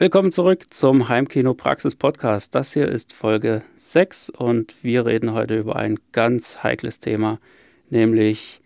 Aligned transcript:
Willkommen 0.00 0.30
zurück 0.30 0.72
zum 0.72 1.08
Heimkino 1.08 1.54
Praxis 1.54 1.96
Podcast. 1.96 2.54
Das 2.54 2.72
hier 2.72 2.86
ist 2.86 3.12
Folge 3.12 3.62
6 3.74 4.30
und 4.30 4.84
wir 4.84 5.04
reden 5.04 5.32
heute 5.32 5.58
über 5.58 5.74
ein 5.74 5.98
ganz 6.12 6.62
heikles 6.62 7.00
Thema, 7.00 7.40
nämlich 7.90 8.60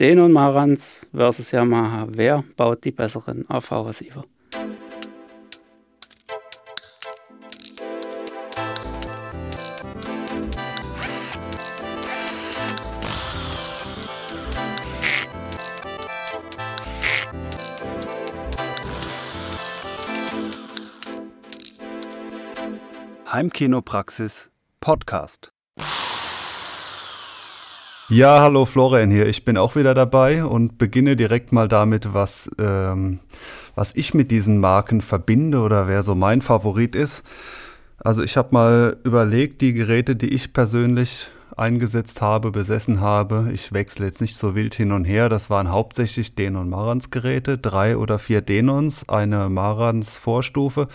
Denon 0.00 0.32
Marantz 0.32 1.06
versus 1.12 1.50
Yamaha. 1.50 2.06
Wer 2.08 2.44
baut 2.56 2.86
die 2.86 2.92
besseren 2.92 3.44
AV-Receiver? 3.50 4.24
Heimkinopraxis 23.40 24.50
Podcast. 24.80 25.50
Ja, 28.10 28.40
hallo 28.40 28.66
Florian 28.66 29.10
hier. 29.10 29.26
Ich 29.28 29.46
bin 29.46 29.56
auch 29.56 29.76
wieder 29.76 29.94
dabei 29.94 30.44
und 30.44 30.76
beginne 30.76 31.16
direkt 31.16 31.50
mal 31.50 31.66
damit, 31.66 32.12
was, 32.12 32.50
ähm, 32.58 33.20
was 33.74 33.96
ich 33.96 34.12
mit 34.12 34.30
diesen 34.30 34.60
Marken 34.60 35.00
verbinde 35.00 35.60
oder 35.60 35.88
wer 35.88 36.02
so 36.02 36.14
mein 36.14 36.42
Favorit 36.42 36.94
ist. 36.94 37.24
Also 37.96 38.22
ich 38.22 38.36
habe 38.36 38.50
mal 38.52 38.98
überlegt, 39.04 39.62
die 39.62 39.72
Geräte, 39.72 40.16
die 40.16 40.34
ich 40.34 40.52
persönlich 40.52 41.30
eingesetzt 41.56 42.20
habe, 42.20 42.50
besessen 42.50 43.00
habe. 43.00 43.48
Ich 43.54 43.72
wechsle 43.72 44.04
jetzt 44.04 44.20
nicht 44.20 44.36
so 44.36 44.54
wild 44.54 44.74
hin 44.74 44.92
und 44.92 45.06
her. 45.06 45.30
Das 45.30 45.48
waren 45.48 45.70
hauptsächlich 45.70 46.34
Denon 46.34 46.68
Marans 46.68 47.10
Geräte, 47.10 47.56
drei 47.56 47.96
oder 47.96 48.18
vier 48.18 48.42
Denons, 48.42 49.08
eine 49.08 49.48
Marans 49.48 50.18
Vorstufe 50.18 50.88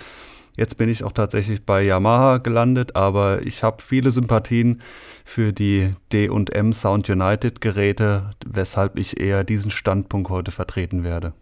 Jetzt 0.57 0.77
bin 0.77 0.87
ich 0.87 1.03
auch 1.03 1.11
tatsächlich 1.11 1.63
bei 1.63 1.83
Yamaha 1.83 2.37
gelandet, 2.37 2.95
aber 2.95 3.45
ich 3.45 3.61
habe 3.61 3.81
viele 3.81 4.11
Sympathien 4.11 4.81
für 5.25 5.51
die 5.51 5.93
D&M 6.13 6.71
Sound 6.71 7.09
United 7.09 7.59
Geräte, 7.59 8.31
weshalb 8.45 8.97
ich 8.97 9.19
eher 9.19 9.43
diesen 9.43 9.69
Standpunkt 9.69 10.29
heute 10.29 10.51
vertreten 10.51 11.03
werde. 11.03 11.33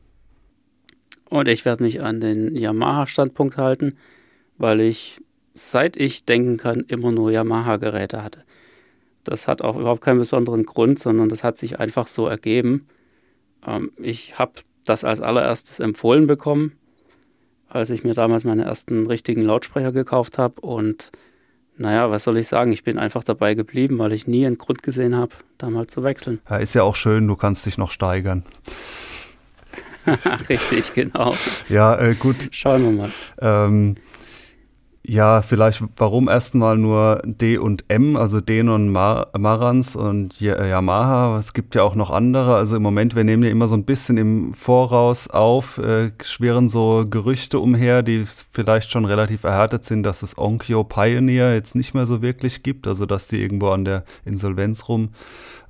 Und 1.30 1.48
ich 1.48 1.64
werde 1.66 1.84
mich 1.84 2.02
an 2.02 2.22
den 2.22 2.56
Yamaha-Standpunkt 2.56 3.58
halten, 3.58 3.98
weil 4.58 4.82
ich, 4.82 5.20
seit 5.54 5.96
ich 5.96 6.26
denken 6.26 6.58
kann, 6.58 6.82
immer 6.82 7.12
nur 7.12 7.32
Yamaha-Geräte 7.32 8.24
hatte. 8.24 8.44
Das 9.24 9.48
hat 9.48 9.62
auch 9.62 9.78
überhaupt 9.78 10.02
keinen 10.02 10.20
besonderen 10.20 10.66
Grund, 10.66 10.98
sondern 10.98 11.30
das 11.30 11.44
hat 11.44 11.58
sich 11.58 11.80
einfach 11.80 12.08
so 12.08 12.28
ergeben. 12.28 12.88
Ähm, 13.66 13.92
ich 13.98 14.38
habe 14.40 14.54
das 14.86 15.04
als 15.04 15.22
allererstes 15.22 15.80
empfohlen 15.80 16.28
bekommen 16.28 16.74
als 17.74 17.90
ich 17.90 18.04
mir 18.04 18.14
damals 18.14 18.44
meine 18.44 18.64
ersten 18.64 19.08
richtigen 19.08 19.42
Lautsprecher 19.42 19.92
gekauft 19.92 20.38
habe. 20.38 20.62
Und 20.62 21.12
naja, 21.78 22.12
was 22.12 22.24
soll 22.24 22.38
ich 22.38 22.48
sagen? 22.48 22.72
Ich 22.72 22.84
bin 22.84 23.00
einfach 23.00 23.24
dabei 23.24 23.56
geblieben, 23.56 23.98
weil 24.00 24.14
ich 24.14 24.28
nie 24.28 24.46
einen 24.46 24.58
Grund 24.58 24.84
gesehen 24.84 25.16
habe, 25.16 25.34
da 25.58 25.70
mal 25.70 25.88
zu 25.88 26.04
wechseln. 26.04 26.40
Ja, 26.50 26.58
ist 26.58 26.76
ja 26.76 26.84
auch 26.84 26.96
schön, 26.96 27.28
du 27.28 27.36
kannst 27.36 27.66
dich 27.66 27.78
noch 27.78 27.92
steigern. 27.92 28.44
Richtig, 30.50 30.94
genau. 30.94 31.34
Ja, 31.70 31.98
äh, 32.00 32.14
gut. 32.16 32.50
Schauen 32.52 32.84
wir 32.84 32.92
mal. 32.92 33.12
Ähm, 33.40 33.96
ja, 35.06 35.42
vielleicht 35.42 35.84
warum 35.98 36.30
erstmal 36.30 36.78
nur 36.78 37.22
D 37.26 37.58
und 37.58 37.84
M, 37.90 38.16
also 38.16 38.40
Denon 38.40 38.90
Mar 38.90 39.28
Marans 39.38 39.98
und 39.98 40.40
äh, 40.42 40.70
Yamaha. 40.70 41.38
Es 41.38 41.54
gibt 41.54 41.76
ja 41.76 41.84
auch 41.84 41.96
noch 41.96 42.10
andere. 42.10 42.56
Also 42.56 42.78
im 42.78 42.84
Moment, 42.84 43.14
wir 43.14 43.26
nehmen 43.26 43.44
ja 43.44 43.50
immer 43.50 43.68
so 43.68 43.76
ein 43.76 43.84
bisschen 43.84 44.16
im 44.16 44.54
Voraus 44.54 45.30
auf, 45.30 45.78
äh, 45.78 46.12
schweren 46.24 46.70
so 46.70 47.06
Gerüchte 47.10 47.60
umher, 47.60 48.02
die 48.02 48.26
vielleicht 48.26 48.92
schon 48.92 49.04
relativ 49.04 49.44
erhärtet 49.44 49.84
sind, 49.84 50.04
dass 50.04 50.24
es 50.24 50.38
Onkyo 50.38 50.86
Pioneer 50.86 51.54
jetzt 51.54 51.76
nicht 51.76 51.94
mehr 51.94 52.06
so 52.06 52.22
wirklich 52.22 52.64
gibt, 52.64 52.88
also 52.88 53.06
dass 53.06 53.28
die 53.28 53.42
irgendwo 53.42 53.70
an 53.70 53.84
der 53.84 54.06
Insolvenz 54.24 54.88
rum 54.88 55.10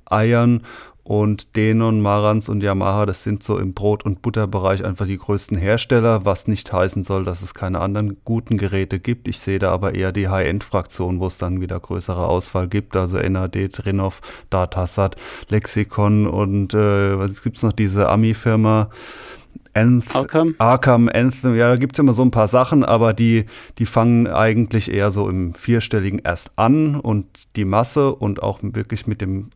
eiern 0.08 0.62
und 1.04 1.54
Denon, 1.54 2.00
Marantz 2.00 2.48
und 2.48 2.62
Yamaha, 2.62 3.04
das 3.04 3.22
sind 3.22 3.42
so 3.42 3.58
im 3.58 3.74
Brot- 3.74 4.06
und 4.06 4.22
Butterbereich 4.22 4.82
einfach 4.82 5.06
die 5.06 5.18
größten 5.18 5.58
Hersteller, 5.58 6.24
was 6.24 6.48
nicht 6.48 6.72
heißen 6.72 7.02
soll, 7.02 7.24
dass 7.24 7.42
es 7.42 7.52
keine 7.52 7.80
anderen 7.80 8.16
guten 8.24 8.56
Geräte 8.56 8.98
gibt. 8.98 9.28
Ich 9.28 9.38
sehe 9.38 9.58
da 9.58 9.70
aber 9.70 9.94
eher 9.94 10.12
die 10.12 10.28
High-End-Fraktion, 10.28 11.20
wo 11.20 11.26
es 11.26 11.36
dann 11.36 11.60
wieder 11.60 11.78
größere 11.78 12.26
Auswahl 12.26 12.68
gibt. 12.68 12.96
Also 12.96 13.18
NAD, 13.18 13.70
Trinov, 13.70 14.22
Datasat, 14.48 15.16
Lexikon 15.50 16.26
und 16.26 16.72
äh, 16.72 17.18
was 17.18 17.42
gibt's 17.42 17.62
noch, 17.62 17.72
diese 17.72 18.08
Ami-Firma. 18.08 18.88
Anth 19.74 20.14
Arkham. 20.14 20.54
Arkham, 20.56 21.10
Anthem, 21.12 21.54
ja, 21.56 21.68
da 21.68 21.76
gibt 21.76 21.96
es 21.96 21.98
immer 21.98 22.12
so 22.14 22.22
ein 22.22 22.30
paar 22.30 22.48
Sachen, 22.48 22.82
aber 22.82 23.12
die, 23.12 23.44
die 23.78 23.86
fangen 23.86 24.26
eigentlich 24.26 24.90
eher 24.90 25.10
so 25.10 25.28
im 25.28 25.54
Vierstelligen 25.54 26.20
erst 26.20 26.52
an 26.56 26.98
und 26.98 27.26
die 27.56 27.64
Masse 27.64 28.14
und 28.14 28.42
auch 28.42 28.60
wirklich 28.62 29.06
mit 29.06 29.20
dem 29.20 29.50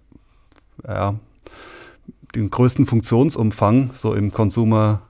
ja, 0.86 1.14
den 2.34 2.50
größten 2.50 2.86
Funktionsumfang, 2.86 3.90
so 3.94 4.14
im 4.14 4.32
Consumer, 4.32 5.02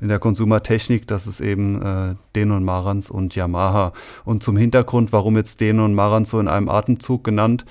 in 0.00 0.08
der 0.08 0.18
Konsumertechnik, 0.18 1.06
das 1.06 1.26
ist 1.26 1.40
eben 1.40 1.80
äh, 1.80 2.14
Denon 2.34 2.64
Marantz 2.64 3.08
und 3.08 3.34
Yamaha. 3.36 3.92
Und 4.24 4.42
zum 4.42 4.56
Hintergrund, 4.56 5.12
warum 5.12 5.36
jetzt 5.36 5.60
Denon 5.60 5.94
Marantz 5.94 6.30
so 6.30 6.40
in 6.40 6.48
einem 6.48 6.68
Atemzug 6.68 7.22
genannt, 7.22 7.64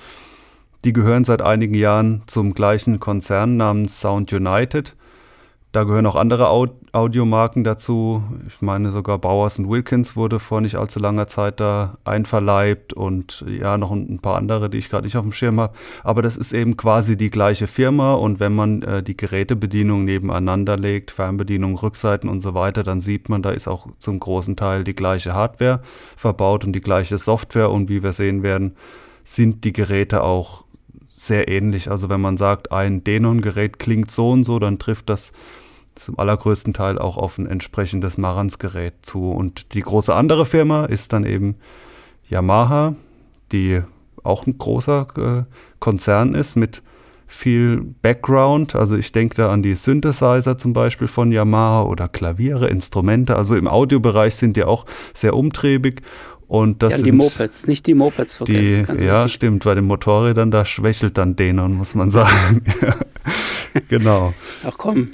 die 0.84 0.92
gehören 0.92 1.24
seit 1.24 1.42
einigen 1.42 1.74
Jahren 1.74 2.22
zum 2.26 2.54
gleichen 2.54 3.00
Konzern 3.00 3.56
namens 3.56 4.00
Sound 4.00 4.32
United. 4.32 4.96
Da 5.72 5.84
gehören 5.84 6.04
auch 6.04 6.16
andere 6.16 6.50
Audiomarken 6.92 7.64
dazu. 7.64 8.22
Ich 8.46 8.60
meine 8.60 8.90
sogar 8.90 9.18
Bowers 9.18 9.58
Wilkins 9.58 10.16
wurde 10.16 10.38
vor 10.38 10.60
nicht 10.60 10.76
allzu 10.76 11.00
langer 11.00 11.28
Zeit 11.28 11.60
da 11.60 11.96
einverleibt 12.04 12.92
und 12.92 13.42
ja, 13.48 13.78
noch 13.78 13.90
ein 13.90 14.18
paar 14.18 14.36
andere, 14.36 14.68
die 14.68 14.76
ich 14.76 14.90
gerade 14.90 15.06
nicht 15.06 15.16
auf 15.16 15.24
dem 15.24 15.32
Schirm 15.32 15.58
habe. 15.58 15.74
Aber 16.04 16.20
das 16.20 16.36
ist 16.36 16.52
eben 16.52 16.76
quasi 16.76 17.16
die 17.16 17.30
gleiche 17.30 17.66
Firma 17.66 18.12
und 18.12 18.38
wenn 18.38 18.54
man 18.54 18.82
äh, 18.82 19.02
die 19.02 19.16
Gerätebedienung 19.16 20.04
nebeneinander 20.04 20.76
legt, 20.76 21.10
Fernbedienung, 21.10 21.78
Rückseiten 21.78 22.28
und 22.28 22.40
so 22.42 22.52
weiter, 22.52 22.82
dann 22.82 23.00
sieht 23.00 23.30
man, 23.30 23.40
da 23.40 23.50
ist 23.50 23.66
auch 23.66 23.86
zum 23.96 24.20
großen 24.20 24.56
Teil 24.56 24.84
die 24.84 24.94
gleiche 24.94 25.32
Hardware 25.32 25.80
verbaut 26.18 26.66
und 26.66 26.74
die 26.74 26.82
gleiche 26.82 27.16
Software 27.16 27.70
und 27.70 27.88
wie 27.88 28.02
wir 28.02 28.12
sehen 28.12 28.42
werden, 28.42 28.76
sind 29.24 29.64
die 29.64 29.72
Geräte 29.72 30.22
auch 30.22 30.64
sehr 31.08 31.48
ähnlich. 31.48 31.90
Also 31.90 32.10
wenn 32.10 32.20
man 32.20 32.36
sagt, 32.36 32.72
ein 32.72 33.04
Denon-Gerät 33.04 33.78
klingt 33.78 34.10
so 34.10 34.30
und 34.30 34.44
so, 34.44 34.58
dann 34.58 34.78
trifft 34.78 35.08
das 35.08 35.32
zum 36.04 36.18
allergrößten 36.18 36.74
Teil 36.74 36.98
auch 36.98 37.16
auf 37.16 37.38
ein 37.38 37.46
entsprechendes 37.46 38.18
Marantz-Gerät 38.18 38.94
zu. 39.02 39.30
Und 39.30 39.74
die 39.74 39.80
große 39.80 40.14
andere 40.14 40.46
Firma 40.46 40.84
ist 40.84 41.12
dann 41.12 41.24
eben 41.24 41.56
Yamaha, 42.28 42.94
die 43.52 43.82
auch 44.22 44.46
ein 44.46 44.58
großer 44.58 45.06
äh, 45.16 45.54
Konzern 45.80 46.34
ist 46.34 46.56
mit 46.56 46.82
viel 47.26 47.82
Background. 48.02 48.74
Also 48.74 48.96
ich 48.96 49.10
denke 49.10 49.36
da 49.36 49.50
an 49.50 49.62
die 49.62 49.74
Synthesizer 49.74 50.58
zum 50.58 50.72
Beispiel 50.72 51.08
von 51.08 51.32
Yamaha 51.32 51.84
oder 51.84 52.08
Klaviere, 52.08 52.68
Instrumente. 52.68 53.36
Also 53.36 53.56
im 53.56 53.66
Audiobereich 53.66 54.34
sind 54.36 54.56
die 54.56 54.64
auch 54.64 54.86
sehr 55.14 55.34
umtriebig. 55.34 56.02
Und 56.46 56.82
das 56.82 56.98
ja, 56.98 56.98
die 56.98 57.12
Mopeds, 57.12 57.66
nicht 57.66 57.86
die 57.86 57.94
Mopeds 57.94 58.36
vergessen. 58.36 58.86
Die, 58.98 59.04
ja, 59.06 59.16
richtig. 59.16 59.32
stimmt, 59.32 59.64
bei 59.64 59.74
den 59.74 59.86
Motorrädern, 59.86 60.50
da 60.50 60.66
schwächelt 60.66 61.16
dann 61.16 61.34
Denon, 61.34 61.72
muss 61.72 61.94
man 61.94 62.10
sagen. 62.10 62.62
genau. 63.88 64.34
Ach 64.62 64.74
komm, 64.76 65.06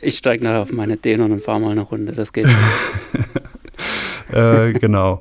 ich 0.00 0.18
steige 0.18 0.44
nachher 0.44 0.62
auf 0.62 0.72
meine 0.72 0.96
Denon 0.96 1.32
und 1.32 1.42
fahre 1.42 1.60
mal 1.60 1.70
eine 1.70 1.82
Runde, 1.82 2.12
das 2.12 2.32
geht 2.32 2.46
schon. 2.48 4.34
äh, 4.36 4.72
genau. 4.72 5.20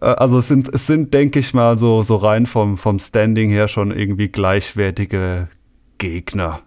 Äh, 0.00 0.06
also 0.06 0.38
es 0.38 0.48
sind, 0.48 0.72
es 0.72 0.86
sind, 0.86 1.14
denke 1.14 1.38
ich 1.38 1.54
mal, 1.54 1.78
so, 1.78 2.02
so 2.02 2.16
rein 2.16 2.46
vom, 2.46 2.76
vom 2.76 2.98
Standing 2.98 3.50
her 3.50 3.68
schon 3.68 3.90
irgendwie 3.90 4.28
gleichwertige 4.28 5.48
Gegner, 5.98 6.62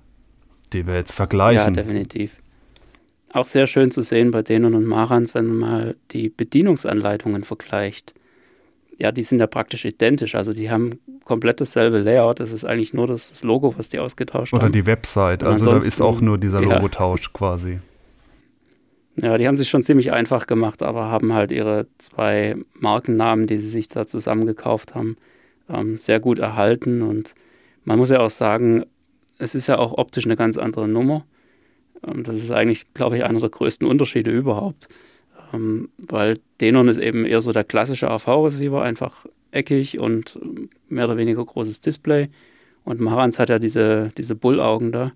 die 0.73 0.88
wir 0.88 0.95
jetzt 0.95 1.13
vergleichen. 1.13 1.75
Ja, 1.75 1.83
definitiv. 1.83 2.39
Auch 3.31 3.45
sehr 3.45 3.67
schön 3.67 3.91
zu 3.91 4.01
sehen 4.01 4.31
bei 4.31 4.41
Denon 4.41 4.75
und 4.75 4.85
Marans, 4.85 5.35
wenn 5.35 5.45
man 5.47 5.57
mal 5.57 5.95
die 6.11 6.29
Bedienungsanleitungen 6.29 7.43
vergleicht 7.43 8.13
ja, 8.97 9.12
die 9.12 9.24
sind 9.24 9.40
ja 9.40 9.47
praktisch 9.47 9.86
identisch. 9.86 10.36
Also 10.36 10.53
die 10.53 10.70
haben 10.70 11.00
komplett 11.24 11.59
dasselbe 11.62 12.00
Layout. 12.00 12.40
Es 12.40 12.52
ist 12.52 12.66
eigentlich 12.66 12.94
nur 12.94 13.08
das, 13.08 13.30
das, 13.30 13.44
Logo, 13.44 13.78
was 13.78 13.90
die 13.90 14.00
ausgetauscht 14.00 14.53
Oder 14.53 14.64
haben. 14.64 14.72
Oder 14.72 14.82
die 14.82 14.86
Website. 14.86 15.44
Also 15.44 15.72
da 15.72 15.78
ist 15.78 16.02
auch 16.02 16.22
nur 16.22 16.38
dieser 16.38 16.62
ja, 16.62 16.76
Logotausch 16.76 17.34
quasi. 17.34 17.80
Ja, 19.18 19.38
die 19.38 19.47
haben 19.47 19.56
sich 19.56 19.70
schon 19.70 19.82
ziemlich 19.82 20.12
einfach 20.12 20.46
gemacht, 20.47 20.84
aber 20.84 21.06
haben 21.06 21.34
halt 21.34 21.52
ihre 21.52 21.88
zwei 21.97 22.56
Markennamen, 22.74 23.47
die 23.47 23.58
sie 23.58 23.70
sich 23.70 23.88
da 23.88 24.06
zusammengekauft 24.06 24.94
haben, 24.94 25.18
ähm, 25.70 25.97
sehr 25.97 26.20
gut 26.20 26.40
erhalten. 26.40 27.02
Und 27.02 27.34
man 27.86 27.97
muss 27.97 28.09
ja 28.09 28.20
auch 28.20 28.30
sagen, 28.30 28.86
es 29.38 29.56
ist 29.56 29.68
ja 29.68 29.78
auch 29.78 29.97
optisch 29.97 30.26
eine 30.26 30.36
ganz 30.36 30.58
andere 30.58 30.88
Nummer. 30.88 31.26
Ähm, 32.06 32.24
das 32.24 32.36
ist 32.36 32.52
eigentlich, 32.52 32.94
glaube 32.94 33.18
ich, 33.18 33.24
einer 33.24 33.40
der 33.40 33.50
größten 33.50 33.88
Unterschiede 33.88 34.32
überhaupt. 34.32 34.90
Ähm, 35.55 35.90
weil 35.97 36.37
Denon 36.61 36.87
ist 36.87 36.97
eben 36.97 37.25
eher 37.25 37.41
so 37.41 37.52
der 37.52 37.63
klassische 37.63 38.09
AV-Receiver, 38.09 38.81
einfach 38.81 39.25
eckig 39.52 39.99
und 39.99 40.37
mehr 40.90 41.05
oder 41.05 41.17
weniger 41.17 41.43
großes 41.43 41.81
Display. 41.81 42.29
Und 42.84 42.99
Marantz 42.99 43.40
hat 43.40 43.49
ja 43.49 43.59
diese, 43.59 44.09
diese 44.17 44.35
Bullaugen 44.35 44.91
da. 44.91 45.11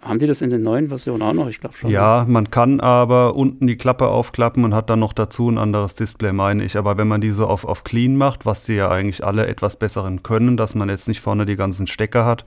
Haben 0.00 0.18
die 0.18 0.26
das 0.26 0.42
in 0.42 0.50
den 0.50 0.62
neuen 0.62 0.88
Versionen 0.88 1.22
auch 1.22 1.32
noch? 1.32 1.48
Ich 1.48 1.58
glaube 1.58 1.76
schon. 1.76 1.90
Ja, 1.90 2.26
man 2.28 2.50
kann 2.50 2.80
aber 2.80 3.34
unten 3.34 3.66
die 3.66 3.76
Klappe 3.76 4.08
aufklappen 4.08 4.62
und 4.62 4.74
hat 4.74 4.88
dann 4.90 5.00
noch 5.00 5.14
dazu 5.14 5.50
ein 5.50 5.58
anderes 5.58 5.94
Display, 5.94 6.32
meine 6.32 6.64
ich. 6.64 6.76
Aber 6.76 6.96
wenn 6.98 7.08
man 7.08 7.20
die 7.20 7.30
so 7.30 7.46
auf, 7.46 7.64
auf 7.64 7.82
Clean 7.82 8.14
macht, 8.14 8.46
was 8.46 8.64
die 8.64 8.74
ja 8.74 8.90
eigentlich 8.90 9.24
alle 9.24 9.46
etwas 9.46 9.76
besseren 9.76 10.22
können, 10.22 10.56
dass 10.56 10.74
man 10.74 10.90
jetzt 10.90 11.08
nicht 11.08 11.20
vorne 11.20 11.46
die 11.46 11.56
ganzen 11.56 11.86
Stecker 11.86 12.24
hat, 12.24 12.44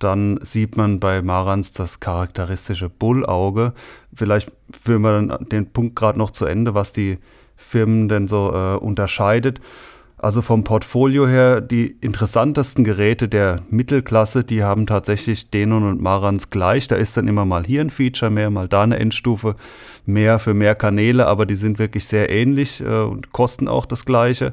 dann 0.00 0.38
sieht 0.42 0.76
man 0.76 0.98
bei 0.98 1.22
Marans 1.22 1.72
das 1.72 2.00
charakteristische 2.00 2.88
Bullauge. 2.88 3.72
Vielleicht 4.12 4.50
führen 4.70 5.02
wir 5.02 5.12
dann 5.12 5.46
den 5.48 5.70
Punkt 5.70 5.96
gerade 5.96 6.18
noch 6.18 6.30
zu 6.30 6.46
Ende, 6.46 6.74
was 6.74 6.92
die 6.92 7.18
Firmen 7.56 8.08
denn 8.08 8.26
so 8.26 8.52
äh, 8.52 8.76
unterscheidet. 8.76 9.60
Also 10.22 10.42
vom 10.42 10.64
Portfolio 10.64 11.26
her, 11.26 11.62
die 11.62 11.86
interessantesten 11.86 12.84
Geräte 12.84 13.26
der 13.26 13.62
Mittelklasse, 13.70 14.44
die 14.44 14.62
haben 14.62 14.86
tatsächlich 14.86 15.48
Denon 15.48 15.84
und 15.84 16.02
Marans 16.02 16.50
gleich. 16.50 16.88
Da 16.88 16.96
ist 16.96 17.16
dann 17.16 17.26
immer 17.26 17.46
mal 17.46 17.64
hier 17.64 17.80
ein 17.80 17.88
Feature 17.88 18.30
mehr, 18.30 18.50
mal 18.50 18.68
da 18.68 18.82
eine 18.82 18.98
Endstufe 18.98 19.56
mehr 20.04 20.38
für 20.38 20.52
mehr 20.52 20.74
Kanäle, 20.74 21.26
aber 21.26 21.46
die 21.46 21.54
sind 21.54 21.78
wirklich 21.78 22.04
sehr 22.04 22.28
ähnlich 22.28 22.82
äh, 22.82 23.00
und 23.00 23.32
kosten 23.32 23.66
auch 23.66 23.86
das 23.86 24.04
gleiche. 24.04 24.52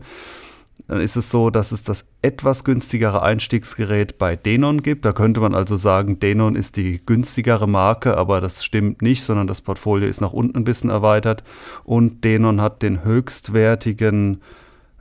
Dann 0.87 1.01
ist 1.01 1.17
es 1.17 1.29
so, 1.29 1.49
dass 1.49 1.71
es 1.71 1.83
das 1.83 2.05
etwas 2.21 2.63
günstigere 2.63 3.21
Einstiegsgerät 3.21 4.17
bei 4.17 4.35
Denon 4.37 4.81
gibt. 4.81 5.03
Da 5.03 5.11
könnte 5.11 5.41
man 5.41 5.53
also 5.53 5.75
sagen, 5.75 6.19
Denon 6.19 6.55
ist 6.55 6.77
die 6.77 7.01
günstigere 7.05 7.67
Marke, 7.67 8.15
aber 8.15 8.39
das 8.39 8.63
stimmt 8.63 9.01
nicht, 9.01 9.23
sondern 9.23 9.47
das 9.47 9.61
Portfolio 9.61 10.07
ist 10.07 10.21
nach 10.21 10.31
unten 10.31 10.57
ein 10.57 10.63
bisschen 10.63 10.89
erweitert. 10.89 11.43
Und 11.83 12.23
Denon 12.23 12.61
hat 12.61 12.81
den 12.81 13.03
höchstwertigen 13.03 14.41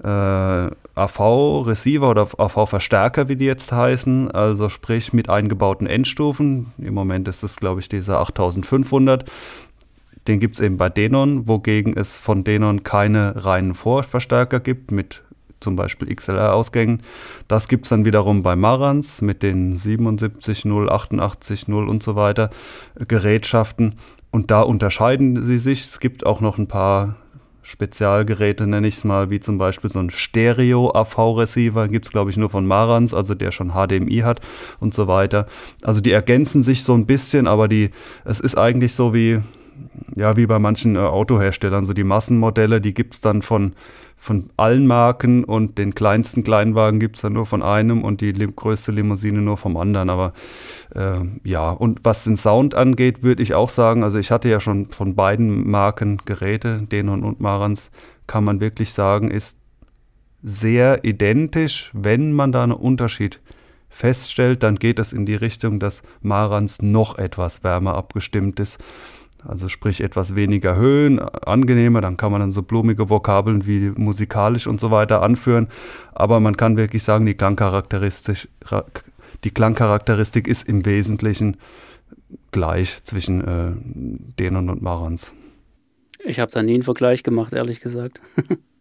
äh, 0.03 0.71
AV-Receiver 0.97 2.11
oder 2.11 2.29
AV-Verstärker, 2.37 3.29
wie 3.29 3.37
die 3.37 3.45
jetzt 3.45 3.71
heißen, 3.71 4.31
also 4.31 4.69
sprich 4.69 5.13
mit 5.13 5.29
eingebauten 5.29 5.87
Endstufen. 5.87 6.73
Im 6.79 6.95
Moment 6.95 7.29
ist 7.29 7.45
es, 7.45 7.57
glaube 7.57 7.81
ich, 7.81 7.89
dieser 7.89 8.21
8500. 8.21 9.25
Den 10.27 10.41
gibt 10.41 10.57
es 10.57 10.61
eben 10.61 10.77
bei 10.77 10.89
Denon, 10.89 11.47
wogegen 11.47 11.97
es 11.97 12.17
von 12.17 12.43
Denon 12.43 12.83
keine 12.83 13.45
reinen 13.45 13.75
Vorverstärker 13.75 14.59
gibt 14.59 14.91
mit 14.91 15.23
zum 15.61 15.77
Beispiel 15.77 16.15
XLR-Ausgängen. 16.15 17.03
Das 17.49 17.69
gibt 17.69 17.87
es 17.87 17.91
dann 17.91 18.05
wiederum 18.05 18.43
bei 18.43 18.57
Marantz 18.57 19.23
mit 19.23 19.43
den 19.43 19.77
77, 19.77 20.65
0, 20.65 20.91
88, 20.91 21.69
0 21.69 21.89
und 21.89 22.03
so 22.03 22.17
weiter 22.17 22.51
Gerätschaften. 23.07 23.97
Und 24.31 24.51
da 24.51 24.61
unterscheiden 24.61 25.43
sie 25.43 25.59
sich. 25.59 25.83
Es 25.83 26.01
gibt 26.01 26.27
auch 26.27 26.41
noch 26.41 26.59
ein 26.59 26.69
paar 26.69 27.17
Spezialgeräte, 27.67 28.65
nenne 28.69 28.87
ich 28.87 28.95
es 28.95 29.05
mal, 29.05 29.29
wie 29.29 29.41
zum 29.41 29.59
Beispiel 29.59 29.91
so 29.91 29.99
ein 29.99 30.11
Stereo-AV-Receiver, 30.11 31.89
gibt 31.89 32.07
es 32.07 32.13
glaube 32.13 32.31
ich 32.31 32.37
nur 32.37 32.49
von 32.49 32.65
Marantz, 32.65 33.13
also 33.13 33.35
der 33.35 33.51
schon 33.51 33.73
HDMI 33.73 34.19
hat 34.19 34.41
und 34.79 34.95
so 34.95 35.09
weiter. 35.09 35.47
Also 35.83 36.01
die 36.01 36.13
ergänzen 36.13 36.63
sich 36.63 36.85
so 36.85 36.95
ein 36.95 37.07
bisschen, 37.07 37.49
aber 37.49 37.67
die, 37.67 37.91
es 38.25 38.39
ist 38.39 38.57
eigentlich 38.57 38.95
so 38.95 39.13
wie, 39.15 39.41
ja, 40.15 40.37
wie 40.37 40.47
bei 40.47 40.61
manchen 40.61 40.95
äh, 40.95 41.01
Autoherstellern, 41.01 41.85
so 41.85 41.93
die 41.93 42.05
Massenmodelle, 42.05 42.81
die 42.81 42.95
gibt 42.95 43.15
es 43.15 43.21
dann 43.21 43.43
von 43.43 43.73
von 44.17 44.51
allen 44.57 44.87
Marken 44.87 45.45
und 45.45 45.79
den 45.79 45.95
kleinsten 45.95 46.43
Kleinwagen 46.43 46.99
gibt 46.99 47.17
es 47.17 47.23
dann 47.23 47.35
nur 47.35 47.47
von 47.47 47.63
einem 47.63 48.03
und 48.03 48.21
die 48.21 48.33
größte 48.33 48.91
Limousine 48.91 49.41
nur 49.41 49.57
vom 49.57 49.77
anderen. 49.77 50.11
Aber 50.11 50.33
äh, 50.95 51.19
ja, 51.45 51.71
und 51.71 52.01
was 52.03 52.25
den 52.25 52.37
Sound 52.37 52.75
angeht, 52.75 53.23
würde 53.23 53.43
ich 53.43 53.55
auch 53.55 53.69
sagen, 53.69 54.03
also 54.03 54.19
ich 54.19 54.31
hatte 54.31 54.49
ja 54.49 54.59
schon 54.59 54.91
von 54.91 55.15
beiden 55.15 55.71
Marken 55.71 56.19
Geräte, 56.25 56.83
Denon 56.91 57.23
und 57.23 57.41
Marans, 57.41 57.91
kann 58.27 58.43
man 58.43 58.61
wirklich 58.61 58.93
sagen, 58.93 59.31
ist 59.31 59.59
sehr 60.43 61.05
identisch. 61.05 61.91
Wenn 61.93 62.33
man 62.33 62.53
da 62.53 62.65
einen 62.65 62.73
Unterschied 62.73 63.41
feststellt, 63.89 64.63
dann 64.63 64.77
geht 64.77 64.99
es 64.99 65.13
in 65.13 65.27
die 65.27 65.35
Richtung, 65.35 65.79
dass 65.79 66.03
Marans 66.21 66.83
noch 66.83 67.19
etwas 67.19 67.65
wärmer 67.65 67.95
abgestimmt 67.95 68.61
ist. 68.61 68.79
Also 69.49 69.69
sprich 69.69 70.01
etwas 70.01 70.37
weniger 70.37 70.77
Höhen, 70.77 71.19
angenehmer, 71.19 72.01
dann 72.01 72.17
kann 72.17 72.33
man 72.33 72.41
dann 72.41 72.53
so 72.53 72.63
blumige 72.63 73.09
Vokabeln 73.09 73.67
wie 73.67 73.91
musikalisch 73.91 74.67
und 74.67 74.81
so 74.81 74.91
weiter 74.91 75.23
anführen. 75.23 75.69
Aber 76.13 76.41
man 76.41 76.57
kann 76.57 76.77
wirklich 76.77 77.03
sagen, 77.03 77.27
die 77.27 77.35
Klangcharakteristik, 77.35 78.49
die 79.45 79.51
Klangcharakteristik 79.51 80.49
ist 80.49 80.69
im 80.69 80.85
Wesentlichen 80.85 81.57
gleich 82.51 83.03
zwischen 83.05 83.41
äh, 83.43 83.73
Denon 84.39 84.71
und 84.71 84.83
Marans. 84.83 85.33
Ich 86.25 86.41
habe 86.41 86.51
da 86.51 86.63
nie 86.63 86.75
einen 86.75 86.83
Vergleich 86.83 87.23
gemacht, 87.23 87.53
ehrlich 87.53 87.81
gesagt. 87.81 88.21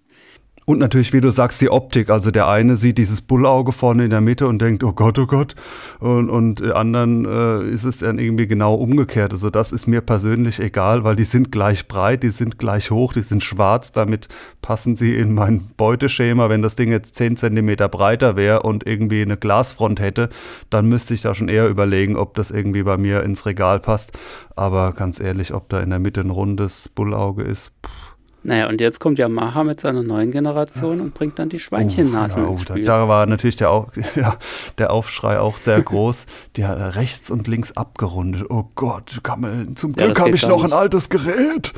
Und 0.66 0.80
natürlich, 0.80 1.14
wie 1.14 1.22
du 1.22 1.32
sagst, 1.32 1.62
die 1.62 1.70
Optik. 1.70 2.10
Also 2.10 2.32
der 2.32 2.48
eine 2.48 2.76
sieht 2.76 2.98
dieses 2.98 3.22
Bullauge 3.22 3.72
vorne 3.72 4.04
in 4.04 4.10
der 4.10 4.22
Mitte 4.22 4.48
und 4.48 4.60
denkt, 4.60 4.84
oh 4.84 4.94
Gott, 4.94 5.20
oh 5.20 5.28
Gott. 5.28 5.56
Und, 6.00 6.32
und 6.32 6.64
anderen 6.72 7.26
äh, 7.26 7.70
ist 7.70 7.84
es 7.84 8.00
dann 8.00 8.18
irgendwie 8.18 8.48
genau 8.48 8.74
umgekehrt. 8.74 9.32
Also 9.32 9.52
das 9.52 9.72
ist 9.72 9.86
mir 9.86 10.02
persönlich 10.02 10.60
egal, 10.60 11.04
weil 11.04 11.16
die 11.16 11.24
sind 11.24 11.52
gleich 11.52 11.88
breit, 11.88 12.24
die 12.24 12.32
sind 12.32 12.58
gleich 12.58 12.90
hoch, 12.90 13.14
die 13.14 13.22
sind 13.22 13.44
schwarz. 13.44 13.92
Damit 13.92 14.28
passen 14.64 14.96
sie 14.96 15.16
in 15.16 15.36
mein 15.36 15.70
Beuteschema. 15.78 16.50
Wenn 16.50 16.64
das 16.64 16.76
Ding 16.76 16.92
jetzt 16.92 17.14
10 17.14 17.38
cm 17.38 17.76
breiter 17.92 18.36
wäre 18.36 18.64
und 18.64 18.88
irgendwie 18.88 19.22
eine 19.22 19.38
Glasfront 19.38 20.00
hätte, 20.00 20.30
dann 20.72 20.88
müsste 20.88 21.14
ich 21.14 21.22
da 21.22 21.36
schon 21.36 21.48
eher 21.48 21.70
überlegen, 21.70 22.18
ob 22.18 22.34
das 22.34 22.50
irgendwie 22.50 22.82
bei 22.82 22.98
mir 22.98 23.22
ins 23.22 23.46
Regal 23.46 23.80
passt. 23.80 24.14
Aber 24.56 24.94
ganz 24.94 25.20
ehrlich, 25.20 25.54
ob 25.54 25.70
da 25.70 25.80
in 25.80 25.92
der 25.92 26.00
Mitte 26.00 26.22
ein 26.22 26.32
rundes 26.32 26.90
Bullauge 26.90 27.44
ist, 27.44 27.72
pff 27.86 28.15
naja, 28.46 28.70
und 28.70 28.80
jetzt 28.80 29.00
kommt 29.00 29.18
Yamaha 29.18 29.64
mit 29.64 29.80
seiner 29.80 30.04
neuen 30.04 30.32
Generation 30.32 31.02
und 31.02 31.16
bringt 31.16 31.40
dann 31.40 31.50
die 31.50 31.58
Schweinchennasen 31.58 32.44
oh, 32.44 32.46
ja, 32.46 32.52
ins 32.52 32.62
Spiel. 32.62 32.86
Da, 32.86 33.00
da, 33.00 33.08
war 33.08 33.26
natürlich 33.26 33.56
der, 33.56 33.72
Au 33.72 33.88
ja, 34.16 34.38
der 34.78 34.94
Aufschrei 34.94 35.40
auch 35.40 35.58
sehr 35.58 35.82
groß. 35.82 36.28
Die 36.56 36.66
hat 36.66 36.96
rechts 36.96 37.32
und 37.32 37.48
links 37.48 37.72
abgerundet. 37.72 38.46
Oh 38.50 38.66
Gott, 38.76 39.20
man, 39.40 39.76
zum 39.76 39.94
Glück 39.94 40.16
ja, 40.16 40.24
habe 40.24 40.36
ich 40.36 40.48
noch 40.48 40.58
nicht. 40.58 40.66
ein 40.66 40.74
altes 40.74 41.10
Gerät. 41.10 41.74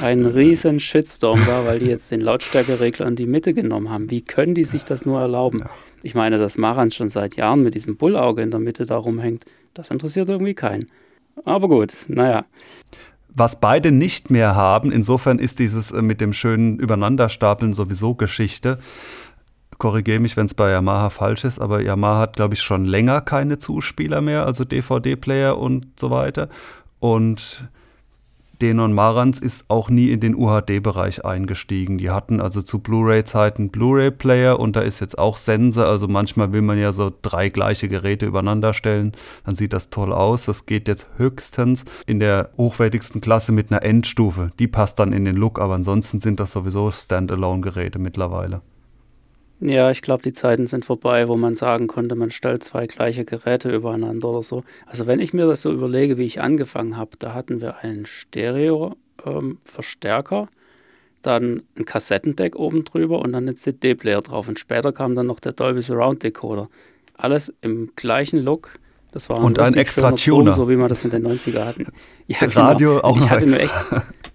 Ein 0.00 0.24
riesen 0.26 0.80
Shitstorm 0.80 1.40
da, 1.46 1.66
weil 1.66 1.78
die 1.78 1.86
jetzt 1.86 2.10
den 2.10 2.22
Lautstärkeregler 2.22 3.06
in 3.06 3.16
die 3.16 3.26
Mitte 3.26 3.52
genommen 3.52 3.90
haben. 3.90 4.10
Wie 4.10 4.22
können 4.22 4.54
die 4.54 4.64
sich 4.64 4.86
das 4.86 5.04
nur 5.04 5.20
erlauben? 5.20 5.58
Ja. 5.58 5.70
Ich 6.02 6.14
meine, 6.14 6.38
dass 6.38 6.56
Maran 6.56 6.90
schon 6.90 7.10
seit 7.10 7.36
Jahren 7.36 7.62
mit 7.62 7.74
diesem 7.74 7.96
Bullauge 7.98 8.40
in 8.40 8.50
der 8.50 8.60
Mitte 8.60 8.86
da 8.86 8.96
rumhängt, 8.96 9.44
das 9.74 9.90
interessiert 9.90 10.30
irgendwie 10.30 10.54
keinen. 10.54 10.86
Aber 11.44 11.68
gut, 11.68 11.92
naja 12.08 12.46
was 13.34 13.60
beide 13.60 13.90
nicht 13.90 14.30
mehr 14.30 14.54
haben. 14.54 14.92
Insofern 14.92 15.38
ist 15.38 15.58
dieses 15.58 15.90
äh, 15.90 16.02
mit 16.02 16.20
dem 16.20 16.32
schönen 16.32 16.78
Übereinanderstapeln 16.78 17.74
sowieso 17.74 18.14
Geschichte. 18.14 18.78
Korrigiere 19.78 20.20
mich, 20.20 20.36
wenn 20.36 20.46
es 20.46 20.54
bei 20.54 20.70
Yamaha 20.70 21.10
falsch 21.10 21.44
ist, 21.44 21.58
aber 21.58 21.82
Yamaha 21.82 22.20
hat, 22.20 22.36
glaube 22.36 22.54
ich, 22.54 22.62
schon 22.62 22.84
länger 22.84 23.20
keine 23.20 23.58
Zuspieler 23.58 24.20
mehr, 24.20 24.46
also 24.46 24.64
DVD-Player 24.64 25.58
und 25.58 25.98
so 25.98 26.10
weiter. 26.10 26.48
Und 27.00 27.68
Denon 28.60 28.92
Marantz 28.92 29.38
ist 29.38 29.64
auch 29.68 29.90
nie 29.90 30.10
in 30.10 30.20
den 30.20 30.36
UHD-Bereich 30.36 31.24
eingestiegen. 31.24 31.98
Die 31.98 32.10
hatten 32.10 32.40
also 32.40 32.62
zu 32.62 32.78
Blu-ray-Zeiten 32.78 33.70
Blu-ray-Player 33.70 34.58
und 34.58 34.76
da 34.76 34.80
ist 34.80 35.00
jetzt 35.00 35.18
auch 35.18 35.36
Sense. 35.36 35.84
Also 35.84 36.08
manchmal 36.08 36.52
will 36.52 36.62
man 36.62 36.78
ja 36.78 36.92
so 36.92 37.12
drei 37.22 37.48
gleiche 37.48 37.88
Geräte 37.88 38.26
übereinander 38.26 38.74
stellen. 38.74 39.12
Dann 39.44 39.54
sieht 39.54 39.72
das 39.72 39.90
toll 39.90 40.12
aus. 40.12 40.44
Das 40.46 40.66
geht 40.66 40.88
jetzt 40.88 41.06
höchstens 41.16 41.84
in 42.06 42.20
der 42.20 42.50
hochwertigsten 42.56 43.20
Klasse 43.20 43.52
mit 43.52 43.70
einer 43.70 43.82
Endstufe. 43.82 44.52
Die 44.58 44.68
passt 44.68 44.98
dann 44.98 45.12
in 45.12 45.24
den 45.24 45.36
Look, 45.36 45.58
aber 45.58 45.74
ansonsten 45.74 46.20
sind 46.20 46.40
das 46.40 46.52
sowieso 46.52 46.90
Standalone-Geräte 46.90 47.98
mittlerweile. 47.98 48.62
Ja, 49.60 49.90
ich 49.90 50.02
glaube, 50.02 50.22
die 50.22 50.32
Zeiten 50.32 50.66
sind 50.66 50.84
vorbei, 50.84 51.28
wo 51.28 51.36
man 51.36 51.54
sagen 51.54 51.86
konnte, 51.86 52.16
man 52.16 52.30
stellt 52.30 52.64
zwei 52.64 52.86
gleiche 52.86 53.24
Geräte 53.24 53.74
übereinander 53.74 54.28
oder 54.28 54.42
so. 54.42 54.62
Also 54.86 55.06
wenn 55.06 55.20
ich 55.20 55.32
mir 55.32 55.46
das 55.46 55.62
so 55.62 55.72
überlege, 55.72 56.18
wie 56.18 56.24
ich 56.24 56.40
angefangen 56.40 56.96
habe, 56.96 57.12
da 57.18 57.34
hatten 57.34 57.60
wir 57.60 57.78
einen 57.78 58.04
Stereo-Verstärker, 58.04 60.40
ähm, 60.40 60.48
dann 61.22 61.62
ein 61.78 61.84
Kassettendeck 61.84 62.56
oben 62.56 62.84
drüber 62.84 63.20
und 63.20 63.32
dann 63.32 63.48
ein 63.48 63.54
CD-Player 63.56 64.20
drauf. 64.20 64.48
Und 64.48 64.58
später 64.58 64.92
kam 64.92 65.14
dann 65.14 65.26
noch 65.26 65.40
der 65.40 65.52
Dolby 65.52 65.82
Surround 65.82 66.22
Decoder. 66.22 66.68
Alles 67.16 67.54
im 67.62 67.92
gleichen 67.96 68.40
Look. 68.40 68.72
Das 69.12 69.30
war 69.30 69.38
ein 69.38 69.44
und 69.44 69.58
ein 69.60 69.74
extra 69.74 70.12
Tuner. 70.12 70.52
so 70.52 70.68
wie 70.68 70.76
wir 70.76 70.88
das 70.88 71.04
in 71.04 71.10
den 71.10 71.26
90er 71.26 71.64
hatten. 71.64 71.86
Ja, 72.26 72.40
genau. 72.40 72.60
Radio 72.60 73.00
auch 73.00 73.16
ich 73.16 73.30
hatte, 73.30 73.46
mir 73.46 73.60
echt, 73.60 73.74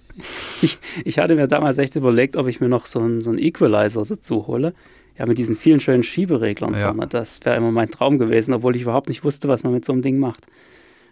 ich, 0.61 0.79
ich, 1.03 1.19
hatte 1.19 1.35
mir 1.35 1.47
damals 1.47 1.77
echt 1.77 1.95
überlegt, 1.95 2.38
ob 2.38 2.47
ich 2.47 2.61
mir 2.61 2.69
noch 2.69 2.85
so 2.85 2.99
einen, 2.99 3.21
so 3.21 3.29
einen 3.29 3.39
Equalizer 3.39 4.05
dazu 4.07 4.47
hole 4.47 4.73
ja, 5.19 5.25
mit 5.25 5.38
diesen 5.38 5.55
vielen 5.55 5.81
schönen 5.81 6.03
Schiebereglern 6.03 6.73
ja. 6.73 6.88
vorne. 6.88 7.05
Das 7.07 7.41
wäre 7.43 7.57
immer 7.57 7.71
mein 7.71 7.91
Traum 7.91 8.17
gewesen, 8.17 8.53
obwohl 8.53 8.75
ich 8.77 8.83
überhaupt 8.83 9.09
nicht 9.09 9.23
wusste, 9.25 9.49
was 9.49 9.63
man 9.63 9.73
mit 9.73 9.83
so 9.83 9.91
einem 9.91 10.01
Ding 10.01 10.17
macht. 10.17 10.47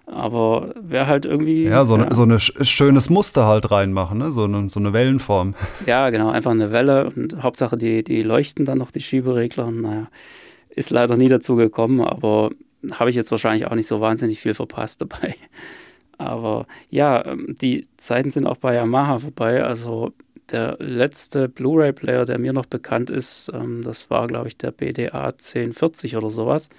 Aber 0.05 0.73
wäre 0.79 1.07
halt 1.07 1.25
irgendwie. 1.25 1.65
Ja, 1.65 1.83
so, 1.83 1.97
ja. 1.97 2.05
Ein 2.05 2.13
so 2.15 2.21
eine 2.23 2.39
schönes 2.39 3.09
Muster 3.09 3.45
halt 3.45 3.69
reinmachen, 3.69 4.17
ne? 4.19 4.31
so, 4.31 4.45
eine, 4.45 4.69
so 4.69 4.79
eine 4.79 4.93
Wellenform. 4.93 5.55
Ja, 5.85 6.09
genau, 6.09 6.29
einfach 6.29 6.51
eine 6.51 6.71
Welle 6.71 7.11
und 7.13 7.43
Hauptsache 7.43 7.77
die, 7.77 8.03
die 8.05 8.23
leuchten 8.23 8.63
dann 8.63 8.77
noch, 8.77 8.91
die 8.91 9.01
Schieberegler. 9.01 9.69
Naja, 9.69 10.07
ist 10.69 10.89
leider 10.89 11.17
nie 11.17 11.27
dazu 11.27 11.57
gekommen, 11.57 11.99
aber 11.99 12.51
habe 12.91 13.09
ich 13.09 13.15
jetzt 13.17 13.31
wahrscheinlich 13.31 13.67
auch 13.67 13.75
nicht 13.75 13.87
so 13.87 13.99
wahnsinnig 13.99 14.39
viel 14.39 14.53
verpasst 14.53 15.01
dabei. 15.01 15.35
Aber 16.17 16.65
ja, 16.89 17.25
ähm, 17.25 17.55
die 17.61 17.89
Zeiten 17.97 18.31
sind 18.31 18.47
auch 18.47 18.57
bei 18.57 18.75
Yamaha 18.75 19.19
vorbei. 19.19 19.63
Also 19.65 20.13
der 20.51 20.77
letzte 20.80 21.50
Blu-ray-Player, 21.50 22.25
der 22.25 22.39
mir 22.39 22.54
noch 22.54 22.66
bekannt 22.66 23.10
ist, 23.10 23.51
ähm, 23.54 23.82
das 23.84 24.10
war, 24.10 24.27
glaube 24.27 24.48
ich, 24.48 24.58
der 24.58 24.72
BDA 24.72 25.27
1040 25.30 26.16
oder 26.18 26.30
sowas. 26.32 26.70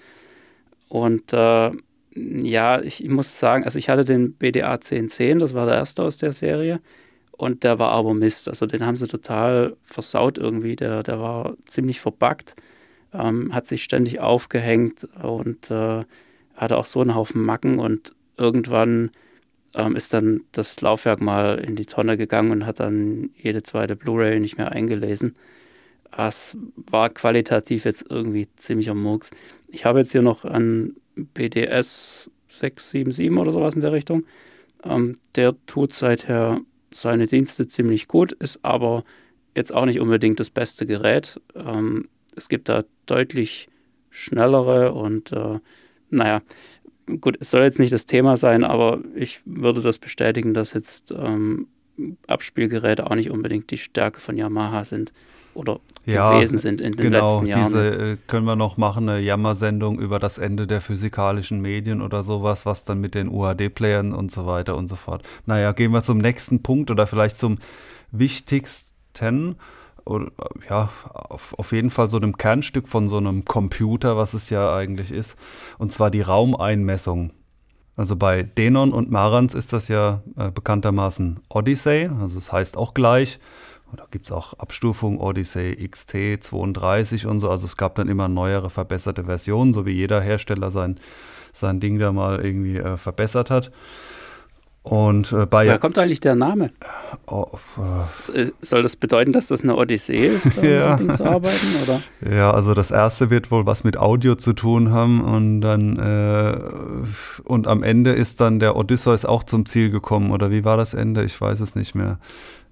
Und 0.89 1.33
äh, 1.33 1.71
Ja, 2.17 2.83
ich 2.83 3.05
muss 3.09 3.39
sagen, 3.41 3.65
also 3.65 3.79
ich 3.79 3.89
hatte 3.91 4.05
den 4.05 4.35
BDA 4.35 4.75
1010, 4.75 5.41
das 5.41 5.55
war 5.55 5.67
der 5.67 5.77
erste 5.77 6.03
aus 6.05 6.19
der 6.19 6.33
Serie. 6.33 6.81
Und 7.33 7.65
der 7.65 7.79
war 7.79 7.91
aber 7.93 8.15
Mist. 8.15 8.49
Also 8.49 8.67
den 8.67 8.87
haben 8.87 8.97
sie 8.97 9.09
total 9.09 9.77
versaut 9.85 10.39
irgendwie. 10.39 10.77
Der, 10.77 11.03
der 11.05 11.21
war 11.21 11.57
ziemlich 11.67 12.01
verbuggt, 12.01 12.57
ähm, 13.15 13.55
hat 13.55 13.67
sich 13.67 13.85
ständig 13.85 14.21
aufgehängt 14.21 15.05
und 15.23 15.71
äh, 15.71 16.05
hatte 16.57 16.79
auch 16.79 16.87
so 16.87 17.01
einen 17.01 17.15
Haufen 17.15 17.43
Macken. 17.45 17.79
Und 17.81 18.15
irgendwann 18.37 19.11
ähm, 19.75 19.97
ist 19.97 20.13
dann 20.13 20.43
das 20.53 20.81
Laufwerk 20.81 21.21
mal 21.21 21.59
in 21.59 21.77
die 21.77 21.87
Tonne 21.87 22.17
gegangen 22.17 22.51
und 22.51 22.67
hat 22.67 22.81
dann 22.81 23.31
jede 23.37 23.63
zweite 23.63 23.97
Blu-ray 23.97 24.41
nicht 24.41 24.59
mehr 24.59 24.73
eingelesen. 24.73 25.37
Das 26.11 26.57
war 26.77 27.11
qualitativ 27.11 27.85
jetzt 27.85 28.07
irgendwie 28.09 28.49
ziemlich 28.57 28.91
am 28.91 29.03
Murks. 29.03 29.31
Ich 29.69 29.85
habe 29.85 30.01
jetzt 30.01 30.13
hier 30.13 30.23
noch 30.23 30.45
einen 30.45 30.97
BDS 31.15 32.31
677 32.49 33.39
oder 33.39 33.53
sowas 33.53 33.75
in 33.75 33.83
der 33.83 33.93
Richtung. 33.93 34.25
Ähm, 34.85 35.15
der 35.35 35.55
tut 35.67 35.93
seither 35.93 36.61
seine 36.91 37.27
Dienste 37.27 37.69
ziemlich 37.69 38.09
gut, 38.09 38.33
ist 38.33 38.65
aber 38.65 39.05
jetzt 39.55 39.75
auch 39.75 39.85
nicht 39.85 40.01
unbedingt 40.01 40.41
das 40.41 40.51
beste 40.51 40.87
Gerät. 40.87 41.41
Ähm, 41.55 42.09
es 42.35 42.49
gibt 42.49 42.69
da 42.69 42.85
deutlich 43.07 43.69
schnellere 44.11 44.93
und 44.93 45.33
äh, 45.33 45.59
naja, 46.11 46.41
gut, 47.21 47.37
es 47.41 47.50
soll 47.50 47.62
jetzt 47.62 47.79
nicht 47.79 47.93
das 47.93 48.07
Thema 48.07 48.37
sein, 48.37 48.65
aber 48.65 49.00
ich 49.15 49.41
würde 49.45 49.81
das 49.81 49.99
bestätigen, 49.99 50.55
dass 50.55 50.73
jetzt 50.73 51.12
ähm, 51.12 51.67
Abspielgeräte 52.27 53.11
auch 53.11 53.15
nicht 53.15 53.31
unbedingt 53.31 53.71
die 53.71 53.79
Stärke 53.79 54.21
von 54.21 54.37
Yamaha 54.37 54.85
sind 54.85 55.12
oder 55.55 55.81
ja, 56.07 56.35
gewesen 56.35 56.59
sind 56.59 56.81
in 56.81 56.93
den 56.93 57.11
genau, 57.11 57.25
letzten 57.25 57.47
Jahren. 57.47 57.65
Diese 57.65 57.85
jetzt. 57.85 57.99
Äh, 57.99 58.17
können 58.27 58.47
wir 58.47 58.57
noch 58.57 58.77
machen, 58.77 59.09
eine 59.09 59.21
Jammer-Sendung 59.21 59.99
über 59.99 60.19
das 60.19 60.38
Ende 60.38 60.67
der 60.67 60.81
physikalischen 60.81 61.61
Medien 61.61 62.00
oder 62.00 62.23
sowas, 62.23 62.65
was 62.65 62.85
dann 62.85 63.00
mit 63.00 63.15
den 63.15 63.29
UHD-Playern 63.29 64.12
und 64.12 64.31
so 64.31 64.47
weiter 64.47 64.77
und 64.77 64.88
so 64.88 64.97
fort. 64.97 65.23
Naja, 65.47 65.73
gehen 65.73 65.91
wir 65.91 66.03
zum 66.03 66.19
nächsten 66.19 66.62
Punkt 66.62 66.91
oder 66.91 67.07
vielleicht 67.07 67.37
zum 67.37 67.59
wichtigsten 68.12 69.57
ja, 70.69 70.88
auf, 71.12 71.55
auf 71.59 71.73
jeden 71.73 71.91
Fall 71.91 72.09
so 72.11 72.17
einem 72.17 72.37
Kernstück 72.37 72.88
von 72.88 73.09
so 73.09 73.19
einem 73.19 73.45
Computer, 73.45 74.17
was 74.17 74.35
es 74.35 74.50
ja 74.50 74.75
eigentlich 74.75 75.11
ist, 75.11 75.37
und 75.79 75.93
zwar 75.93 76.11
die 76.11 76.23
Raumeinmessung. 76.23 77.33
Also 77.97 78.15
bei 78.15 78.45
Denon 78.45 78.93
und 78.93 79.11
Marantz 79.11 79.55
ist 79.55 79.73
das 79.73 79.88
ja 79.88 80.23
äh, 80.37 80.50
bekanntermaßen 80.50 81.41
Odyssey, 81.49 82.07
also 82.07 82.38
es 82.38 82.47
das 82.47 82.53
heißt 82.53 82.77
auch 82.77 82.95
gleich. 82.95 83.41
Da 83.97 84.07
gibt 84.11 84.27
es 84.27 84.33
auch 84.33 84.53
Abstufungen, 84.55 85.19
Odyssey 85.19 85.75
XT 85.88 86.45
32 86.45 87.27
und 87.27 87.41
so. 87.41 87.50
Also 87.50 87.65
es 87.65 87.77
gab 87.77 87.95
dann 87.95 88.09
immer 88.09 88.29
neuere, 88.29 88.69
verbesserte 88.71 89.25
Versionen, 89.25 89.73
so 89.73 89.87
wie 89.87 89.93
jeder 89.93 90.21
Hersteller 90.21 90.71
sein, 90.71 91.00
sein 91.53 91.81
Ding 91.81 91.99
da 91.99 92.12
mal 92.12 92.45
irgendwie 92.45 92.77
äh, 92.77 92.97
verbessert 92.99 93.50
hat. 93.50 93.73
Und 94.88 95.33
äh, 95.33 95.45
bei. 95.45 95.66
Woher 95.66 95.78
kommt 95.78 95.99
eigentlich 95.99 96.21
der 96.21 96.35
Name? 96.35 96.71
Oh, 97.26 97.47
äh, 98.33 98.47
Soll 98.62 98.83
das 98.83 98.97
bedeuten, 98.97 99.33
dass 99.33 99.49
das 99.49 99.62
eine 99.62 99.76
Odyssee 99.76 100.28
ist, 100.28 100.57
um 100.57 100.64
ja. 100.68 100.97
Ding 100.97 101.12
zu 101.12 101.25
arbeiten? 101.25 101.66
Oder? 101.83 102.00
Ja, 102.35 102.52
also 102.52 102.73
das 102.73 102.90
erste 102.90 103.28
wird 103.28 103.50
wohl 103.50 103.66
was 103.66 103.85
mit 103.85 103.99
Audio 103.99 104.35
zu 104.35 104.54
tun 104.54 104.90
haben 104.90 105.21
und 105.21 105.61
dann 105.61 105.99
äh, 105.99 106.59
und 107.45 107.66
am 107.66 107.83
Ende 107.83 108.12
ist 108.12 108.40
dann 108.40 108.61
der 108.61 108.76
Odysseus 108.76 109.26
auch 109.26 109.45
zum 109.45 109.66
Ziel 109.66 109.90
gekommen. 109.90 110.30
Oder 110.30 110.50
wie 110.50 110.64
war 110.64 110.78
das 110.78 110.95
Ende? 110.95 111.23
Ich 111.23 111.38
weiß 111.38 111.61
es 111.61 111.75
nicht 111.75 111.95
mehr. 111.95 112.18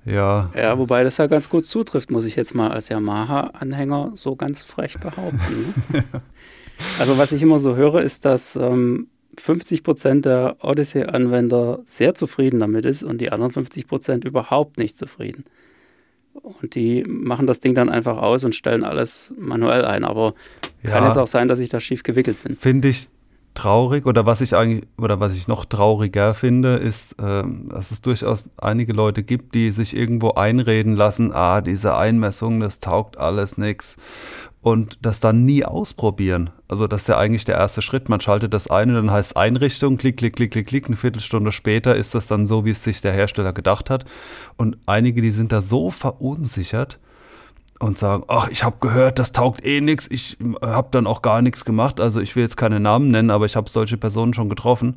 Ja. 0.07 0.51
Ja, 0.55 0.79
wobei 0.79 1.05
das 1.05 1.19
ja 1.19 1.27
ganz 1.27 1.51
gut 1.51 1.67
zutrifft, 1.67 2.11
muss 2.11 2.25
ich 2.25 2.37
jetzt 2.37 2.55
mal 2.55 2.71
als 2.71 2.89
Yamaha-Anhänger 2.89 4.13
so 4.15 4.37
ganz 4.37 4.63
frech 4.63 4.99
behaupten. 5.01 5.75
Ne? 5.91 6.05
also 6.99 7.19
was 7.19 7.33
ich 7.33 7.43
immer 7.43 7.59
so 7.59 7.77
höre, 7.77 8.03
ist, 8.03 8.25
dass 8.25 8.57
ähm, 8.57 9.09
50 9.41 9.83
Prozent 9.83 10.25
der 10.25 10.57
Odyssey-Anwender 10.61 11.81
sehr 11.85 12.15
zufrieden 12.15 12.61
damit 12.61 12.85
ist 12.85 13.03
und 13.03 13.21
die 13.21 13.31
anderen 13.31 13.53
50 13.53 13.87
Prozent 13.87 14.25
überhaupt 14.25 14.79
nicht 14.79 14.99
zufrieden. 14.99 15.45
Und 16.43 16.75
die 16.75 17.03
machen 17.07 17.47
das 17.47 17.61
Ding 17.61 17.75
dann 17.75 17.89
einfach 17.89 18.19
aus 18.19 18.45
und 18.45 18.55
stellen 18.55 18.85
alles 18.85 19.33
manuell 19.39 19.85
ein. 19.85 20.05
Aber 20.05 20.35
ja, 20.83 20.91
kann 20.91 21.07
es 21.07 21.17
auch 21.17 21.27
sein, 21.27 21.49
dass 21.49 21.61
ich 21.61 21.71
da 21.71 21.81
schief 21.81 22.03
gewickelt 22.03 22.43
bin. 22.43 22.57
Finde 22.57 22.89
ich 22.89 23.09
traurig 23.57 24.07
oder 24.07 24.27
was 24.27 24.41
ich 24.41 24.55
eigentlich 24.55 24.87
oder 24.99 25.19
was 25.19 25.35
ich 25.35 25.49
noch 25.49 25.65
trauriger 25.65 26.35
finde, 26.35 26.77
ist, 26.77 27.13
äh, 27.21 27.43
dass 27.69 27.91
es 27.91 28.03
durchaus 28.03 28.49
einige 28.57 28.93
Leute 28.93 29.23
gibt, 29.23 29.55
die 29.55 29.71
sich 29.71 29.97
irgendwo 29.97 30.33
einreden 30.33 30.95
lassen, 30.95 31.33
ah, 31.33 31.61
diese 31.61 31.97
Einmessung, 31.97 32.61
das 32.61 32.79
taugt 32.79 33.19
alles 33.19 33.59
nichts 33.59 33.97
und 34.67 34.99
das 35.01 35.21
dann 35.21 35.45
nie 35.45 35.65
ausprobieren. 35.65 36.51
Also 36.67 36.89
das 36.89 37.03
ist 37.03 37.09
ja 37.09 37.19
eigentlich 37.19 37.45
der 37.45 37.57
erste 37.57 37.83
Schritt. 37.83 38.09
Man 38.09 38.21
schaltet 38.21 38.53
das 38.53 38.69
ein 38.69 38.89
und 38.89 38.97
dann 38.97 39.11
heißt 39.13 39.37
Einrichtung, 39.37 39.97
klick, 39.97 40.17
klick, 40.17 40.35
klick, 40.35 40.51
klick, 40.51 40.67
klick. 40.67 40.87
Eine 40.87 40.97
Viertelstunde 40.97 41.53
später 41.53 41.95
ist 41.95 42.17
das 42.17 42.27
dann 42.27 42.47
so, 42.47 42.65
wie 42.65 42.71
es 42.71 42.83
sich 42.83 43.01
der 43.01 43.13
Hersteller 43.13 43.53
gedacht 43.53 43.91
hat. 43.91 44.05
Und 44.57 44.77
einige, 44.85 45.23
die 45.23 45.31
sind 45.31 45.53
da 45.53 45.63
so 45.63 45.91
verunsichert, 45.91 46.99
und 47.79 47.99
sagen, 47.99 48.25
ach, 48.29 48.49
ich 48.49 48.65
habe 48.65 48.77
gehört, 48.81 49.19
das 49.19 49.33
taugt 49.33 49.65
eh 49.65 49.81
nichts, 49.81 50.07
ich 50.11 50.39
habe 50.63 50.89
dann 50.91 51.07
auch 51.07 51.23
gar 51.23 51.43
nichts 51.43 51.65
gemacht. 51.65 52.01
Also 52.01 52.21
ich 52.21 52.37
will 52.37 52.43
jetzt 52.43 52.57
keine 52.57 52.81
Namen 52.81 53.09
nennen, 53.09 53.31
aber 53.31 53.47
ich 53.47 53.57
habe 53.57 53.69
solche 53.69 53.97
Personen 53.97 54.35
schon 54.35 54.49
getroffen. 54.49 54.97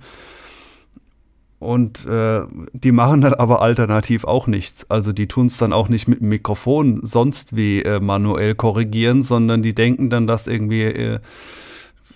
Und 1.59 2.05
äh, 2.05 2.41
die 2.71 2.93
machen 2.93 3.19
dann 3.19 3.33
aber 3.33 3.61
alternativ 3.61 4.23
auch 4.23 4.47
nichts. 4.47 4.89
Also 4.89 5.11
die 5.11 5.27
tun 5.27 5.47
es 5.47 5.57
dann 5.57 5.73
auch 5.73 5.89
nicht 5.89 6.07
mit 6.07 6.21
dem 6.21 6.29
Mikrofon 6.29 7.01
sonst 7.03 7.53
wie 7.55 7.81
äh, 7.81 7.99
manuell 7.99 8.55
korrigieren, 8.55 9.21
sondern 9.21 9.61
die 9.61 9.75
denken 9.75 10.09
dann, 10.09 10.25
dass 10.25 10.47
irgendwie 10.47 10.83
äh, 10.83 11.19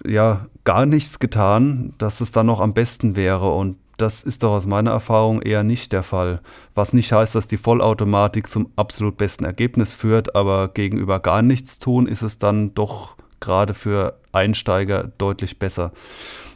ja 0.06 0.48
gar 0.64 0.86
nichts 0.86 1.20
getan, 1.20 1.94
dass 1.98 2.22
es 2.22 2.32
dann 2.32 2.46
noch 2.46 2.62
am 2.62 2.74
besten 2.74 3.18
wäre. 3.18 3.54
Und 3.54 3.76
das 3.98 4.24
ist 4.24 4.44
doch 4.44 4.52
aus 4.52 4.66
meiner 4.66 4.92
Erfahrung 4.92 5.42
eher 5.42 5.64
nicht 5.64 5.92
der 5.92 6.04
Fall. 6.04 6.42
Was 6.74 6.94
nicht 6.94 7.12
heißt, 7.12 7.36
dass 7.36 7.48
die 7.48 7.58
Vollautomatik 7.58 8.50
zum 8.50 8.72
absolut 8.76 9.18
besten 9.18 9.46
Ergebnis 9.46 9.94
führt, 9.94 10.36
aber 10.36 10.70
gegenüber 10.70 11.20
gar 11.20 11.42
nichts 11.42 11.80
tun 11.80 12.08
ist 12.08 12.22
es 12.22 12.38
dann 12.38 12.74
doch 12.74 13.16
gerade 13.40 13.74
für 13.74 14.20
Einsteiger 14.32 15.12
deutlich 15.18 15.60
besser. 15.60 15.92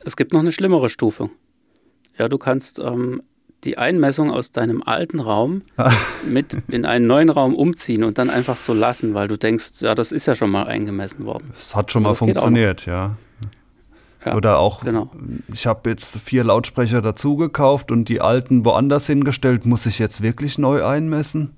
Es 0.06 0.15
gibt 0.15 0.34
noch 0.34 0.39
eine 0.39 0.51
schlimmere 0.51 0.89
Stufe. 0.89 1.29
Ja, 2.17 2.29
du 2.29 2.38
kannst 2.38 2.79
ähm, 2.79 3.22
die 3.63 3.77
Einmessung 3.77 4.32
aus 4.32 4.51
deinem 4.51 4.82
alten 4.84 5.20
Raum 5.20 5.63
mit 6.27 6.58
in 6.70 6.86
einen 6.86 7.08
neuen 7.08 7.29
Raum 7.29 7.56
umziehen 7.56 8.03
und 8.03 8.17
dann 8.17 8.29
einfach 8.29 8.58
so 8.58 8.74
lassen, 8.74 9.13
weil 9.13 9.27
du 9.27 9.38
denkst, 9.38 9.82
ja, 9.82 9.96
das 9.96 10.12
ist 10.12 10.25
ja 10.25 10.36
schon 10.36 10.50
mal 10.50 10.65
eingemessen 10.67 11.25
worden. 11.25 11.51
Es 11.56 11.75
hat 11.75 11.91
schon 11.91 12.01
so, 12.01 12.10
mal 12.10 12.15
funktioniert, 12.15 12.86
ja. 12.86 13.17
Ja, 14.26 14.36
Oder 14.36 14.60
auch, 14.60 14.84
genau. 14.84 15.10
ich 15.54 15.68
habe 15.68 15.90
jetzt 15.90 16.18
vier 16.18 16.44
Lautsprecher 16.44 17.02
dazu 17.02 17.36
gekauft 17.36 17.92
und 17.92 18.10
die 18.10 18.20
alten 18.20 18.66
woanders 18.66 19.06
hingestellt. 19.08 19.66
Muss 19.66 19.86
ich 19.86 20.00
jetzt 20.00 20.22
wirklich 20.22 20.58
neu 20.58 20.84
einmessen? 20.84 21.56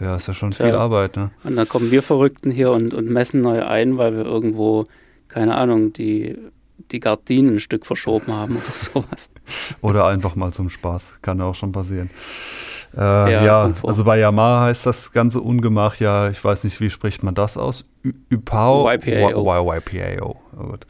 Ja, 0.00 0.16
ist 0.16 0.28
ja 0.28 0.34
schon 0.34 0.52
viel 0.52 0.68
ja. 0.68 0.78
Arbeit. 0.78 1.16
Ne? 1.16 1.30
Und 1.42 1.56
dann 1.56 1.68
kommen 1.68 1.90
wir 1.90 2.02
Verrückten 2.02 2.50
hier 2.50 2.70
und, 2.70 2.94
und 2.94 3.10
messen 3.10 3.40
neu 3.40 3.64
ein, 3.64 3.98
weil 3.98 4.14
wir 4.14 4.24
irgendwo, 4.24 4.86
keine 5.28 5.56
Ahnung, 5.56 5.92
die, 5.92 6.36
die 6.92 7.00
Gardinen 7.00 7.54
ein 7.54 7.58
Stück 7.58 7.84
verschoben 7.84 8.32
haben 8.32 8.56
oder 8.56 8.72
sowas. 8.72 9.30
oder 9.80 10.06
einfach 10.06 10.36
mal 10.36 10.52
zum 10.52 10.70
Spaß. 10.70 11.14
Kann 11.20 11.40
auch 11.40 11.54
schon 11.54 11.72
passieren. 11.72 12.10
Äh, 12.96 13.00
ja, 13.00 13.44
ja 13.44 13.72
also 13.82 14.04
bei 14.04 14.18
Yamaha 14.18 14.66
heißt 14.66 14.86
das 14.86 15.12
ganze 15.12 15.40
Ungemach 15.40 15.96
ja, 15.96 16.30
ich 16.30 16.42
weiß 16.42 16.64
nicht, 16.64 16.80
wie 16.80 16.90
spricht 16.90 17.22
man 17.22 17.34
das 17.34 17.56
aus? 17.56 17.84
YPAO? 18.30 18.88
YPAO. 18.92 19.74
YPAO. 19.74 20.36
Oh, 20.56 20.62
gut 20.62 20.86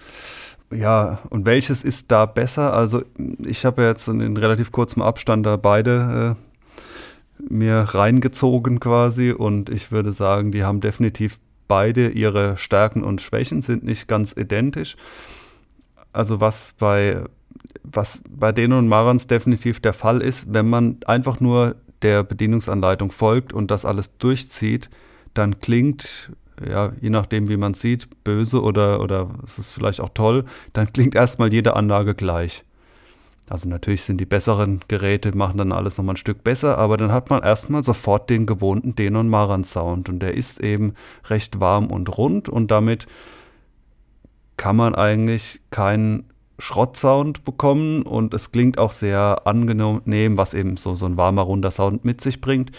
ja, 0.72 1.20
und 1.30 1.46
welches 1.46 1.84
ist 1.84 2.10
da 2.10 2.26
besser? 2.26 2.72
Also 2.72 3.02
ich 3.44 3.64
habe 3.64 3.84
jetzt 3.84 4.08
in 4.08 4.36
relativ 4.36 4.72
kurzem 4.72 5.02
Abstand 5.02 5.46
da 5.46 5.56
beide 5.56 6.36
äh, 7.38 7.44
mir 7.48 7.80
reingezogen 7.80 8.80
quasi 8.80 9.30
und 9.30 9.70
ich 9.70 9.92
würde 9.92 10.12
sagen, 10.12 10.52
die 10.52 10.64
haben 10.64 10.80
definitiv 10.80 11.38
beide 11.68 12.08
ihre 12.08 12.56
Stärken 12.56 13.04
und 13.04 13.20
Schwächen, 13.20 13.62
sind 13.62 13.84
nicht 13.84 14.08
ganz 14.08 14.34
identisch. 14.36 14.96
Also 16.12 16.40
was 16.40 16.74
bei, 16.78 17.22
was 17.82 18.22
bei 18.28 18.52
denen 18.52 18.72
und 18.72 18.88
Marans 18.88 19.26
definitiv 19.26 19.80
der 19.80 19.92
Fall 19.92 20.22
ist, 20.22 20.52
wenn 20.52 20.68
man 20.68 20.98
einfach 21.06 21.40
nur 21.40 21.76
der 22.02 22.22
Bedienungsanleitung 22.22 23.10
folgt 23.10 23.52
und 23.52 23.70
das 23.70 23.84
alles 23.84 24.16
durchzieht, 24.18 24.90
dann 25.34 25.60
klingt 25.60 26.30
ja, 26.64 26.92
je 27.00 27.10
nachdem, 27.10 27.48
wie 27.48 27.56
man 27.56 27.74
sieht, 27.74 28.08
böse 28.24 28.62
oder, 28.62 29.00
oder 29.00 29.30
es 29.44 29.58
ist 29.58 29.72
vielleicht 29.72 30.00
auch 30.00 30.10
toll, 30.10 30.44
dann 30.72 30.92
klingt 30.92 31.14
erstmal 31.14 31.52
jede 31.52 31.76
Anlage 31.76 32.14
gleich. 32.14 32.64
Also 33.48 33.68
natürlich 33.68 34.02
sind 34.02 34.20
die 34.20 34.26
besseren 34.26 34.80
Geräte, 34.88 35.36
machen 35.36 35.58
dann 35.58 35.70
alles 35.70 35.98
nochmal 35.98 36.14
ein 36.14 36.18
Stück 36.18 36.42
besser, 36.42 36.78
aber 36.78 36.96
dann 36.96 37.12
hat 37.12 37.30
man 37.30 37.42
erstmal 37.42 37.84
sofort 37.84 38.28
den 38.28 38.44
gewohnten 38.44 38.96
Denon 38.96 39.28
Maran 39.28 39.62
Sound 39.62 40.08
und 40.08 40.18
der 40.18 40.34
ist 40.34 40.60
eben 40.60 40.94
recht 41.26 41.60
warm 41.60 41.86
und 41.86 42.18
rund 42.18 42.48
und 42.48 42.70
damit 42.72 43.06
kann 44.56 44.74
man 44.74 44.96
eigentlich 44.96 45.60
keinen 45.70 46.24
Schrottsound 46.58 47.44
bekommen 47.44 48.02
und 48.02 48.34
es 48.34 48.50
klingt 48.50 48.78
auch 48.78 48.90
sehr 48.90 49.46
angenehm, 49.46 50.36
was 50.36 50.54
eben 50.54 50.76
so, 50.76 50.94
so 50.94 51.06
ein 51.06 51.16
warmer, 51.16 51.42
runder 51.42 51.70
Sound 51.70 52.04
mit 52.04 52.20
sich 52.20 52.40
bringt, 52.40 52.72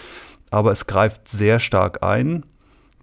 aber 0.50 0.72
es 0.72 0.86
greift 0.86 1.29
sehr 1.29 1.60
stark 1.60 2.03
ein 2.03 2.43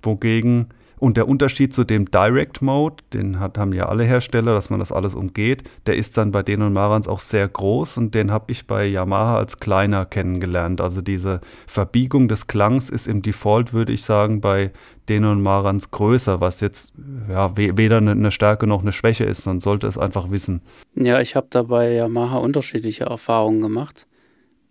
wogegen 0.04 0.68
Und 0.98 1.16
der 1.16 1.28
Unterschied 1.28 1.74
zu 1.74 1.84
dem 1.84 2.10
Direct 2.10 2.62
Mode, 2.62 3.02
den 3.12 3.40
hat, 3.40 3.58
haben 3.58 3.72
ja 3.72 3.86
alle 3.86 4.04
Hersteller, 4.04 4.54
dass 4.54 4.70
man 4.70 4.80
das 4.80 4.92
alles 4.92 5.14
umgeht, 5.14 5.64
der 5.86 5.96
ist 5.96 6.16
dann 6.16 6.30
bei 6.30 6.42
denen 6.42 6.62
und 6.62 6.72
Marans 6.72 7.08
auch 7.08 7.20
sehr 7.20 7.46
groß 7.46 7.98
und 7.98 8.14
den 8.14 8.30
habe 8.30 8.52
ich 8.52 8.66
bei 8.66 8.86
Yamaha 8.86 9.36
als 9.36 9.60
kleiner 9.60 10.06
kennengelernt. 10.06 10.80
Also 10.80 11.02
diese 11.02 11.40
Verbiegung 11.66 12.28
des 12.28 12.46
Klangs 12.46 12.90
ist 12.90 13.08
im 13.08 13.22
Default, 13.22 13.72
würde 13.72 13.92
ich 13.92 14.02
sagen, 14.02 14.40
bei 14.40 14.70
denen 15.08 15.26
und 15.26 15.42
Marans 15.42 15.90
größer, 15.90 16.40
was 16.40 16.60
jetzt 16.60 16.94
ja, 17.28 17.54
weder 17.56 17.98
eine 17.98 18.30
Stärke 18.30 18.66
noch 18.66 18.80
eine 18.80 18.92
Schwäche 18.92 19.24
ist. 19.24 19.44
Man 19.46 19.60
sollte 19.60 19.86
es 19.86 19.98
einfach 19.98 20.30
wissen. 20.30 20.62
Ja, 20.94 21.20
ich 21.20 21.36
habe 21.36 21.48
da 21.50 21.64
bei 21.64 21.92
Yamaha 21.92 22.38
unterschiedliche 22.38 23.04
Erfahrungen 23.04 23.60
gemacht. 23.60 24.06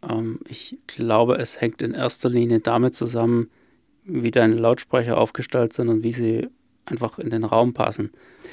Ähm, 0.09 0.39
ich 0.47 0.77
glaube, 0.87 1.35
es 1.35 1.61
hängt 1.61 1.81
in 1.81 1.93
erster 1.93 2.29
Linie 2.29 2.61
damit 2.61 2.95
zusammen, 2.95 3.49
wie 4.05 4.31
deine 4.31 4.55
Lautsprecher 4.55 5.17
aufgestellt 5.17 5.73
sind 5.73 5.89
und 5.89 6.03
wie 6.03 6.13
sie 6.13 6.47
einfach 6.85 7.19
in 7.19 7.29
den 7.29 7.43
Raum 7.43 7.73
passen. 7.73 8.11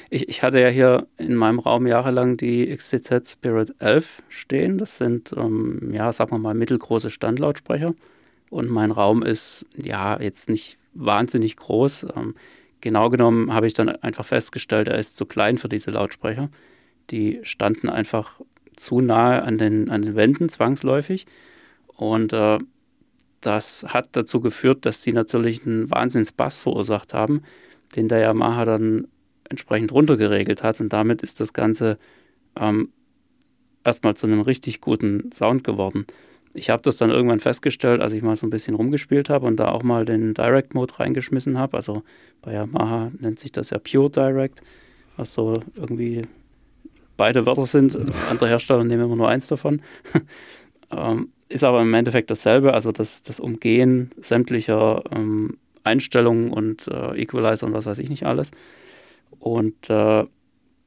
Ich, 0.09 0.29
ich 0.29 0.43
hatte 0.43 0.59
ja 0.59 0.69
hier 0.69 1.07
in 1.17 1.35
meinem 1.35 1.59
Raum 1.59 1.85
jahrelang 1.85 2.37
die 2.37 2.73
XTZ 2.75 3.29
Spirit 3.29 3.75
11 3.79 4.23
stehen. 4.29 4.77
Das 4.77 4.97
sind, 4.97 5.33
ähm, 5.35 5.91
ja, 5.93 6.11
sagen 6.11 6.31
wir 6.31 6.37
mal, 6.37 6.53
mittelgroße 6.53 7.09
Standlautsprecher. 7.09 7.93
Und 8.49 8.69
mein 8.69 8.91
Raum 8.91 9.23
ist, 9.23 9.65
ja, 9.75 10.19
jetzt 10.19 10.49
nicht 10.49 10.77
wahnsinnig 10.93 11.57
groß. 11.57 12.07
Ähm, 12.15 12.35
genau 12.79 13.09
genommen 13.09 13.53
habe 13.53 13.67
ich 13.67 13.73
dann 13.73 13.89
einfach 13.89 14.25
festgestellt, 14.25 14.87
er 14.87 14.97
ist 14.97 15.17
zu 15.17 15.25
klein 15.25 15.57
für 15.57 15.69
diese 15.69 15.91
Lautsprecher. 15.91 16.49
Die 17.09 17.39
standen 17.43 17.89
einfach 17.89 18.39
zu 18.75 19.01
nahe 19.01 19.43
an 19.43 19.57
den, 19.57 19.89
an 19.89 20.01
den 20.01 20.15
Wänden, 20.15 20.49
zwangsläufig. 20.49 21.25
Und 21.87 22.33
äh, 22.33 22.59
das 23.41 23.85
hat 23.87 24.09
dazu 24.13 24.39
geführt, 24.41 24.85
dass 24.85 25.01
die 25.01 25.13
natürlich 25.13 25.65
einen 25.65 25.89
Wahnsinns-Bass 25.89 26.59
verursacht 26.59 27.13
haben, 27.13 27.41
den 27.95 28.07
der 28.07 28.19
Yamaha 28.19 28.65
dann 28.65 29.07
entsprechend 29.49 29.91
runtergeregelt 29.91 30.63
hat. 30.63 30.79
Und 30.79 30.93
damit 30.93 31.21
ist 31.21 31.39
das 31.39 31.53
Ganze 31.53 31.97
ähm, 32.59 32.89
erstmal 33.83 34.15
zu 34.15 34.27
einem 34.27 34.41
richtig 34.41 34.81
guten 34.81 35.31
Sound 35.31 35.63
geworden. 35.63 36.05
Ich 36.53 36.69
habe 36.69 36.81
das 36.81 36.97
dann 36.97 37.09
irgendwann 37.09 37.39
festgestellt, 37.39 38.01
als 38.01 38.13
ich 38.13 38.21
mal 38.21 38.35
so 38.35 38.45
ein 38.45 38.49
bisschen 38.49 38.75
rumgespielt 38.75 39.29
habe 39.29 39.47
und 39.47 39.57
da 39.57 39.69
auch 39.69 39.83
mal 39.83 40.05
den 40.05 40.33
Direct 40.33 40.73
Mode 40.73 40.99
reingeschmissen 40.99 41.57
habe. 41.57 41.77
Also 41.77 42.03
bei 42.41 42.53
Yamaha 42.53 43.11
nennt 43.19 43.39
sich 43.39 43.51
das 43.51 43.69
ja 43.69 43.79
Pure 43.79 44.09
Direct, 44.09 44.61
was 45.15 45.33
so 45.33 45.61
irgendwie 45.75 46.23
beide 47.15 47.45
Wörter 47.45 47.65
sind. 47.65 47.97
Andere 48.29 48.49
Hersteller 48.49 48.83
nehmen 48.83 49.05
immer 49.05 49.15
nur 49.15 49.29
eins 49.29 49.47
davon. 49.47 49.81
ähm, 50.91 51.29
ist 51.51 51.63
aber 51.63 51.81
im 51.81 51.93
Endeffekt 51.93 52.31
dasselbe, 52.31 52.73
also 52.73 52.91
das, 52.91 53.23
das 53.23 53.39
Umgehen 53.39 54.11
sämtlicher 54.17 55.03
ähm, 55.11 55.57
Einstellungen 55.83 56.51
und 56.51 56.87
äh, 56.87 57.21
Equalizer 57.21 57.67
und 57.67 57.73
was 57.73 57.85
weiß 57.85 57.99
ich 57.99 58.09
nicht 58.09 58.25
alles. 58.25 58.51
Und 59.39 59.89
äh, 59.89 60.25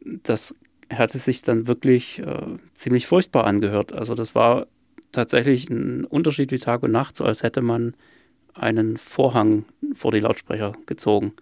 das 0.01 0.55
hatte 0.93 1.19
sich 1.19 1.43
dann 1.43 1.67
wirklich 1.67 2.21
äh, 2.21 2.59
ziemlich 2.75 3.07
furchtbar 3.07 3.45
angehört. 3.45 3.93
Also 3.93 4.15
das 4.15 4.35
war 4.35 4.67
tatsächlich 5.13 5.71
ein 5.71 6.05
Unterschied 6.05 6.51
wie 6.53 6.59
Tag 6.59 6.83
und 6.83 6.93
Nacht, 6.93 7.17
so 7.17 7.25
als 7.25 7.43
hätte 7.43 7.63
man 7.63 7.95
einen 8.55 8.97
Vorhang 8.97 9.65
vor 9.95 10.13
die 10.13 10.21
Lautsprecher 10.21 10.73
gezogen. 10.87 11.33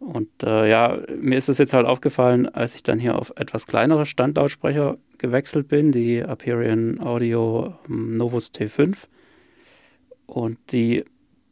Und 0.00 0.42
äh, 0.42 0.68
ja, 0.68 0.98
mir 1.20 1.36
ist 1.36 1.48
es 1.48 1.58
jetzt 1.58 1.72
halt 1.72 1.86
aufgefallen, 1.86 2.48
als 2.48 2.74
ich 2.74 2.82
dann 2.82 2.98
hier 2.98 3.16
auf 3.16 3.32
etwas 3.36 3.66
kleinere 3.66 4.06
Standlautsprecher 4.06 4.96
gewechselt 5.18 5.68
bin, 5.68 5.92
die 5.92 6.22
Aperion 6.22 7.00
Audio 7.00 7.74
ähm, 7.88 8.14
Novus 8.14 8.52
T5. 8.52 8.96
Und 10.26 10.58
die, 10.72 11.04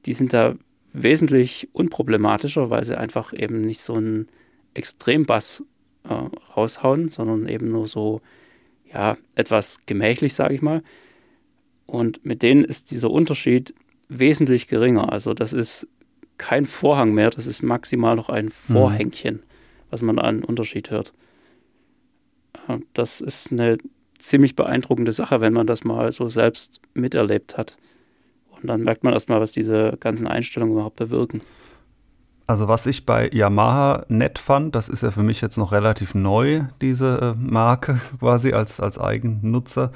die 0.04 0.12
sind 0.12 0.32
da 0.32 0.54
wesentlich 0.92 1.68
unproblematischer, 1.73 2.70
weil 2.70 2.85
sie 2.85 2.99
einfach 2.99 3.32
eben 3.32 3.61
nicht 3.62 3.80
so 3.80 3.94
einen 3.94 4.28
Extrembass 4.75 5.64
äh, 6.04 6.14
raushauen, 6.56 7.08
sondern 7.08 7.49
eben 7.49 7.70
nur 7.70 7.88
so, 7.88 8.20
ja, 8.92 9.16
etwas 9.35 9.85
gemächlich, 9.87 10.35
sage 10.35 10.54
ich 10.54 10.62
mal. 10.62 10.82
Und 11.87 12.25
mit 12.25 12.42
denen 12.42 12.64
ist 12.64 12.90
dieser 12.90 13.11
Unterschied 13.11 13.75
wesentlich 14.08 14.68
geringer. 14.68 15.12
Also 15.12 15.35
das 15.35 15.52
ist 15.52 15.88
kein 16.38 16.66
Vorhang 16.66 17.12
mehr, 17.12 17.30
das 17.30 17.46
ist 17.46 17.62
maximal 17.62 18.16
noch 18.16 18.28
ein 18.28 18.46
mhm. 18.46 18.50
Vorhängchen, 18.50 19.34
mhm. 19.36 19.43
was 19.91 20.02
man 20.02 20.19
an 20.19 20.45
Unterschied 20.45 20.91
hört. 20.91 21.12
Das 22.93 23.21
ist 23.21 23.52
eine 23.52 23.79
ziemlich 24.19 24.57
beeindruckende 24.57 25.13
Sache, 25.13 25.41
wenn 25.41 25.52
man 25.52 25.67
das 25.67 25.85
mal 25.85 26.11
so 26.13 26.29
selbst 26.29 26.81
miterlebt 26.95 27.57
hat. 27.57 27.76
Und 28.50 28.69
dann 28.69 28.83
merkt 28.83 29.05
man 29.05 29.13
erstmal, 29.13 29.41
was 29.41 29.52
diese 29.52 29.97
ganzen 30.00 30.26
Einstellungen 30.26 30.75
überhaupt 30.75 30.97
bewirken. 30.97 31.43
Also 32.47 32.69
was 32.69 32.87
ich 32.87 33.05
bei 33.05 33.29
Yamaha 33.33 34.05
nett 34.09 34.39
fand, 34.39 34.75
das 34.76 34.89
ist 34.89 35.02
ja 35.02 35.11
für 35.11 35.25
mich 35.25 35.41
jetzt 35.41 35.59
noch 35.59 35.73
relativ 35.73 36.15
neu, 36.15 36.63
diese 36.81 37.35
äh, 37.37 37.39
Marke 37.39 38.00
quasi 38.21 38.52
als, 38.52 38.81
als 38.81 38.99
Eigennutzer. 38.99 39.91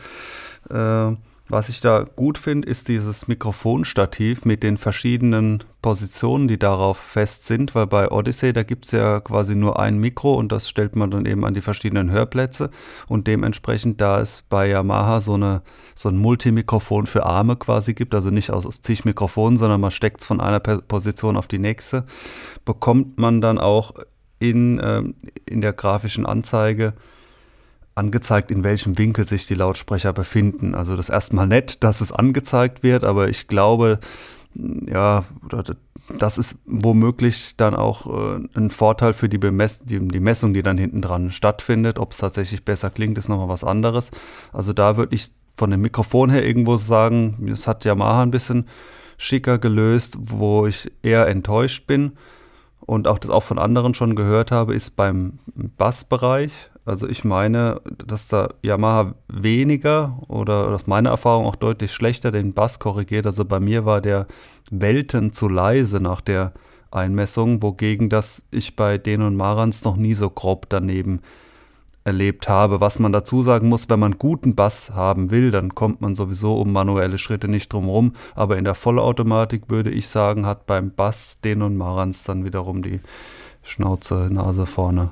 Äh, 0.69 1.13
was 1.51 1.69
ich 1.69 1.81
da 1.81 2.05
gut 2.05 2.39
finde, 2.39 2.69
ist 2.69 2.89
dieses 2.89 3.27
Mikrofonstativ 3.27 4.45
mit 4.45 4.63
den 4.63 4.79
verschiedenen 4.79 5.65
Positionen, 5.83 6.47
die 6.47 6.59
darauf 6.59 6.97
fest 6.97 7.45
sind, 7.45 7.75
weil 7.75 7.87
bei 7.87 8.11
Odyssey, 8.11 8.53
da 8.53 8.63
gibt 8.63 8.87
es 8.87 8.93
ja 8.93 9.21
quasi 9.21 9.57
nur 9.57 9.81
ein 9.81 9.99
Mikro 9.99 10.35
und 10.35 10.53
das 10.53 10.69
stellt 10.69 10.95
man 10.95 11.11
dann 11.11 11.27
eben 11.27 11.45
an 11.45 11.55
die 11.55 11.61
verschiedenen 11.61 12.11
Hörplätze. 12.11 12.71
Und 13.09 13.27
dementsprechend, 13.27 14.01
da 14.01 14.21
es 14.21 14.43
bei 14.49 14.69
Yamaha 14.69 15.21
so, 15.21 15.35
eine, 15.35 15.63
so 15.95 16.09
ein 16.09 16.17
Multimikrofon 16.17 17.07
für 17.07 17.27
Arme 17.27 17.57
quasi 17.57 17.95
gibt, 17.95 18.15
also 18.15 18.31
nicht 18.31 18.51
aus, 18.51 18.65
aus 18.65 18.81
zig 18.81 19.05
Mikrofonen, 19.05 19.59
sondern 19.59 19.81
man 19.81 19.91
steckt 19.91 20.21
es 20.21 20.27
von 20.27 20.41
einer 20.41 20.61
Position 20.61 21.37
auf 21.37 21.49
die 21.49 21.59
nächste, 21.59 22.05
bekommt 22.65 23.19
man 23.19 23.41
dann 23.41 23.59
auch 23.59 23.95
in, 24.39 24.79
äh, 24.79 25.03
in 25.47 25.61
der 25.61 25.73
grafischen 25.73 26.27
Anzeige 26.27 26.95
angezeigt, 27.95 28.51
in 28.51 28.65
welchem 28.65 28.99
Winkel 28.99 29.27
sich 29.27 29.47
die 29.47 29.55
Lautsprecher 29.55 30.13
befinden. 30.13 30.75
Also 30.75 30.97
das 30.97 31.09
ist 31.09 31.15
erstmal 31.15 31.47
nett, 31.47 31.83
dass 31.83 32.01
es 32.01 32.13
angezeigt 32.13 32.83
wird, 32.83 33.05
aber 33.05 33.29
ich 33.29 33.47
glaube, 33.49 34.01
ja, 34.55 35.25
das 36.19 36.39
ist 36.39 36.59
womöglich 36.67 37.57
dann 37.57 37.75
auch 37.75 38.07
äh, 38.07 38.41
ein 38.55 38.71
Vorteil 38.71 39.13
für 39.13 39.29
die, 39.29 39.39
Bemess 39.39 39.81
die, 39.81 40.01
die 40.01 40.21
Messung, 40.21 40.55
die 40.55 40.63
dann 40.63 40.79
hinten 40.79 41.03
dran 41.03 41.31
stattfindet. 41.31 41.99
Ob 41.99 42.13
es 42.13 42.19
tatsächlich 42.19 42.65
besser 42.65 42.91
klingt, 42.91 43.17
ist 43.19 43.29
nochmal 43.29 43.49
was 43.49 43.65
anderes. 43.65 44.11
Also 44.53 44.73
da 44.73 44.97
würde 44.97 45.15
ich 45.15 45.29
von 45.57 45.71
dem 45.71 45.83
Mikrofon 45.83 46.31
her 46.31 46.45
irgendwo 46.45 46.77
sagen, 46.79 47.47
das 47.49 47.67
hat 47.67 47.85
Yamaha 47.85 48.23
ein 48.23 48.31
bisschen 48.31 48.67
schicker 49.19 49.59
gelöst, 49.59 50.17
wo 50.19 50.67
ich 50.67 50.91
eher 51.03 51.29
enttäuscht 51.29 51.87
bin 51.87 52.13
und 52.81 53.07
auch 53.07 53.19
das 53.19 53.31
auch 53.31 53.43
von 53.43 53.59
anderen 53.59 53.95
schon 53.95 54.17
gehört 54.17 54.51
habe, 54.51 54.75
ist 54.75 54.97
beim 54.97 55.39
Bassbereich. 55.55 56.70
Also 56.85 57.09
ich 57.09 57.25
meine, 57.25 57.81
dass 58.07 58.29
da 58.29 58.49
Yamaha 58.63 59.15
weniger 59.29 60.19
oder 60.29 60.69
aus 60.69 60.87
meiner 60.87 61.11
Erfahrung 61.11 61.47
auch 61.47 61.57
deutlich 61.57 61.93
schlechter 61.93 62.33
den 62.33 62.55
Bass 62.55 62.79
korrigiert. 62.79 63.27
Also 63.27 63.45
bei 63.45 63.61
mir 63.61 63.85
war 63.85 64.01
der 64.01 64.27
Welten 64.71 65.33
zu 65.33 65.49
leise 65.49 66.01
nach 66.01 66.21
der 66.21 66.53
Einmessung, 66.91 67.63
wogegen 67.63 68.09
das 68.09 68.45
ich 68.51 68.77
bei 68.77 68.99
den 68.99 69.23
und 69.23 69.37
Marans 69.37 69.85
noch 69.85 69.97
nie 69.97 70.15
so 70.15 70.31
grob 70.31 70.67
daneben 70.69 71.21
erlebt 72.05 72.49
habe. 72.49 72.81
Was 72.81 72.99
man 72.99 73.13
dazu 73.13 73.43
sagen 73.43 73.69
muss, 73.69 73.89
wenn 73.91 74.01
man 74.01 74.19
guten 74.19 74.55
Bass 74.55 74.91
haben 74.91 75.31
will, 75.31 75.51
dann 75.51 75.75
kommt 75.75 76.01
man 76.01 76.15
sowieso 76.15 76.55
um 76.55 76.73
manuelle 76.73 77.19
Schritte 77.19 77.47
nicht 77.47 77.73
drum 77.73 77.89
rum. 77.89 78.15
Aber 78.35 78.57
in 78.57 78.65
der 78.65 78.75
Vollautomatik 78.75 79.69
würde 79.69 79.91
ich 79.91 80.09
sagen, 80.09 80.47
hat 80.47 80.67
beim 80.67 80.91
Bass 80.93 81.39
den 81.45 81.63
und 81.63 81.77
Marans 81.77 82.25
dann 82.25 82.45
wiederum 82.45 82.83
die 82.83 83.01
Schnauze, 83.63 84.29
Nase 84.33 84.67
vorne. 84.67 85.11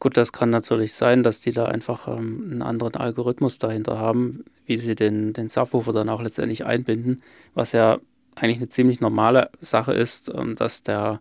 Gut, 0.00 0.16
das 0.16 0.32
kann 0.32 0.50
natürlich 0.50 0.94
sein, 0.94 1.24
dass 1.24 1.40
die 1.40 1.50
da 1.50 1.66
einfach 1.66 2.06
ähm, 2.06 2.48
einen 2.50 2.62
anderen 2.62 2.94
Algorithmus 2.94 3.58
dahinter 3.58 3.98
haben, 3.98 4.44
wie 4.64 4.76
sie 4.76 4.94
den, 4.94 5.32
den 5.32 5.48
Subwoofer 5.48 5.92
dann 5.92 6.08
auch 6.08 6.22
letztendlich 6.22 6.64
einbinden, 6.64 7.20
was 7.54 7.72
ja 7.72 7.98
eigentlich 8.36 8.58
eine 8.58 8.68
ziemlich 8.68 9.00
normale 9.00 9.50
Sache 9.60 9.92
ist, 9.92 10.32
ähm, 10.32 10.54
dass 10.54 10.84
der, 10.84 11.20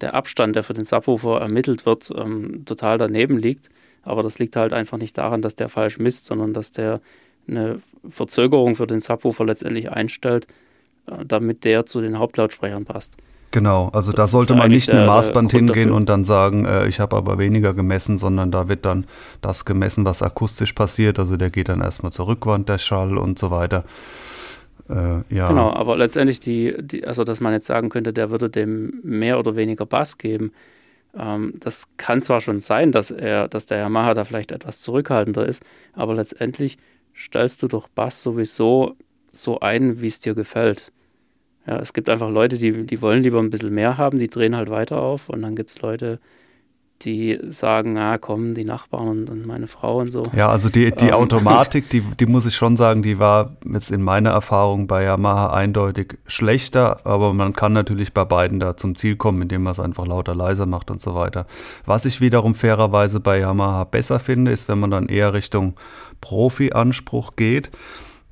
der 0.00 0.14
Abstand, 0.14 0.56
der 0.56 0.64
für 0.64 0.72
den 0.72 0.84
Subwoofer 0.84 1.40
ermittelt 1.40 1.86
wird, 1.86 2.10
ähm, 2.16 2.64
total 2.64 2.98
daneben 2.98 3.38
liegt. 3.38 3.68
Aber 4.02 4.24
das 4.24 4.40
liegt 4.40 4.56
halt 4.56 4.72
einfach 4.72 4.98
nicht 4.98 5.16
daran, 5.18 5.42
dass 5.42 5.54
der 5.54 5.68
falsch 5.68 5.98
misst, 5.98 6.26
sondern 6.26 6.52
dass 6.52 6.72
der 6.72 7.00
eine 7.48 7.80
Verzögerung 8.10 8.74
für 8.74 8.88
den 8.88 9.00
Subwoofer 9.00 9.44
letztendlich 9.44 9.90
einstellt, 9.92 10.48
äh, 11.06 11.24
damit 11.24 11.64
der 11.64 11.86
zu 11.86 12.00
den 12.00 12.18
Hauptlautsprechern 12.18 12.86
passt. 12.86 13.16
Genau, 13.50 13.88
also 13.88 14.12
das 14.12 14.26
da 14.26 14.26
sollte 14.26 14.54
man 14.54 14.70
nicht 14.70 14.88
mit 14.88 15.06
Maßband 15.06 15.50
hingehen 15.52 15.90
und 15.90 16.08
dann 16.08 16.24
sagen, 16.24 16.64
äh, 16.64 16.86
ich 16.88 17.00
habe 17.00 17.16
aber 17.16 17.38
weniger 17.38 17.74
gemessen, 17.74 18.18
sondern 18.18 18.50
da 18.50 18.68
wird 18.68 18.84
dann 18.84 19.06
das 19.40 19.64
gemessen, 19.64 20.04
was 20.04 20.22
akustisch 20.22 20.72
passiert. 20.72 21.18
Also 21.18 21.36
der 21.36 21.50
geht 21.50 21.68
dann 21.68 21.80
erstmal 21.80 22.12
zur 22.12 22.26
Rückwand, 22.26 22.68
der 22.68 22.78
Schall 22.78 23.16
und 23.16 23.38
so 23.38 23.50
weiter. 23.50 23.84
Äh, 24.88 25.34
ja. 25.34 25.48
Genau, 25.48 25.72
aber 25.72 25.96
letztendlich 25.96 26.40
die, 26.40 26.74
die, 26.78 27.06
also 27.06 27.24
dass 27.24 27.40
man 27.40 27.52
jetzt 27.52 27.66
sagen 27.66 27.88
könnte, 27.88 28.12
der 28.12 28.30
würde 28.30 28.50
dem 28.50 29.00
mehr 29.02 29.38
oder 29.38 29.56
weniger 29.56 29.86
Bass 29.86 30.18
geben. 30.18 30.52
Ähm, 31.16 31.54
das 31.58 31.88
kann 31.96 32.22
zwar 32.22 32.40
schon 32.40 32.60
sein, 32.60 32.92
dass 32.92 33.10
er, 33.10 33.48
dass 33.48 33.66
der 33.66 33.78
Yamaha 33.78 34.14
da 34.14 34.24
vielleicht 34.24 34.52
etwas 34.52 34.80
zurückhaltender 34.80 35.46
ist, 35.46 35.64
aber 35.92 36.14
letztendlich 36.14 36.78
stellst 37.16 37.62
du 37.62 37.68
doch 37.68 37.88
Bass 37.88 38.22
sowieso 38.22 38.96
so 39.32 39.60
ein, 39.60 40.00
wie 40.00 40.06
es 40.06 40.20
dir 40.20 40.34
gefällt. 40.34 40.92
Ja, 41.66 41.78
es 41.78 41.92
gibt 41.92 42.08
einfach 42.08 42.30
Leute, 42.30 42.58
die, 42.58 42.86
die 42.86 43.02
wollen 43.02 43.22
lieber 43.22 43.40
ein 43.40 43.50
bisschen 43.50 43.74
mehr 43.74 43.98
haben, 43.98 44.18
die 44.18 44.28
drehen 44.28 44.56
halt 44.56 44.70
weiter 44.70 45.00
auf. 45.00 45.28
Und 45.28 45.42
dann 45.42 45.56
gibt 45.56 45.70
es 45.70 45.82
Leute, 45.82 46.20
die 47.02 47.38
sagen, 47.48 47.98
ah 47.98 48.16
komm, 48.16 48.54
die 48.54 48.64
Nachbarn 48.64 49.08
und, 49.08 49.30
und, 49.30 49.46
meine 49.46 49.66
Frau 49.66 49.98
und 49.98 50.10
so. 50.10 50.22
Ja, 50.34 50.48
also 50.48 50.70
die, 50.70 50.90
die 50.92 51.08
ähm, 51.08 51.14
Automatik, 51.14 51.90
die, 51.90 52.00
die 52.00 52.26
muss 52.26 52.46
ich 52.46 52.54
schon 52.54 52.76
sagen, 52.76 53.02
die 53.02 53.18
war 53.18 53.56
jetzt 53.70 53.90
in 53.90 54.00
meiner 54.02 54.30
Erfahrung 54.30 54.86
bei 54.86 55.04
Yamaha 55.04 55.52
eindeutig 55.52 56.16
schlechter, 56.26 57.04
aber 57.04 57.34
man 57.34 57.52
kann 57.52 57.72
natürlich 57.74 58.14
bei 58.14 58.24
beiden 58.24 58.60
da 58.60 58.76
zum 58.76 58.96
Ziel 58.96 59.16
kommen, 59.16 59.42
indem 59.42 59.64
man 59.64 59.72
es 59.72 59.80
einfach 59.80 60.06
lauter 60.06 60.34
leiser 60.34 60.66
macht 60.66 60.90
und 60.90 61.02
so 61.02 61.14
weiter. 61.14 61.46
Was 61.84 62.06
ich 62.06 62.20
wiederum 62.20 62.54
fairerweise 62.54 63.20
bei 63.20 63.40
Yamaha 63.40 63.84
besser 63.84 64.18
finde, 64.18 64.52
ist, 64.52 64.68
wenn 64.68 64.78
man 64.78 64.90
dann 64.90 65.08
eher 65.08 65.34
Richtung 65.34 65.74
Profi-Anspruch 66.22 67.36
geht. 67.36 67.70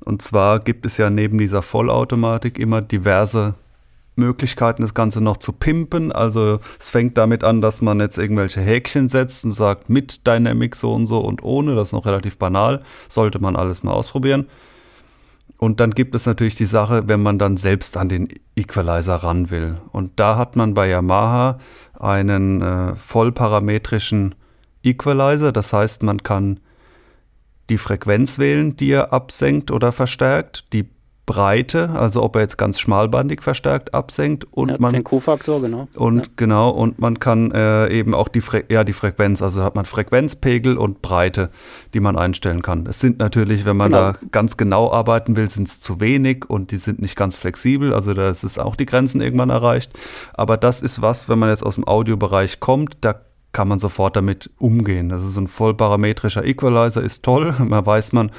Und 0.05 0.21
zwar 0.21 0.59
gibt 0.59 0.85
es 0.85 0.97
ja 0.97 1.09
neben 1.09 1.37
dieser 1.37 1.61
Vollautomatik 1.61 2.59
immer 2.59 2.81
diverse 2.81 3.55
Möglichkeiten, 4.15 4.81
das 4.81 4.93
Ganze 4.93 5.19
noch 5.19 5.37
zu 5.37 5.51
pimpen. 5.51 6.11
Also 6.11 6.59
es 6.79 6.89
fängt 6.89 7.17
damit 7.17 7.43
an, 7.43 7.61
dass 7.61 7.81
man 7.81 7.99
jetzt 7.99 8.17
irgendwelche 8.17 8.61
Häkchen 8.61 9.09
setzt 9.09 9.43
und 9.45 9.51
sagt 9.51 9.89
mit 9.89 10.25
Dynamic 10.25 10.75
so 10.75 10.93
und 10.93 11.07
so 11.07 11.19
und 11.19 11.43
ohne. 11.43 11.75
Das 11.75 11.89
ist 11.89 11.93
noch 11.93 12.05
relativ 12.05 12.37
banal. 12.37 12.83
Sollte 13.09 13.39
man 13.39 13.55
alles 13.55 13.83
mal 13.83 13.91
ausprobieren. 13.91 14.47
Und 15.57 15.79
dann 15.79 15.91
gibt 15.91 16.15
es 16.15 16.25
natürlich 16.25 16.55
die 16.55 16.65
Sache, 16.65 17.07
wenn 17.07 17.21
man 17.23 17.39
dann 17.39 17.57
selbst 17.57 17.97
an 17.97 18.09
den 18.09 18.27
Equalizer 18.55 19.15
ran 19.15 19.49
will. 19.49 19.77
Und 19.91 20.19
da 20.19 20.37
hat 20.37 20.55
man 20.55 20.73
bei 20.73 20.87
Yamaha 20.87 21.59
einen 21.97 22.61
äh, 22.61 22.95
vollparametrischen 22.95 24.35
Equalizer. 24.83 25.51
Das 25.51 25.71
heißt, 25.73 26.03
man 26.03 26.23
kann 26.23 26.59
die 27.69 27.77
Frequenz 27.77 28.39
wählen, 28.39 28.75
die 28.75 28.91
er 28.91 29.13
absenkt 29.13 29.71
oder 29.71 29.91
verstärkt, 29.91 30.73
die 30.73 30.89
Breite, 31.25 31.89
also 31.89 32.21
ob 32.21 32.35
er 32.35 32.43
jetzt 32.43 32.57
ganz 32.57 32.79
schmalbandig 32.79 33.41
verstärkt 33.41 33.95
absenkt 33.95 34.45
und 34.51 34.69
ja, 34.69 34.75
man 34.77 34.93
den 34.93 35.03
Q-Faktor 35.03 35.59
genau 35.59 35.87
und 35.95 36.17
ja. 36.17 36.23
genau 36.35 36.69
und 36.69 36.99
man 36.99 37.19
kann 37.19 37.51
äh, 37.51 37.89
eben 37.89 38.13
auch 38.13 38.27
die 38.27 38.41
Fre 38.41 38.63
ja 38.69 38.83
die 38.83 38.93
Frequenz, 38.93 39.41
also 39.41 39.63
hat 39.63 39.73
man 39.73 39.85
Frequenzpegel 39.85 40.77
und 40.77 41.01
Breite, 41.01 41.49
die 41.95 41.99
man 41.99 42.15
einstellen 42.15 42.61
kann. 42.61 42.85
Es 42.85 42.99
sind 42.99 43.17
natürlich, 43.17 43.65
wenn 43.65 43.75
man 43.75 43.91
genau. 43.91 44.11
da 44.11 44.17
ganz 44.29 44.55
genau 44.55 44.91
arbeiten 44.91 45.35
will, 45.35 45.49
sind 45.49 45.67
es 45.67 45.79
zu 45.79 45.99
wenig 45.99 46.45
und 46.47 46.71
die 46.71 46.77
sind 46.77 47.01
nicht 47.01 47.15
ganz 47.15 47.37
flexibel, 47.37 47.91
also 47.93 48.13
da 48.13 48.29
ist 48.29 48.43
es 48.43 48.59
auch 48.59 48.75
die 48.75 48.85
Grenzen 48.85 49.19
irgendwann 49.19 49.49
erreicht. 49.49 49.93
Aber 50.35 50.57
das 50.57 50.83
ist 50.83 51.01
was, 51.01 51.27
wenn 51.27 51.39
man 51.39 51.49
jetzt 51.49 51.65
aus 51.65 51.75
dem 51.75 51.87
Audiobereich 51.87 52.59
kommt, 52.59 52.97
da 53.01 53.21
kann 53.55 53.69
man 53.69 53.79
sofort 53.79 54.17
damit 54.17 54.51
umgehen. 54.59 55.07
Das 55.07 55.23
ist 55.23 55.37
ein 55.37 55.47
vollparametrischer 55.47 56.43
Equalizer, 56.43 57.01
ist 57.01 57.23
toll. 57.23 57.55
Man 57.59 57.85
weiß 57.85 58.11
man, 58.11 58.31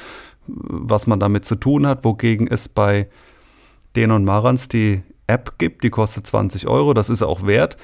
was 0.46 1.06
man 1.06 1.18
damit 1.18 1.46
zu 1.46 1.56
tun 1.56 1.86
hat, 1.86 2.04
wogegen 2.04 2.46
es 2.46 2.68
bei 2.68 3.08
Denon 3.96 4.24
Marans 4.24 4.68
die 4.68 5.02
App 5.26 5.58
gibt, 5.58 5.82
die 5.82 5.90
kostet 5.90 6.26
20 6.26 6.68
Euro, 6.68 6.92
das 6.94 7.10
ist 7.10 7.22
auch 7.22 7.46
wert, 7.46 7.76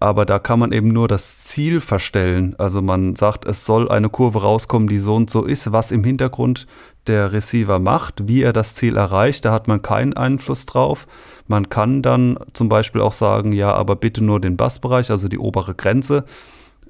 aber 0.00 0.26
da 0.26 0.38
kann 0.38 0.58
man 0.58 0.72
eben 0.72 0.88
nur 0.88 1.08
das 1.08 1.44
Ziel 1.44 1.80
verstellen. 1.80 2.56
Also 2.58 2.82
man 2.82 3.16
sagt, 3.16 3.46
es 3.46 3.64
soll 3.64 3.88
eine 3.88 4.10
Kurve 4.10 4.42
rauskommen, 4.42 4.88
die 4.88 4.98
so 4.98 5.14
und 5.14 5.30
so 5.30 5.44
ist, 5.44 5.72
was 5.72 5.92
im 5.92 6.04
Hintergrund 6.04 6.66
der 7.06 7.32
Receiver 7.32 7.78
macht, 7.78 8.28
wie 8.28 8.42
er 8.42 8.52
das 8.52 8.74
Ziel 8.74 8.96
erreicht, 8.96 9.44
da 9.46 9.52
hat 9.52 9.66
man 9.66 9.80
keinen 9.80 10.12
Einfluss 10.14 10.66
drauf. 10.66 11.06
Man 11.46 11.70
kann 11.70 12.02
dann 12.02 12.36
zum 12.52 12.68
Beispiel 12.68 13.00
auch 13.00 13.14
sagen, 13.14 13.52
ja, 13.52 13.72
aber 13.72 13.96
bitte 13.96 14.22
nur 14.22 14.40
den 14.40 14.58
Bassbereich, 14.58 15.10
also 15.10 15.28
die 15.28 15.38
obere 15.38 15.74
Grenze 15.74 16.26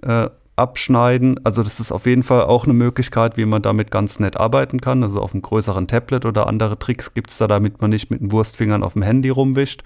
äh, 0.02 0.28
abschneiden. 0.56 1.40
Also 1.44 1.62
das 1.62 1.80
ist 1.80 1.90
auf 1.90 2.06
jeden 2.06 2.22
Fall 2.22 2.42
auch 2.42 2.64
eine 2.64 2.74
Möglichkeit, 2.74 3.36
wie 3.36 3.46
man 3.46 3.62
damit 3.62 3.90
ganz 3.90 4.20
nett 4.20 4.36
arbeiten 4.36 4.80
kann. 4.80 5.02
Also 5.02 5.20
auf 5.20 5.32
einem 5.32 5.42
größeren 5.42 5.88
Tablet 5.88 6.24
oder 6.24 6.46
andere 6.46 6.78
Tricks 6.78 7.14
gibt 7.14 7.30
es 7.30 7.38
da, 7.38 7.46
damit 7.46 7.80
man 7.80 7.90
nicht 7.90 8.10
mit 8.10 8.20
den 8.20 8.30
Wurstfingern 8.30 8.82
auf 8.82 8.92
dem 8.92 9.02
Handy 9.02 9.30
rumwischt. 9.30 9.82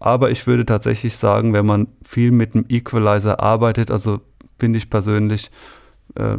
Aber 0.00 0.30
ich 0.30 0.46
würde 0.46 0.66
tatsächlich 0.66 1.16
sagen, 1.16 1.52
wenn 1.52 1.66
man 1.66 1.88
viel 2.02 2.32
mit 2.32 2.54
dem 2.54 2.64
Equalizer 2.68 3.40
arbeitet, 3.40 3.90
also 3.90 4.20
finde 4.58 4.78
ich 4.78 4.90
persönlich 4.90 5.50
äh, 6.16 6.38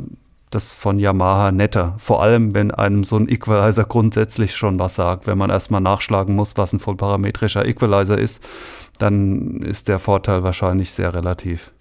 das 0.49 0.73
von 0.73 0.99
Yamaha 0.99 1.51
netter. 1.51 1.95
Vor 1.97 2.21
allem, 2.21 2.53
wenn 2.53 2.71
einem 2.71 3.05
so 3.05 3.15
ein 3.15 3.29
Equalizer 3.29 3.85
grundsätzlich 3.85 4.53
schon 4.53 4.79
was 4.79 4.95
sagt. 4.95 5.25
Wenn 5.25 5.37
man 5.37 5.49
erstmal 5.49 5.79
nachschlagen 5.79 6.35
muss, 6.35 6.57
was 6.57 6.73
ein 6.73 6.79
vollparametrischer 6.79 7.65
Equalizer 7.65 8.17
ist, 8.17 8.43
dann 8.99 9.61
ist 9.61 9.87
der 9.87 9.97
Vorteil 9.97 10.43
wahrscheinlich 10.43 10.91
sehr 10.91 11.13
relativ. 11.13 11.71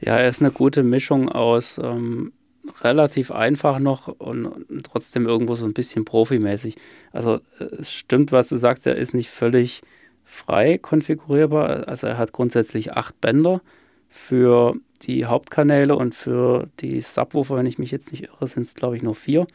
Ja, 0.00 0.16
er 0.16 0.28
ist 0.28 0.42
eine 0.42 0.50
gute 0.50 0.82
Mischung 0.82 1.28
aus 1.28 1.78
ähm, 1.78 2.32
relativ 2.80 3.30
einfach 3.30 3.78
noch 3.78 4.08
und, 4.08 4.66
trotzdem 4.84 5.26
irgendwo 5.26 5.54
so 5.54 5.66
ein 5.66 5.74
bisschen 5.74 6.04
profimäßig. 6.04 6.76
Also 7.12 7.40
äh, 7.58 7.64
es 7.64 7.92
stimmt, 7.92 8.32
was 8.32 8.48
du 8.48 8.56
sagst, 8.56 8.86
er 8.86 8.96
ist 8.96 9.14
nicht 9.14 9.30
völlig 9.30 9.82
frei 10.24 10.78
konfigurierbar. 10.78 11.88
Also 11.88 12.06
er 12.06 12.18
hat 12.18 12.32
grundsätzlich 12.32 12.92
acht 12.92 13.20
Bänder 13.20 13.60
für 14.08 14.76
die 15.02 15.26
Hauptkanäle 15.26 15.96
und 15.96 16.14
für 16.14 16.68
die 16.80 17.00
Subwoofer, 17.00 17.56
wenn 17.56 17.66
ich 17.66 17.78
mich 17.78 17.90
jetzt 17.90 18.12
nicht 18.12 18.24
irre, 18.24 18.46
sind 18.46 18.62
es 18.62 18.74
glaube 18.74 18.96
ich 18.96 19.02
nur 19.02 19.14
vier. 19.14 19.46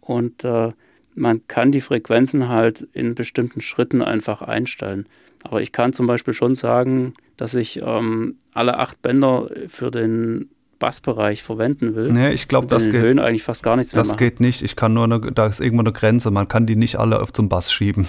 Und 0.00 0.44
äh, 0.44 0.72
man 1.14 1.46
kann 1.46 1.70
die 1.70 1.80
Frequenzen 1.80 2.48
halt 2.48 2.82
in 2.92 3.14
bestimmten 3.14 3.60
Schritten 3.60 4.02
einfach 4.02 4.42
einstellen. 4.42 5.06
Aber 5.44 5.60
ich 5.62 5.72
kann 5.72 5.92
zum 5.92 6.06
Beispiel 6.06 6.34
schon 6.34 6.54
sagen, 6.54 7.14
dass 7.36 7.54
ich 7.54 7.80
ähm, 7.82 8.38
alle 8.52 8.78
acht 8.78 9.02
Bänder 9.02 9.50
für 9.68 9.90
den 9.90 10.48
Bassbereich 10.78 11.42
verwenden 11.42 11.94
will. 11.94 12.12
Nee, 12.12 12.32
ich 12.32 12.48
glaube, 12.48 12.66
das 12.66 12.86
geht. 12.86 13.00
Höhen 13.00 13.18
eigentlich 13.18 13.42
fast 13.42 13.62
gar 13.62 13.76
nichts 13.76 13.92
Das 13.92 14.16
geht 14.16 14.40
nicht. 14.40 14.62
Ich 14.62 14.74
kann 14.74 14.94
nur, 14.94 15.04
eine, 15.04 15.20
da 15.20 15.46
ist 15.46 15.60
irgendwo 15.60 15.82
eine 15.82 15.92
Grenze. 15.92 16.30
Man 16.30 16.48
kann 16.48 16.66
die 16.66 16.76
nicht 16.76 16.96
alle 16.96 17.20
auf 17.20 17.32
zum 17.32 17.48
Bass 17.48 17.72
schieben. 17.72 18.08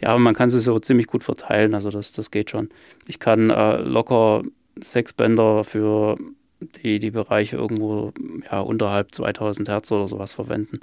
Ja, 0.00 0.08
aber 0.10 0.18
man 0.18 0.34
kann 0.34 0.50
sie 0.50 0.60
so 0.60 0.78
ziemlich 0.80 1.06
gut 1.06 1.24
verteilen. 1.24 1.74
Also 1.74 1.90
das, 1.90 2.12
das 2.12 2.30
geht 2.30 2.50
schon. 2.50 2.68
Ich 3.06 3.20
kann 3.20 3.50
äh, 3.50 3.76
locker 3.78 4.42
sechs 4.80 5.12
Bänder 5.12 5.64
für 5.64 6.16
die, 6.60 6.98
die 6.98 7.10
Bereiche 7.10 7.56
irgendwo 7.56 8.12
ja, 8.50 8.60
unterhalb 8.60 9.14
2000 9.14 9.68
Hertz 9.68 9.92
oder 9.92 10.08
sowas 10.08 10.32
verwenden. 10.32 10.80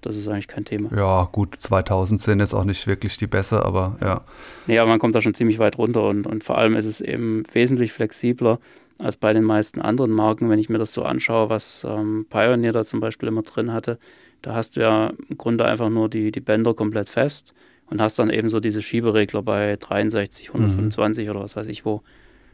Das 0.00 0.16
ist 0.16 0.28
eigentlich 0.28 0.48
kein 0.48 0.64
Thema. 0.64 0.90
Ja, 0.96 1.28
gut, 1.30 1.56
2000 1.58 2.20
sind 2.20 2.40
jetzt 2.40 2.54
auch 2.54 2.64
nicht 2.64 2.86
wirklich 2.86 3.16
die 3.16 3.26
besser, 3.26 3.64
aber 3.64 3.96
ja. 4.00 4.22
Nee, 4.66 4.78
aber 4.78 4.88
man 4.88 4.98
kommt 4.98 5.14
da 5.14 5.20
schon 5.20 5.34
ziemlich 5.34 5.58
weit 5.58 5.76
runter 5.78 6.08
und, 6.08 6.26
und 6.26 6.44
vor 6.44 6.58
allem 6.58 6.76
ist 6.76 6.84
es 6.84 7.00
eben 7.00 7.42
wesentlich 7.52 7.92
flexibler 7.92 8.60
als 8.98 9.16
bei 9.16 9.32
den 9.32 9.44
meisten 9.44 9.80
anderen 9.80 10.12
Marken. 10.12 10.50
Wenn 10.50 10.58
ich 10.58 10.68
mir 10.68 10.78
das 10.78 10.92
so 10.92 11.02
anschaue, 11.02 11.50
was 11.50 11.84
ähm, 11.88 12.26
Pioneer 12.30 12.72
da 12.72 12.84
zum 12.84 13.00
Beispiel 13.00 13.28
immer 13.28 13.42
drin 13.42 13.72
hatte, 13.72 13.98
da 14.42 14.54
hast 14.54 14.76
du 14.76 14.80
ja 14.80 15.12
im 15.28 15.36
Grunde 15.36 15.64
einfach 15.64 15.88
nur 15.88 16.08
die, 16.08 16.30
die 16.30 16.40
Bänder 16.40 16.74
komplett 16.74 17.08
fest 17.08 17.54
und 17.86 18.00
hast 18.00 18.18
dann 18.18 18.30
eben 18.30 18.48
so 18.48 18.60
diese 18.60 18.82
Schieberegler 18.82 19.42
bei 19.42 19.76
63, 19.76 20.48
125 20.48 21.24
mhm. 21.24 21.30
oder 21.30 21.40
was 21.40 21.56
weiß 21.56 21.68
ich 21.68 21.84
wo 21.84 22.02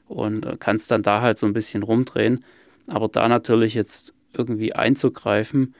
und 0.08 0.46
äh, 0.46 0.56
kannst 0.58 0.90
dann 0.90 1.02
da 1.02 1.20
halt 1.20 1.38
so 1.38 1.46
ein 1.46 1.52
bisschen 1.52 1.82
rumdrehen. 1.82 2.44
Aber 2.88 3.08
da 3.08 3.28
natürlich 3.28 3.74
jetzt 3.74 4.14
irgendwie 4.32 4.74
einzugreifen, 4.74 5.74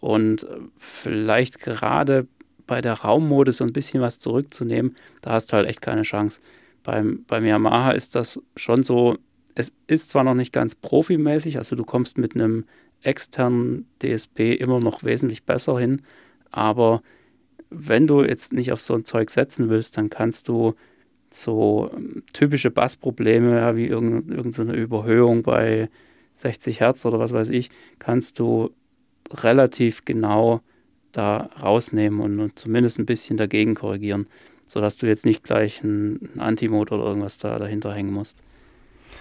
und 0.00 0.44
äh, 0.44 0.58
vielleicht 0.76 1.60
gerade 1.60 2.26
bei 2.66 2.80
der 2.80 2.94
Raummode 2.94 3.52
so 3.52 3.64
ein 3.64 3.72
bisschen 3.72 4.00
was 4.00 4.18
zurückzunehmen, 4.18 4.96
da 5.22 5.32
hast 5.32 5.52
du 5.52 5.56
halt 5.56 5.68
echt 5.68 5.80
keine 5.80 6.02
Chance. 6.02 6.40
Beim, 6.82 7.24
beim 7.26 7.44
Yamaha 7.44 7.92
ist 7.92 8.14
das 8.14 8.40
schon 8.56 8.82
so, 8.82 9.16
es 9.54 9.72
ist 9.86 10.10
zwar 10.10 10.24
noch 10.24 10.34
nicht 10.34 10.52
ganz 10.52 10.74
profimäßig, 10.74 11.56
also 11.56 11.76
du 11.76 11.84
kommst 11.84 12.18
mit 12.18 12.34
einem 12.34 12.64
externen 13.02 13.86
DSP 14.02 14.54
immer 14.54 14.80
noch 14.80 15.02
wesentlich 15.02 15.44
besser 15.44 15.78
hin, 15.78 16.02
aber 16.50 17.02
wenn 17.70 18.06
du 18.06 18.22
jetzt 18.22 18.52
nicht 18.52 18.72
auf 18.72 18.80
so 18.80 18.94
ein 18.94 19.04
Zeug 19.04 19.30
setzen 19.30 19.68
willst, 19.68 19.96
dann 19.96 20.10
kannst 20.10 20.48
du 20.48 20.74
so 21.30 21.90
ähm, 21.94 22.22
typische 22.32 22.70
Bassprobleme, 22.70 23.76
wie 23.76 23.86
irgendeine 23.86 24.74
Überhöhung 24.74 25.42
bei 25.42 25.90
60 26.34 26.80
Hertz 26.80 27.04
oder 27.04 27.18
was 27.18 27.32
weiß 27.32 27.50
ich, 27.50 27.70
kannst 27.98 28.38
du 28.38 28.70
relativ 29.30 30.04
genau 30.04 30.60
da 31.12 31.48
rausnehmen 31.62 32.20
und, 32.20 32.40
und 32.40 32.58
zumindest 32.58 32.98
ein 32.98 33.06
bisschen 33.06 33.36
dagegen 33.36 33.74
korrigieren, 33.74 34.26
sodass 34.66 34.96
du 34.98 35.06
jetzt 35.06 35.24
nicht 35.24 35.42
gleich 35.44 35.82
einen 35.82 36.30
Anti-Mode 36.38 36.94
oder 36.94 37.04
irgendwas 37.04 37.38
da 37.38 37.58
dahinter 37.58 37.92
hängen 37.92 38.12
musst. 38.12 38.38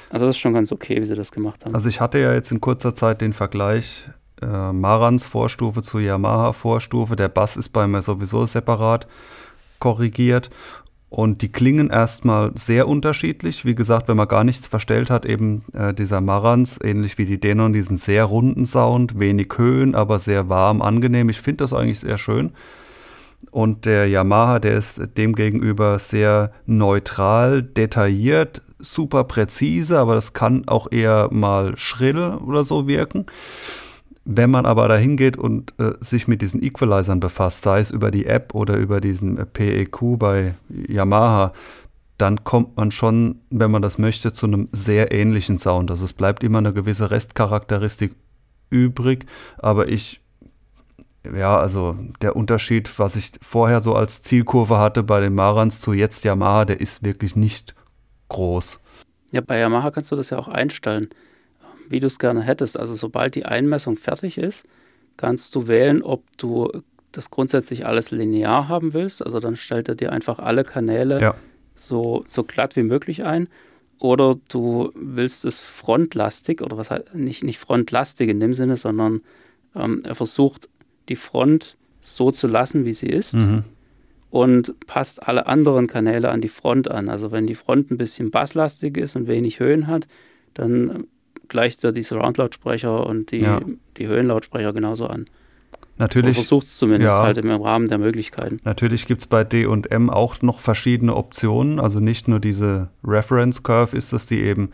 Also 0.09 0.25
das 0.25 0.35
ist 0.35 0.39
schon 0.39 0.53
ganz 0.53 0.71
okay, 0.71 1.01
wie 1.01 1.05
sie 1.05 1.15
das 1.15 1.31
gemacht 1.31 1.65
haben. 1.65 1.75
Also 1.75 1.89
ich 1.89 1.99
hatte 1.99 2.19
ja 2.19 2.33
jetzt 2.33 2.51
in 2.51 2.61
kurzer 2.61 2.95
Zeit 2.95 3.21
den 3.21 3.33
Vergleich 3.33 4.09
äh, 4.41 4.71
Marans 4.71 5.25
Vorstufe 5.25 5.81
zu 5.81 5.99
Yamaha 5.99 6.53
Vorstufe. 6.53 7.15
Der 7.15 7.29
Bass 7.29 7.57
ist 7.57 7.69
bei 7.69 7.87
mir 7.87 8.01
sowieso 8.01 8.45
separat 8.45 9.07
korrigiert 9.79 10.49
und 11.09 11.41
die 11.41 11.51
klingen 11.51 11.89
erstmal 11.89 12.51
sehr 12.55 12.87
unterschiedlich. 12.87 13.63
Wie 13.63 13.75
gesagt, 13.75 14.09
wenn 14.09 14.17
man 14.17 14.27
gar 14.27 14.43
nichts 14.43 14.67
verstellt 14.67 15.09
hat, 15.09 15.25
eben 15.25 15.63
äh, 15.73 15.93
dieser 15.93 16.19
Marantz, 16.19 16.79
ähnlich 16.83 17.17
wie 17.17 17.25
die 17.25 17.39
Denon, 17.39 17.71
diesen 17.71 17.95
sehr 17.95 18.25
runden 18.25 18.65
Sound, 18.65 19.17
wenig 19.17 19.47
Höhen, 19.55 19.95
aber 19.95 20.19
sehr 20.19 20.49
warm, 20.49 20.81
angenehm. 20.81 21.29
Ich 21.29 21.39
finde 21.39 21.63
das 21.63 21.71
eigentlich 21.71 21.99
sehr 21.99 22.17
schön. 22.17 22.51
Und 23.51 23.85
der 23.85 24.07
Yamaha, 24.09 24.59
der 24.59 24.77
ist 24.77 25.01
demgegenüber 25.17 25.99
sehr 25.99 26.51
neutral, 26.65 27.63
detailliert, 27.63 28.61
super 28.79 29.23
präzise, 29.23 29.99
aber 29.99 30.15
das 30.15 30.33
kann 30.33 30.67
auch 30.67 30.91
eher 30.91 31.29
mal 31.31 31.77
schrill 31.77 32.33
oder 32.45 32.63
so 32.63 32.87
wirken. 32.87 33.27
Wenn 34.29 34.49
man 34.51 34.65
aber 34.65 34.89
dahin 34.89 35.15
geht 35.15 35.37
und 35.37 35.73
äh, 35.79 35.93
sich 36.01 36.27
mit 36.27 36.41
diesen 36.41 36.61
Equalizern 36.61 37.21
befasst, 37.21 37.61
sei 37.61 37.79
es 37.79 37.91
über 37.91 38.11
die 38.11 38.25
App 38.25 38.53
oder 38.53 38.75
über 38.75 38.99
diesen 38.99 39.37
äh, 39.37 39.45
PEQ 39.45 40.19
bei 40.19 40.55
Yamaha, 40.69 41.53
dann 42.17 42.43
kommt 42.43 42.75
man 42.75 42.91
schon, 42.91 43.39
wenn 43.49 43.71
man 43.71 43.81
das 43.81 43.97
möchte, 43.97 44.33
zu 44.33 44.45
einem 44.45 44.67
sehr 44.73 45.13
ähnlichen 45.13 45.57
Sound. 45.57 45.89
Also 45.91 46.03
es 46.03 46.11
bleibt 46.11 46.43
immer 46.43 46.57
eine 46.57 46.73
gewisse 46.73 47.09
Restcharakteristik 47.09 48.15
übrig, 48.69 49.25
aber 49.59 49.87
ich, 49.87 50.19
ja, 51.23 51.57
also 51.57 51.95
der 52.21 52.35
Unterschied, 52.35 52.99
was 52.99 53.15
ich 53.15 53.31
vorher 53.41 53.79
so 53.79 53.95
als 53.95 54.23
Zielkurve 54.23 54.77
hatte 54.77 55.03
bei 55.03 55.21
den 55.21 55.35
Marans 55.35 55.79
zu 55.79 55.93
jetzt 55.93 56.25
Yamaha, 56.25 56.65
der 56.65 56.81
ist 56.81 57.01
wirklich 57.05 57.37
nicht 57.37 57.75
groß. 58.27 58.81
Ja, 59.31 59.39
bei 59.39 59.57
Yamaha 59.57 59.89
kannst 59.91 60.11
du 60.11 60.17
das 60.17 60.31
ja 60.31 60.37
auch 60.37 60.49
einstellen, 60.49 61.07
wie 61.89 61.99
du 61.99 62.07
es 62.07 62.19
gerne 62.19 62.41
hättest. 62.41 62.79
Also 62.79 62.95
sobald 62.95 63.35
die 63.35 63.45
Einmessung 63.45 63.97
fertig 63.97 64.37
ist, 64.37 64.65
kannst 65.17 65.55
du 65.55 65.67
wählen, 65.67 66.01
ob 66.01 66.23
du 66.37 66.71
das 67.11 67.31
grundsätzlich 67.31 67.85
alles 67.85 68.11
linear 68.11 68.67
haben 68.67 68.93
willst. 68.93 69.23
Also 69.23 69.39
dann 69.39 69.55
stellt 69.55 69.89
er 69.89 69.95
dir 69.95 70.11
einfach 70.11 70.39
alle 70.39 70.63
Kanäle 70.63 71.21
ja 71.21 71.35
so, 71.77 72.25
so 72.27 72.43
glatt 72.43 72.75
wie 72.75 72.83
möglich 72.83 73.23
ein. 73.23 73.47
Oder 73.99 74.35
du 74.49 74.91
willst 74.95 75.45
es 75.45 75.59
frontlastig, 75.59 76.61
oder 76.61 76.77
was 76.77 76.91
halt 76.91 77.15
nicht, 77.15 77.43
nicht 77.43 77.57
frontlastig 77.57 78.29
in 78.29 78.39
dem 78.39 78.53
Sinne, 78.53 78.77
sondern 78.77 79.21
ähm, 79.75 80.03
er 80.05 80.15
versucht, 80.15 80.69
die 81.09 81.15
Front 81.15 81.77
so 82.01 82.31
zu 82.31 82.47
lassen, 82.47 82.85
wie 82.85 82.93
sie 82.93 83.07
ist. 83.07 83.35
Mhm. 83.35 83.63
Und 84.29 84.79
passt 84.85 85.27
alle 85.27 85.47
anderen 85.47 85.87
Kanäle 85.87 86.29
an 86.29 86.41
die 86.41 86.49
Front 86.49 86.91
an. 86.91 87.09
Also 87.09 87.31
wenn 87.31 87.47
die 87.47 87.55
Front 87.55 87.89
ein 87.89 87.97
bisschen 87.97 88.29
basslastig 88.29 88.97
ist 88.97 89.15
und 89.15 89.27
wenig 89.27 89.59
Höhen 89.59 89.87
hat, 89.87 90.07
dann 90.53 91.07
gleicht 91.47 91.83
er 91.83 91.91
die 91.91 92.01
Surround-Lautsprecher 92.01 93.05
und 93.05 93.31
die, 93.31 93.41
ja. 93.41 93.61
die 93.97 94.07
Höhenlautsprecher 94.07 94.73
genauso 94.73 95.07
an. 95.07 95.25
Natürlich. 95.97 96.35
Versucht 96.35 96.67
es 96.67 96.77
zumindest 96.77 97.17
ja, 97.17 97.23
halt 97.23 97.37
im 97.39 97.49
Rahmen 97.49 97.87
der 97.87 97.97
Möglichkeiten. 97.97 98.59
Natürlich 98.63 99.07
gibt 99.07 99.21
es 99.21 99.27
bei 99.27 99.43
D&M 99.43 100.09
auch 100.09 100.41
noch 100.41 100.59
verschiedene 100.59 101.15
Optionen. 101.15 101.79
Also 101.79 101.99
nicht 101.99 102.27
nur 102.27 102.39
diese 102.39 102.89
Reference 103.03 103.63
Curve 103.63 103.97
ist 103.97 104.13
das, 104.13 104.27
die 104.27 104.41
eben 104.41 104.71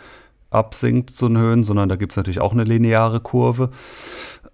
absinkt 0.50 1.10
zu 1.10 1.28
den 1.30 1.38
Höhen, 1.38 1.64
sondern 1.64 1.90
da 1.90 1.96
gibt 1.96 2.12
es 2.12 2.18
natürlich 2.18 2.42
auch 2.42 2.52
eine 2.52 2.66
lineare 2.66 3.22
Kurve. 3.22 3.70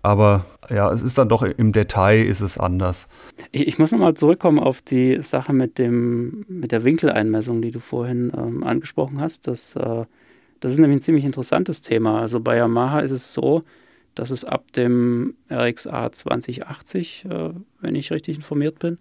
Aber 0.01 0.45
ja, 0.69 0.91
es 0.91 1.01
ist 1.01 1.17
dann 1.17 1.27
doch 1.27 1.41
im 1.41 1.73
Detail 1.73 2.23
ist 2.23 2.41
es 2.41 2.57
anders. 2.57 3.07
Ich, 3.51 3.67
ich 3.67 3.79
muss 3.79 3.91
nochmal 3.91 4.13
zurückkommen 4.13 4.59
auf 4.59 4.81
die 4.81 5.21
Sache 5.21 5.51
mit, 5.51 5.77
dem, 5.77 6.45
mit 6.47 6.71
der 6.71 6.83
Winkeleinmessung, 6.83 7.61
die 7.61 7.71
du 7.71 7.79
vorhin 7.79 8.31
ähm, 8.37 8.63
angesprochen 8.63 9.19
hast. 9.19 9.47
Das, 9.47 9.75
äh, 9.75 10.05
das 10.59 10.73
ist 10.73 10.79
nämlich 10.79 10.99
ein 10.99 11.01
ziemlich 11.01 11.25
interessantes 11.25 11.81
Thema. 11.81 12.21
Also 12.21 12.39
bei 12.39 12.57
Yamaha 12.57 12.99
ist 12.99 13.11
es 13.11 13.33
so, 13.33 13.63
dass 14.15 14.31
es 14.31 14.43
ab 14.43 14.71
dem 14.73 15.35
RXA 15.49 16.11
2080, 16.11 17.25
äh, 17.25 17.49
wenn 17.79 17.95
ich 17.95 18.11
richtig 18.11 18.37
informiert 18.37 18.79
bin, 18.79 18.97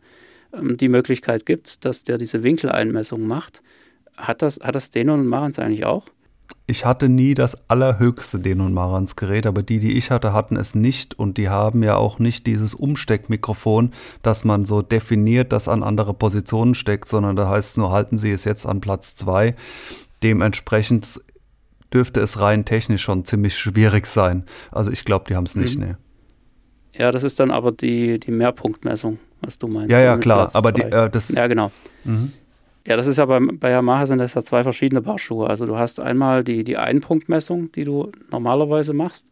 ähm, 0.52 0.76
die 0.76 0.88
Möglichkeit 0.88 1.46
gibt, 1.46 1.84
dass 1.84 2.04
der 2.04 2.18
diese 2.18 2.42
Winkeleinmessung 2.42 3.26
macht. 3.26 3.62
Hat 4.16 4.42
das, 4.42 4.60
hat 4.60 4.74
das 4.74 4.90
Denon 4.90 5.20
und 5.20 5.26
Marantz 5.26 5.58
eigentlich 5.58 5.84
auch? 5.84 6.06
Ich 6.66 6.84
hatte 6.84 7.08
nie 7.08 7.34
das 7.34 7.68
allerhöchste 7.68 8.38
Denon 8.38 8.72
Marantz 8.72 9.16
Gerät, 9.16 9.46
aber 9.46 9.62
die, 9.62 9.80
die 9.80 9.96
ich 9.96 10.10
hatte, 10.10 10.32
hatten 10.32 10.56
es 10.56 10.74
nicht 10.74 11.18
und 11.18 11.38
die 11.38 11.48
haben 11.48 11.82
ja 11.82 11.96
auch 11.96 12.18
nicht 12.18 12.46
dieses 12.46 12.74
Umsteckmikrofon, 12.74 13.92
dass 14.22 14.44
man 14.44 14.64
so 14.64 14.82
definiert, 14.82 15.52
das 15.52 15.68
an 15.68 15.82
andere 15.82 16.14
Positionen 16.14 16.74
steckt, 16.74 17.08
sondern 17.08 17.36
da 17.36 17.48
heißt 17.48 17.70
es 17.70 17.76
nur, 17.76 17.90
halten 17.90 18.16
Sie 18.16 18.30
es 18.30 18.44
jetzt 18.44 18.66
an 18.66 18.80
Platz 18.80 19.14
2. 19.14 19.54
Dementsprechend 20.22 21.20
dürfte 21.92 22.20
es 22.20 22.40
rein 22.40 22.64
technisch 22.64 23.02
schon 23.02 23.24
ziemlich 23.24 23.56
schwierig 23.56 24.06
sein. 24.06 24.44
Also 24.70 24.90
ich 24.90 25.04
glaube, 25.04 25.24
die 25.28 25.36
haben 25.36 25.44
es 25.44 25.56
nicht, 25.56 25.78
mhm. 25.78 25.84
ne. 25.86 25.98
Ja, 26.94 27.12
das 27.12 27.22
ist 27.22 27.38
dann 27.38 27.50
aber 27.50 27.70
die, 27.70 28.18
die 28.18 28.32
Mehrpunktmessung, 28.32 29.18
was 29.40 29.58
du 29.58 29.68
meinst. 29.68 29.90
Ja, 29.90 30.00
ja, 30.00 30.16
klar, 30.16 30.50
aber 30.54 30.72
die, 30.72 30.82
äh, 30.82 31.08
das... 31.08 31.28
Ja, 31.28 31.46
genau. 31.46 31.70
Mhm. 32.04 32.32
Ja, 32.84 32.96
das 32.96 33.06
ist 33.06 33.18
ja 33.18 33.26
bei, 33.26 33.38
bei 33.38 33.70
Yamaha 33.70 34.06
sind 34.06 34.18
das 34.18 34.34
ja 34.34 34.42
zwei 34.42 34.62
verschiedene 34.62 35.02
Paar 35.02 35.18
Schuhe. 35.18 35.48
Also 35.48 35.66
du 35.66 35.76
hast 35.76 36.00
einmal 36.00 36.42
die, 36.42 36.64
die 36.64 36.78
Einpunktmessung, 36.78 37.70
die 37.72 37.84
du 37.84 38.10
normalerweise 38.30 38.94
machst. 38.94 39.26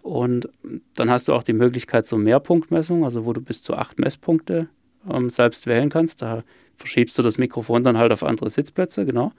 Und 0.00 0.48
dann 0.96 1.10
hast 1.10 1.28
du 1.28 1.34
auch 1.34 1.42
die 1.42 1.52
Möglichkeit 1.52 2.06
zur 2.06 2.18
Mehrpunktmessung, 2.18 3.04
also 3.04 3.24
wo 3.24 3.32
du 3.32 3.40
bis 3.40 3.62
zu 3.62 3.76
acht 3.76 3.98
Messpunkte 3.98 4.68
ähm, 5.08 5.30
selbst 5.30 5.66
wählen 5.66 5.90
kannst. 5.90 6.22
Da 6.22 6.42
verschiebst 6.76 7.16
du 7.18 7.22
das 7.22 7.38
Mikrofon 7.38 7.84
dann 7.84 7.98
halt 7.98 8.12
auf 8.12 8.24
andere 8.24 8.50
Sitzplätze, 8.50 9.04
genau. 9.04 9.32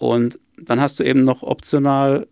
Und 0.00 0.38
dann 0.56 0.80
hast 0.80 0.98
du 0.98 1.04
eben 1.04 1.24
noch 1.24 1.42
optional 1.42 2.26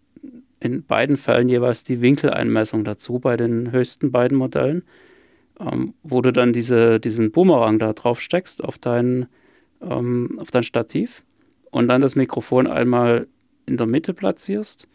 in 0.59 0.85
beiden 0.85 1.19
Fällen 1.19 1.51
jeweils 1.51 1.85
die 1.85 2.01
Winkeleinmessung 2.01 2.83
dazu 2.83 3.19
bei 3.19 3.37
den 3.37 3.71
höchsten 3.73 4.11
beiden 4.11 4.39
Modellen, 4.39 4.83
ähm, 5.61 5.93
wo 6.03 6.23
du 6.23 6.33
dann 6.33 6.55
diese, 6.55 6.99
diesen 6.99 7.31
Boomerang 7.31 7.79
da 7.79 7.93
drauf 7.93 8.23
steckst 8.23 8.65
auf 8.65 8.79
dein, 8.79 9.27
ähm, 9.83 10.39
auf 10.41 10.51
dein 10.51 10.63
Stativ 10.63 11.23
und 11.71 11.89
dann 11.89 12.01
das 12.01 12.17
Mikrofon 12.17 12.67
einmal 12.67 13.27
in 13.67 13.77
der 13.77 13.87
Mitte 13.87 14.15
platzierst, 14.15 14.89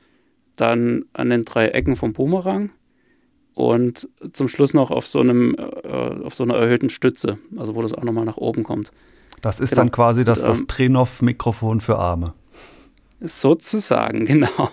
dann 0.56 1.06
an 1.14 1.30
den 1.30 1.46
drei 1.46 1.68
Ecken 1.68 1.96
vom 1.96 2.14
Boomerang 2.14 2.72
und 3.54 4.10
zum 4.32 4.48
Schluss 4.48 4.74
noch 4.74 4.90
auf 4.90 5.06
so 5.06 5.20
einem 5.20 5.56
äh, 5.56 5.88
auf 6.24 6.34
so 6.34 6.44
einer 6.44 6.56
erhöhten 6.56 6.90
Stütze, 6.90 7.38
also 7.56 7.76
wo 7.76 7.84
das 7.84 7.94
auch 7.94 8.04
nochmal 8.04 8.26
nach 8.26 8.38
oben 8.38 8.64
kommt. 8.64 8.92
Das 9.44 9.60
ist 9.60 9.70
genau. 9.70 9.84
dann 9.84 9.92
quasi 9.92 10.24
das, 10.24 10.42
das 10.42 10.62
ähm, 10.62 10.68
Trenov-Mikrofon 10.68 11.80
für 11.80 12.00
Arme. 12.00 12.34
Sozusagen, 13.26 14.26
genau. 14.26 14.70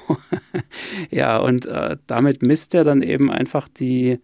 ja, 1.10 1.38
und 1.38 1.66
äh, 1.66 1.96
damit 2.06 2.42
misst 2.42 2.74
er 2.74 2.84
dann 2.84 3.02
eben 3.02 3.30
einfach 3.30 3.68
die, 3.68 4.18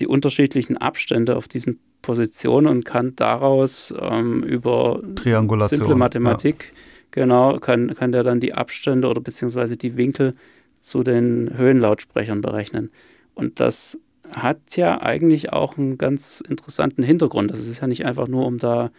die 0.00 0.06
unterschiedlichen 0.06 0.76
Abstände 0.78 1.36
auf 1.36 1.48
diesen 1.48 1.78
Positionen 2.00 2.66
und 2.66 2.84
kann 2.84 3.14
daraus 3.16 3.92
ähm, 4.00 4.42
über 4.42 5.02
simple 5.68 5.96
Mathematik, 5.96 6.72
ja. 6.72 6.80
genau, 7.10 7.58
kann, 7.58 7.94
kann 7.94 8.12
der 8.12 8.22
dann 8.22 8.40
die 8.40 8.54
Abstände 8.54 9.08
oder 9.08 9.20
beziehungsweise 9.20 9.76
die 9.76 9.96
Winkel 9.96 10.34
zu 10.80 11.02
den 11.02 11.50
Höhenlautsprechern 11.56 12.40
berechnen. 12.40 12.90
Und 13.34 13.60
das 13.60 13.98
hat 14.30 14.76
ja 14.76 15.00
eigentlich 15.00 15.52
auch 15.52 15.76
einen 15.76 15.98
ganz 15.98 16.42
interessanten 16.46 17.02
Hintergrund. 17.02 17.50
Das 17.50 17.60
ist 17.60 17.80
ja 17.80 17.86
nicht 17.86 18.04
einfach 18.06 18.28
nur, 18.28 18.46
um 18.46 18.58
da 18.58 18.90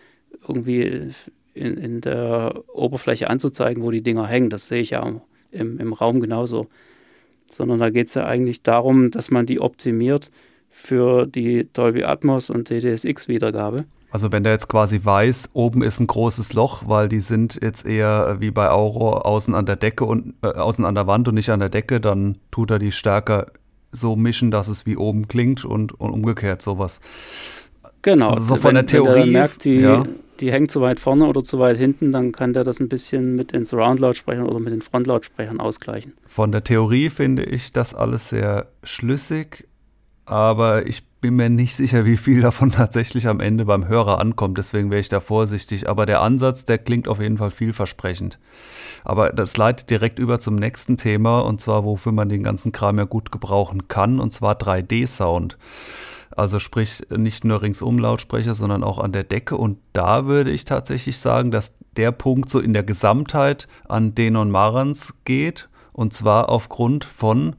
irgendwie 0.47 1.09
in, 1.59 1.77
in 1.77 2.01
der 2.01 2.63
Oberfläche 2.73 3.29
anzuzeigen, 3.29 3.83
wo 3.83 3.91
die 3.91 4.01
Dinger 4.01 4.25
hängen. 4.25 4.49
Das 4.49 4.67
sehe 4.67 4.81
ich 4.81 4.91
ja 4.91 5.21
im, 5.51 5.79
im 5.79 5.93
Raum 5.93 6.19
genauso. 6.19 6.67
Sondern 7.49 7.79
da 7.79 7.89
geht 7.89 8.07
es 8.07 8.13
ja 8.13 8.25
eigentlich 8.25 8.63
darum, 8.63 9.11
dass 9.11 9.31
man 9.31 9.45
die 9.45 9.59
optimiert 9.59 10.31
für 10.69 11.25
die 11.25 11.67
Dolby 11.73 12.03
Atmos 12.03 12.49
und 12.49 12.67
TDSX-Wiedergabe. 12.67 13.85
Also 14.11 14.31
wenn 14.31 14.43
der 14.43 14.53
jetzt 14.53 14.69
quasi 14.69 15.01
weiß, 15.03 15.49
oben 15.53 15.83
ist 15.83 15.99
ein 15.99 16.07
großes 16.07 16.53
Loch, 16.53 16.83
weil 16.87 17.09
die 17.09 17.19
sind 17.19 17.59
jetzt 17.61 17.85
eher 17.85 18.37
wie 18.39 18.49
bei 18.49 18.69
Auro 18.69 19.17
außen 19.17 19.53
an 19.53 19.65
der 19.65 19.75
Decke 19.75 20.05
und 20.05 20.33
äh, 20.41 20.47
außen 20.47 20.83
an 20.85 20.95
der 20.95 21.05
Wand 21.05 21.27
und 21.27 21.35
nicht 21.35 21.49
an 21.49 21.59
der 21.59 21.69
Decke, 21.69 21.99
dann 21.99 22.37
tut 22.49 22.71
er 22.71 22.79
die 22.79 22.91
stärker 22.91 23.47
so 23.91 24.15
mischen, 24.15 24.51
dass 24.51 24.67
es 24.67 24.85
wie 24.85 24.97
oben 24.97 25.27
klingt 25.27 25.65
und, 25.65 25.99
und 25.99 26.11
umgekehrt 26.11 26.61
sowas. 26.61 27.01
Genau. 28.01 28.29
Also 28.29 28.41
so 28.41 28.55
von 28.55 28.69
wenn, 28.69 28.75
der 28.75 28.85
Theorie. 28.87 29.21
Wenn 29.21 29.31
merkt, 29.31 29.65
die, 29.65 29.79
ja 29.79 30.05
die 30.39 30.51
hängt 30.51 30.71
zu 30.71 30.81
weit 30.81 30.99
vorne 30.99 31.27
oder 31.27 31.43
zu 31.43 31.59
weit 31.59 31.77
hinten, 31.77 32.11
dann 32.11 32.31
kann 32.31 32.53
der 32.53 32.63
das 32.63 32.79
ein 32.79 32.89
bisschen 32.89 33.35
mit 33.35 33.53
den 33.53 33.65
Surround-Lautsprechern 33.65 34.47
oder 34.47 34.59
mit 34.59 34.73
den 34.73 34.81
Front-Lautsprechern 34.81 35.59
ausgleichen. 35.59 36.13
Von 36.25 36.51
der 36.51 36.63
Theorie 36.63 37.09
finde 37.09 37.43
ich 37.43 37.71
das 37.71 37.93
alles 37.93 38.29
sehr 38.29 38.67
schlüssig, 38.83 39.67
aber 40.25 40.85
ich 40.85 41.03
bin 41.21 41.35
mir 41.35 41.49
nicht 41.49 41.75
sicher, 41.75 42.05
wie 42.05 42.17
viel 42.17 42.41
davon 42.41 42.71
tatsächlich 42.75 43.27
am 43.27 43.39
Ende 43.39 43.65
beim 43.65 43.87
Hörer 43.87 44.19
ankommt. 44.19 44.57
Deswegen 44.57 44.89
wäre 44.89 45.01
ich 45.01 45.09
da 45.09 45.19
vorsichtig. 45.19 45.89
Aber 45.89 46.05
der 46.05 46.21
Ansatz, 46.21 46.65
der 46.65 46.77
klingt 46.77 47.07
auf 47.07 47.19
jeden 47.19 47.37
Fall 47.37 47.51
vielversprechend. 47.51 48.39
Aber 49.03 49.29
das 49.31 49.57
leitet 49.57 49.89
direkt 49.89 50.19
über 50.19 50.39
zum 50.39 50.55
nächsten 50.55 50.97
Thema 50.97 51.39
und 51.39 51.61
zwar, 51.61 51.83
wofür 51.83 52.11
man 52.11 52.29
den 52.29 52.43
ganzen 52.43 52.71
Kram 52.71 52.97
ja 52.97 53.05
gut 53.05 53.31
gebrauchen 53.31 53.87
kann, 53.87 54.19
und 54.19 54.31
zwar 54.31 54.55
3D-Sound. 54.55 55.57
Also 56.35 56.59
sprich 56.59 57.03
nicht 57.09 57.43
nur 57.43 57.61
ringsum 57.61 57.99
Lautsprecher, 57.99 58.53
sondern 58.53 58.83
auch 58.83 58.99
an 58.99 59.11
der 59.11 59.23
Decke. 59.23 59.57
Und 59.57 59.79
da 59.93 60.25
würde 60.25 60.51
ich 60.51 60.65
tatsächlich 60.65 61.17
sagen, 61.17 61.51
dass 61.51 61.75
der 61.97 62.11
Punkt 62.11 62.49
so 62.49 62.59
in 62.59 62.73
der 62.73 62.83
Gesamtheit 62.83 63.67
an 63.87 64.15
Denon 64.15 64.51
Marans 64.51 65.15
geht. 65.25 65.69
Und 65.91 66.13
zwar 66.13 66.49
aufgrund 66.49 67.03
von 67.03 67.55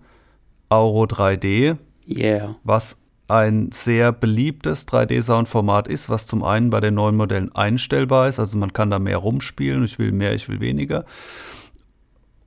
Auro 0.68 1.04
3D. 1.04 1.76
Yeah. 2.06 2.56
Was 2.64 2.96
ein 3.28 3.70
sehr 3.70 4.12
beliebtes 4.12 4.88
3D-Soundformat 4.88 5.86
ist, 5.88 6.08
was 6.08 6.26
zum 6.26 6.42
einen 6.42 6.70
bei 6.70 6.80
den 6.80 6.94
neuen 6.94 7.16
Modellen 7.16 7.54
einstellbar 7.54 8.28
ist. 8.28 8.38
Also 8.38 8.58
man 8.58 8.72
kann 8.72 8.90
da 8.90 8.98
mehr 8.98 9.18
rumspielen. 9.18 9.84
Ich 9.84 9.98
will 9.98 10.10
mehr, 10.12 10.34
ich 10.34 10.48
will 10.48 10.60
weniger 10.60 11.04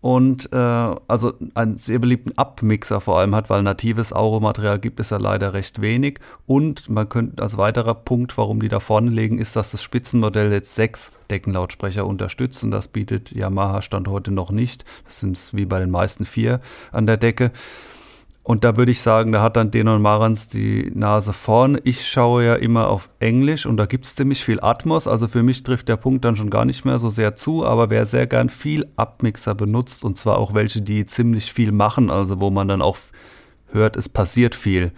und 0.04 0.52
äh, 0.52 0.58
also 0.58 1.32
einen 1.56 1.78
sehr 1.78 1.98
beliebten 1.98 2.38
Abmixer 2.38 3.00
vor 3.00 3.20
allem 3.20 3.34
hat, 3.34 3.50
weil 3.50 3.64
natives 3.64 4.12
Auro-Material 4.12 4.78
gibt 4.78 5.00
es 5.00 5.12
ja 5.12 5.18
leider 5.18 5.54
recht 5.54 5.80
wenig. 5.80 6.20
Und 6.46 6.90
man 6.90 7.08
könnte 7.08 7.42
als 7.42 7.56
weiterer 7.56 7.96
Punkt, 7.96 8.38
warum 8.38 8.60
die 8.60 8.68
da 8.68 8.82
vorne 8.82 9.10
liegen, 9.10 9.40
ist, 9.40 9.56
dass 9.56 9.72
das 9.72 9.82
Spitzenmodell 9.82 10.52
jetzt 10.52 10.76
sechs 10.76 11.14
Deckenlautsprecher 11.32 12.06
unterstützt 12.06 12.66
und 12.66 12.72
das 12.72 12.90
bietet 12.90 13.32
Yamaha 13.32 13.82
Stand 13.82 14.10
heute 14.10 14.32
noch 14.32 14.52
nicht. 14.52 14.84
Das 15.06 15.22
sind 15.22 15.40
wie 15.54 15.64
bei 15.64 15.80
den 15.80 15.90
meisten 15.90 16.26
vier 16.26 16.60
an 16.92 17.08
der 17.08 17.16
Decke. 17.16 17.54
Und 18.44 18.66
da 18.66 18.76
würde 18.76 18.92
ich 18.92 19.00
sagen, 19.00 19.32
da 19.32 19.42
hat 19.42 19.56
dann 19.56 19.72
Denon 19.72 20.02
Marans 20.02 20.50
die 20.50 20.92
Nase 20.94 21.32
vorn. 21.32 21.80
Ich 21.86 22.06
schaue 22.06 22.44
ja 22.44 22.56
immer 22.56 22.90
auf 22.90 23.10
Englisch 23.20 23.66
und 23.66 23.78
da 23.78 23.86
gibt 23.86 24.06
es 24.06 24.16
ziemlich 24.16 24.44
viel 24.44 24.60
Atmos. 24.62 25.08
Also 25.08 25.30
für 25.30 25.44
mich 25.44 25.64
trifft 25.64 25.88
der 25.88 25.96
Punkt 25.96 26.26
dann 26.26 26.36
schon 26.36 26.50
gar 26.50 26.66
nicht 26.66 26.84
mehr 26.84 27.00
so 27.00 27.10
sehr 27.10 27.38
zu. 27.38 27.66
Aber 27.66 27.90
wer 27.90 28.06
sehr 28.06 28.28
gern 28.28 28.50
viel 28.50 28.86
Abmixer 28.98 29.56
benutzt 29.56 30.04
und 30.04 30.18
zwar 30.18 30.38
auch 30.38 30.54
welche, 30.54 30.82
die 30.82 31.06
ziemlich 31.06 31.54
viel 31.54 31.72
machen, 31.72 32.10
also 32.10 32.42
wo 32.42 32.50
man 32.50 32.68
dann 32.68 32.82
auch 32.82 32.98
hört, 33.72 33.96
es 33.96 34.10
passiert 34.10 34.56
viel. 34.56 34.92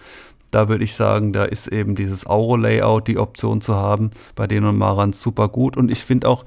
Da 0.50 0.68
würde 0.68 0.84
ich 0.84 0.96
sagen, 0.96 1.32
da 1.32 1.44
ist 1.44 1.68
eben 1.68 1.94
dieses 1.94 2.26
Auro-Layout, 2.26 3.08
die 3.08 3.20
Option 3.20 3.62
zu 3.62 3.76
haben, 3.76 4.10
bei 4.36 4.48
Denon 4.48 4.76
Marans 4.76 5.22
super 5.22 5.50
gut. 5.50 5.78
Und 5.78 5.92
ich 5.92 6.04
finde 6.04 6.30
auch 6.30 6.46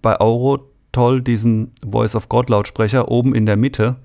bei 0.00 0.20
Auro 0.20 0.70
toll 0.92 1.22
diesen 1.22 1.72
Voice 1.84 2.14
of 2.14 2.28
God 2.28 2.50
Lautsprecher 2.50 3.10
oben 3.10 3.34
in 3.34 3.46
der 3.46 3.56
Mitte 3.56 3.96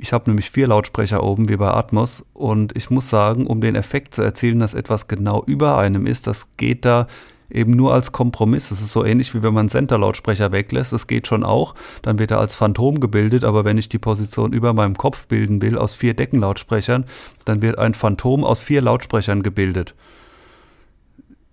ich 0.00 0.12
habe 0.12 0.30
nämlich 0.30 0.50
vier 0.50 0.66
Lautsprecher 0.66 1.22
oben 1.22 1.48
wie 1.48 1.56
bei 1.56 1.70
Atmos 1.70 2.24
und 2.32 2.76
ich 2.76 2.90
muss 2.90 3.10
sagen, 3.10 3.46
um 3.46 3.60
den 3.60 3.74
Effekt 3.76 4.14
zu 4.14 4.22
erzielen, 4.22 4.60
dass 4.60 4.74
etwas 4.74 5.08
genau 5.08 5.44
über 5.44 5.76
einem 5.76 6.06
ist, 6.06 6.26
das 6.26 6.56
geht 6.56 6.84
da 6.84 7.06
eben 7.50 7.72
nur 7.72 7.92
als 7.92 8.12
Kompromiss. 8.12 8.70
Das 8.70 8.80
ist 8.80 8.92
so 8.92 9.04
ähnlich 9.04 9.34
wie 9.34 9.42
wenn 9.42 9.52
man 9.52 9.62
einen 9.62 9.68
Center-Lautsprecher 9.68 10.52
weglässt. 10.52 10.92
Das 10.92 11.06
geht 11.06 11.26
schon 11.26 11.44
auch. 11.44 11.74
Dann 12.02 12.18
wird 12.18 12.30
er 12.30 12.38
als 12.38 12.54
Phantom 12.54 13.00
gebildet, 13.00 13.44
aber 13.44 13.64
wenn 13.64 13.76
ich 13.76 13.88
die 13.88 13.98
Position 13.98 14.52
über 14.52 14.72
meinem 14.72 14.96
Kopf 14.96 15.26
bilden 15.26 15.60
will 15.60 15.76
aus 15.76 15.94
vier 15.94 16.14
Deckenlautsprechern, 16.14 17.04
dann 17.44 17.60
wird 17.60 17.78
ein 17.78 17.94
Phantom 17.94 18.44
aus 18.44 18.62
vier 18.62 18.82
Lautsprechern 18.82 19.42
gebildet. 19.42 19.94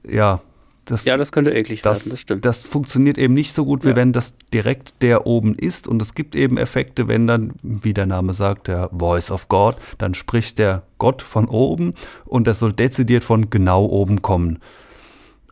Ja, 0.07 0.41
das, 0.87 1.03
ja, 1.03 1.17
das 1.17 1.31
könnte 1.31 1.51
eklig 1.51 1.81
das, 1.81 2.05
werden, 2.05 2.11
das 2.11 2.19
stimmt. 2.21 2.45
Das 2.45 2.63
funktioniert 2.63 3.17
eben 3.17 3.33
nicht 3.33 3.51
so 3.51 3.65
gut, 3.65 3.83
wie 3.83 3.89
ja. 3.89 3.95
wenn 3.95 4.13
das 4.13 4.35
direkt 4.53 5.01
der 5.01 5.27
oben 5.27 5.53
ist. 5.53 5.87
Und 5.87 6.01
es 6.01 6.15
gibt 6.15 6.35
eben 6.35 6.57
Effekte, 6.57 7.07
wenn 7.07 7.27
dann, 7.27 7.53
wie 7.61 7.93
der 7.93 8.05
Name 8.05 8.33
sagt, 8.33 8.67
der 8.67 8.89
Voice 8.97 9.29
of 9.29 9.49
God, 9.49 9.75
dann 9.97 10.13
spricht 10.13 10.59
der 10.59 10.83
Gott 10.97 11.21
von 11.21 11.47
oben 11.49 11.93
und 12.25 12.47
das 12.47 12.59
soll 12.59 12.71
dezidiert 12.71 13.23
von 13.23 13.49
genau 13.49 13.85
oben 13.85 14.21
kommen. 14.21 14.59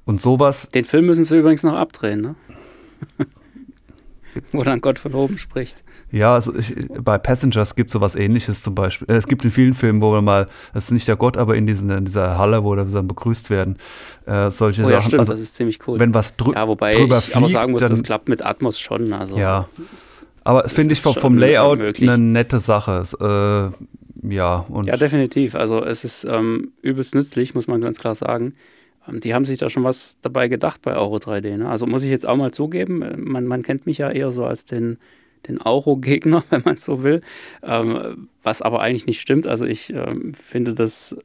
Und 0.06 0.22
sowas. 0.22 0.70
Den 0.70 0.86
Film 0.86 1.06
müssen 1.08 1.24
sie 1.24 1.38
übrigens 1.38 1.64
noch 1.64 1.76
abdrehen, 1.76 2.22
ne? 2.22 2.36
Wo 4.52 4.64
dann 4.64 4.82
Gott 4.82 5.00
von 5.00 5.14
oben 5.14 5.38
spricht. 5.38 5.84
Ja, 6.12 6.34
also 6.34 6.56
ich, 6.56 6.76
bei 7.00 7.18
Passengers 7.18 7.76
gibt 7.76 7.90
es 7.90 7.94
sowas 7.94 8.16
ähnliches 8.16 8.62
zum 8.62 8.76
Beispiel. 8.76 9.08
Es 9.10 9.28
gibt 9.28 9.44
in 9.46 9.52
vielen 9.52 9.74
Filmen, 9.74 10.02
wo 10.02 10.12
man 10.12 10.24
mal, 10.24 10.48
das 10.74 10.86
ist 10.86 10.92
nicht 10.92 11.08
der 11.08 11.16
Gott, 11.16 11.38
aber 11.38 11.56
in, 11.56 11.68
diesen, 11.68 11.90
in 11.90 12.06
dieser 12.06 12.38
Halle, 12.38 12.64
wo 12.64 12.76
wir 12.76 12.86
dann 12.86 13.08
begrüßt 13.08 13.50
werden, 13.50 13.78
äh, 14.26 14.52
solche 14.52 14.84
oh, 14.84 14.90
ja, 14.90 15.02
Stimmt, 15.02 15.20
also, 15.20 15.34
das 15.34 15.42
ist 15.42 15.56
ziemlich 15.56 15.80
cool. 15.88 16.00
Wenn 16.00 16.14
was 16.14 16.36
drü 16.36 16.54
ja, 16.54 16.68
wobei 16.68 16.94
drüber 16.94 17.20
ich 17.20 17.26
fliegt, 17.26 17.38
aber 17.38 17.48
sagen 17.48 17.72
muss, 17.72 17.82
dann, 17.82 17.92
das 17.92 18.04
klappt 18.04 18.30
mit 18.30 18.44
Atmos 18.44 18.80
schon. 18.80 19.14
Also, 19.14 19.38
ja, 19.38 19.68
aber 20.44 20.70
finde 20.70 20.94
ich 20.94 21.02
vom, 21.02 21.16
vom 21.16 21.38
Layout 21.38 21.80
möglich. 21.80 22.10
eine 22.10 22.24
nette 22.24 22.60
Sache. 22.60 23.04
Äh, 23.20 23.86
ja, 24.34 24.66
und 24.70 24.88
ja, 24.88 24.98
definitiv. 24.98 25.56
Also 25.56 25.84
es 25.84 26.04
ist 26.04 26.24
ähm, 26.24 26.74
übelst 26.82 27.16
nützlich, 27.16 27.56
muss 27.56 27.68
man 27.68 27.82
ganz 27.82 28.00
klar 28.00 28.16
sagen. 28.16 28.54
Ähm, 29.08 29.20
die 29.20 29.34
haben 29.34 29.46
sich 29.46 29.60
da 29.60 29.70
schon 29.70 29.84
was 29.84 30.20
dabei 30.22 30.48
gedacht 30.48 30.82
bei 30.82 30.96
Euro 30.96 31.18
3D. 31.18 31.58
Ne? 31.58 31.70
Also 31.70 31.86
muss 31.86 32.04
ich 32.04 32.10
jetzt 32.10 32.28
auch 32.28 32.36
mal 32.36 32.52
zugeben, 32.52 33.02
äh, 33.02 33.18
man, 33.18 33.46
man 33.46 33.64
kennt 33.64 33.86
mich 33.86 33.98
ja 33.98 34.12
eher 34.12 34.32
so 34.32 34.46
als 34.46 34.66
den, 34.66 34.98
den 35.48 35.62
Euro-Gegner, 35.62 36.44
wenn 36.50 36.62
man 36.66 36.78
so 36.78 37.04
will, 37.04 37.22
ähm, 37.64 38.30
was 38.44 38.62
aber 38.62 38.82
eigentlich 38.82 39.06
nicht 39.06 39.22
stimmt. 39.22 39.48
Also 39.48 39.66
ich 39.66 39.92
ähm, 39.92 40.34
finde 40.34 40.74
das, 40.74 41.16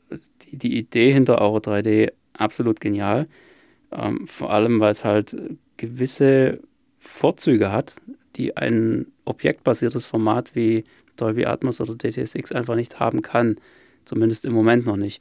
die, 0.42 0.56
die 0.56 0.78
Idee 0.78 1.12
hinter 1.12 1.40
Euro 1.40 1.58
3D 1.58 2.12
absolut 2.34 2.80
genial. 2.80 3.26
Ähm, 3.92 4.26
vor 4.26 4.52
allem, 4.52 4.80
weil 4.80 4.92
es 4.92 5.04
halt 5.04 5.36
gewisse 5.76 6.60
Vorzüge 6.98 7.72
hat, 7.72 7.96
die 8.36 8.56
ein 8.56 9.06
objektbasiertes 9.24 10.04
Format 10.04 10.54
wie 10.54 10.84
Dolby 11.16 11.46
Atmos 11.46 11.80
oder 11.80 11.94
DTSX 11.94 12.52
einfach 12.52 12.76
nicht 12.76 13.00
haben 13.00 13.22
kann. 13.22 13.56
Zumindest 14.04 14.44
im 14.44 14.52
Moment 14.52 14.86
noch 14.86 14.96
nicht. 14.96 15.20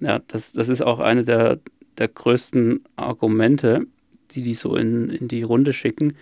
Ja, 0.00 0.20
das, 0.28 0.52
das 0.52 0.68
ist 0.68 0.82
auch 0.82 1.00
eine 1.00 1.24
der, 1.24 1.58
der 1.98 2.08
größten 2.08 2.84
Argumente, 2.96 3.86
die 4.30 4.42
die 4.42 4.54
so 4.54 4.76
in, 4.76 5.10
in 5.10 5.28
die 5.28 5.42
Runde 5.42 5.72
schicken. 5.72 6.14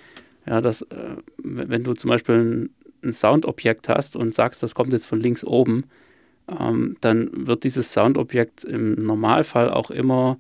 Ja, 0.47 0.61
dass, 0.61 0.83
äh, 0.83 1.17
wenn 1.39 1.85
du 1.85 1.95
zum 1.95 2.11
Beispiel 2.11 2.37
ein, 2.37 2.71
ein 3.03 3.13
Soundobjekt 3.13 3.89
hast 3.89 4.17
und 4.17 4.35
sagst, 4.35 4.63
das 4.63 4.75
kommt 4.75 4.93
jetzt 4.93 5.07
von 5.07 5.21
links 5.21 5.45
oben, 5.45 5.85
ähm, 6.49 6.97
dann 7.01 7.31
wird 7.33 7.65
dieses 7.65 7.93
Soundobjekt 7.93 8.65
im 8.65 8.95
Normalfall 8.95 9.71
auch 9.71 9.91
immer 9.91 10.39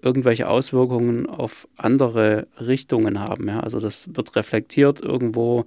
irgendwelche 0.00 0.48
Auswirkungen 0.48 1.26
auf 1.26 1.68
andere 1.76 2.48
Richtungen 2.58 3.20
haben. 3.20 3.48
Ja? 3.48 3.60
Also 3.60 3.78
das 3.78 4.14
wird 4.14 4.34
reflektiert 4.36 5.00
irgendwo, 5.00 5.66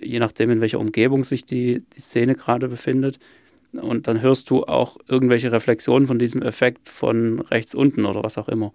je 0.00 0.20
nachdem, 0.20 0.50
in 0.50 0.60
welcher 0.60 0.78
Umgebung 0.78 1.24
sich 1.24 1.44
die, 1.44 1.82
die 1.96 2.00
Szene 2.00 2.34
gerade 2.34 2.68
befindet. 2.68 3.18
Und 3.72 4.06
dann 4.06 4.22
hörst 4.22 4.50
du 4.50 4.64
auch 4.64 4.96
irgendwelche 5.08 5.52
Reflexionen 5.52 6.06
von 6.06 6.18
diesem 6.18 6.42
Effekt 6.42 6.88
von 6.88 7.40
rechts 7.40 7.74
unten 7.74 8.06
oder 8.06 8.22
was 8.22 8.38
auch 8.38 8.48
immer. 8.48 8.72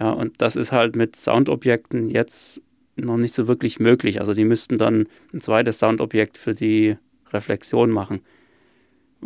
Ja, 0.00 0.10
und 0.10 0.40
das 0.40 0.56
ist 0.56 0.72
halt 0.72 0.96
mit 0.96 1.16
Soundobjekten 1.16 2.08
jetzt 2.08 2.62
noch 2.96 3.16
nicht 3.16 3.32
so 3.32 3.48
wirklich 3.48 3.80
möglich. 3.80 4.20
Also 4.20 4.34
die 4.34 4.44
müssten 4.44 4.78
dann 4.78 5.08
ein 5.32 5.40
zweites 5.40 5.78
Soundobjekt 5.78 6.38
für 6.38 6.54
die 6.54 6.96
Reflexion 7.32 7.90
machen 7.90 8.20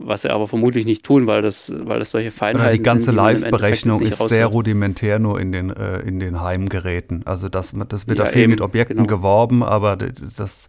was 0.01 0.23
sie 0.23 0.31
aber 0.31 0.47
vermutlich 0.47 0.87
nicht 0.87 1.05
tun, 1.05 1.27
weil 1.27 1.43
das, 1.43 1.73
weil 1.77 1.99
das 1.99 2.11
solche 2.11 2.31
Feinheiten 2.31 2.73
sind. 2.73 2.79
Die 2.79 2.83
ganze 2.83 3.11
Live-Berechnung 3.11 4.01
ist 4.01 4.19
sehr 4.29 4.47
rudimentär 4.47 5.19
nur 5.19 5.41
in 5.41 5.53
den, 5.53 5.71
äh, 5.71 6.01
in 6.01 6.21
den 6.21 6.41
Heimgeräten. 6.41 7.23
Also 7.27 7.49
das, 7.49 7.75
das 7.89 8.07
wird 8.07 8.19
ja, 8.19 8.25
da 8.25 8.31
viel 8.31 8.43
eben, 8.43 8.51
mit 8.51 8.61
Objekten 8.61 8.97
genau. 8.97 9.09
geworben, 9.09 9.63
aber 9.63 9.97
das, 9.97 10.69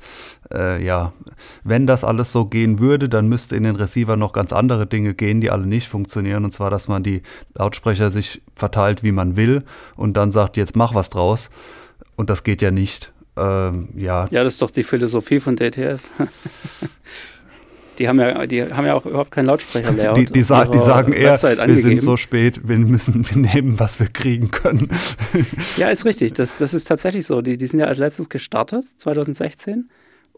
äh, 0.52 0.84
ja, 0.84 1.14
wenn 1.64 1.88
das 1.88 2.04
alles 2.04 2.32
so 2.32 2.46
gehen 2.46 2.80
würde, 2.80 3.08
dann 3.08 3.28
müsste 3.28 3.56
in 3.56 3.64
den 3.64 3.76
Receiver 3.76 4.18
noch 4.18 4.34
ganz 4.34 4.52
andere 4.52 4.88
Dinge 4.88 5.14
gehen, 5.14 5.42
die 5.42 5.52
alle 5.52 5.68
nicht 5.68 5.88
funktionieren. 5.88 6.44
Und 6.44 6.52
zwar, 6.52 6.70
dass 6.70 6.88
man 6.88 7.04
die 7.04 7.22
Lautsprecher 7.56 8.10
sich 8.10 8.42
verteilt, 8.56 9.04
wie 9.04 9.12
man 9.12 9.36
will 9.36 9.64
und 9.96 10.18
dann 10.18 10.32
sagt, 10.32 10.58
jetzt 10.58 10.76
mach 10.76 10.96
was 10.96 11.10
draus. 11.10 11.50
Und 12.16 12.30
das 12.30 12.44
geht 12.44 12.62
ja 12.62 12.72
nicht. 12.72 13.14
Ähm, 13.38 13.90
ja. 13.96 14.28
ja, 14.32 14.44
das 14.44 14.56
ist 14.56 14.62
doch 14.62 14.72
die 14.72 14.84
Philosophie 14.84 15.40
von 15.40 15.56
DTS. 15.56 16.12
Die 18.00 18.08
haben 18.08 18.20
ja, 18.20 18.48
die 18.48 18.64
haben 18.64 18.86
ja 18.86 18.94
auch 18.94 19.06
überhaupt 19.06 19.32
keinen 19.32 19.48
Lautsprecher-Layout. 19.48 20.18
Die, 20.18 20.26
die, 20.26 20.42
sa 20.42 20.64
die 20.64 20.80
sagen 20.80 21.12
eher, 21.12 21.40
wir 21.42 21.78
sind 21.78 22.02
so 22.02 22.16
spät, 22.16 22.62
wir 22.68 22.78
müssen 22.78 23.30
wir 23.30 23.38
nehmen, 23.38 23.78
was 23.78 24.00
wir 24.00 24.08
kriegen 24.08 24.52
können. 24.52 24.90
Ja, 25.76 25.90
ist 25.90 26.06
richtig. 26.06 26.34
Das, 26.34 26.56
das 26.56 26.74
ist 26.74 26.86
tatsächlich 26.86 27.26
so. 27.26 27.42
Die, 27.42 27.58
die 27.58 27.68
sind 27.68 27.80
ja 27.80 27.88
als 27.88 27.98
letztes 27.98 28.30
gestartet, 28.30 28.86
2016. 28.98 29.90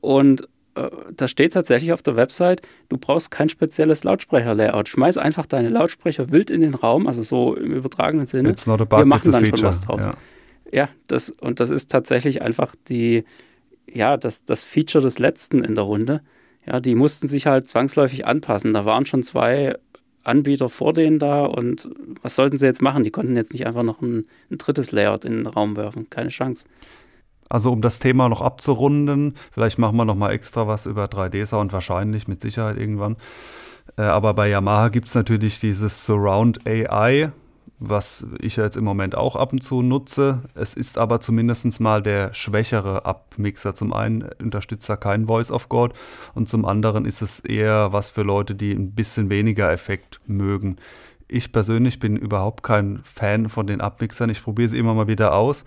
Und 0.01 0.47
äh, 0.73 0.89
da 1.15 1.27
steht 1.27 1.53
tatsächlich 1.53 1.93
auf 1.93 2.01
der 2.01 2.15
Website, 2.15 2.63
du 2.89 2.97
brauchst 2.97 3.29
kein 3.29 3.47
spezielles 3.47 4.03
Lautsprecher-Layout. 4.03 4.89
Schmeiß 4.89 5.19
einfach 5.19 5.45
deine 5.45 5.69
Lautsprecher 5.69 6.31
wild 6.31 6.49
in 6.49 6.61
den 6.61 6.73
Raum, 6.73 7.05
also 7.05 7.21
so 7.21 7.55
im 7.55 7.73
übertragenen 7.73 8.25
Sinne. 8.25 8.49
It's 8.49 8.65
not 8.65 8.81
a 8.81 8.85
bug, 8.85 8.99
Wir 8.99 9.05
machen 9.05 9.31
dann 9.31 9.43
feature. 9.43 9.59
schon 9.59 9.67
was 9.67 9.79
draus. 9.81 10.05
Ja, 10.07 10.13
ja 10.71 10.89
das, 11.05 11.29
und 11.29 11.59
das 11.59 11.69
ist 11.69 11.91
tatsächlich 11.91 12.41
einfach 12.41 12.73
die, 12.89 13.23
ja, 13.85 14.17
das, 14.17 14.45
das 14.45 14.63
Feature 14.63 15.03
des 15.03 15.19
letzten 15.19 15.63
in 15.63 15.75
der 15.75 15.83
Runde 15.83 16.21
ja, 16.65 16.79
die 16.79 16.95
mussten 16.95 17.27
sich 17.27 17.47
halt 17.47 17.67
zwangsläufig 17.67 18.25
anpassen. 18.25 18.73
Da 18.73 18.85
waren 18.85 19.05
schon 19.05 19.23
zwei 19.23 19.75
Anbieter 20.23 20.69
vor 20.69 20.93
denen 20.93 21.19
da 21.19 21.45
und 21.45 21.89
was 22.21 22.35
sollten 22.35 22.57
sie 22.57 22.65
jetzt 22.65 22.81
machen? 22.81 23.03
Die 23.03 23.11
konnten 23.11 23.35
jetzt 23.35 23.53
nicht 23.53 23.65
einfach 23.65 23.83
noch 23.83 24.01
ein, 24.01 24.25
ein 24.51 24.57
drittes 24.57 24.91
Layout 24.91 25.25
in 25.25 25.33
den 25.33 25.47
Raum 25.47 25.75
werfen. 25.75 26.09
Keine 26.09 26.29
Chance. 26.29 26.67
Also 27.49 27.71
um 27.71 27.81
das 27.81 27.99
Thema 27.99 28.29
noch 28.29 28.41
abzurunden, 28.41 29.35
vielleicht 29.51 29.77
machen 29.77 29.97
wir 29.97 30.05
noch 30.05 30.15
mal 30.15 30.31
extra 30.31 30.67
was 30.67 30.85
über 30.85 31.05
3D-Sound, 31.05 31.73
wahrscheinlich, 31.73 32.27
mit 32.27 32.39
Sicherheit 32.39 32.77
irgendwann. 32.77 33.17
Äh, 33.97 34.03
aber 34.03 34.33
bei 34.33 34.47
Yamaha 34.47 34.87
gibt 34.87 35.09
es 35.09 35.15
natürlich 35.15 35.59
dieses 35.59 36.05
Surround 36.05 36.65
AI, 36.65 37.31
was 37.83 38.27
ich 38.39 38.57
jetzt 38.57 38.77
im 38.77 38.83
Moment 38.83 39.15
auch 39.15 39.35
ab 39.35 39.51
und 39.51 39.63
zu 39.63 39.81
nutze. 39.81 40.43
Es 40.53 40.75
ist 40.75 40.99
aber 40.99 41.19
zumindest 41.19 41.79
mal 41.79 42.03
der 42.03 42.31
schwächere 42.33 43.05
Abmixer. 43.05 43.73
Zum 43.73 43.91
einen 43.91 44.29
unterstützt 44.39 44.87
er 44.87 44.97
kein 44.97 45.25
Voice 45.25 45.51
of 45.51 45.67
God 45.67 45.93
und 46.35 46.47
zum 46.47 46.65
anderen 46.65 47.05
ist 47.05 47.23
es 47.23 47.39
eher 47.39 47.91
was 47.91 48.11
für 48.11 48.21
Leute, 48.21 48.53
die 48.53 48.71
ein 48.71 48.93
bisschen 48.93 49.31
weniger 49.31 49.71
Effekt 49.71 50.21
mögen. 50.27 50.75
Ich 51.27 51.51
persönlich 51.51 51.99
bin 51.99 52.17
überhaupt 52.17 52.61
kein 52.61 52.99
Fan 53.03 53.49
von 53.49 53.65
den 53.65 53.81
Abmixern. 53.81 54.29
Ich 54.29 54.43
probiere 54.43 54.67
sie 54.67 54.77
immer 54.77 54.93
mal 54.93 55.07
wieder 55.07 55.33
aus. 55.33 55.65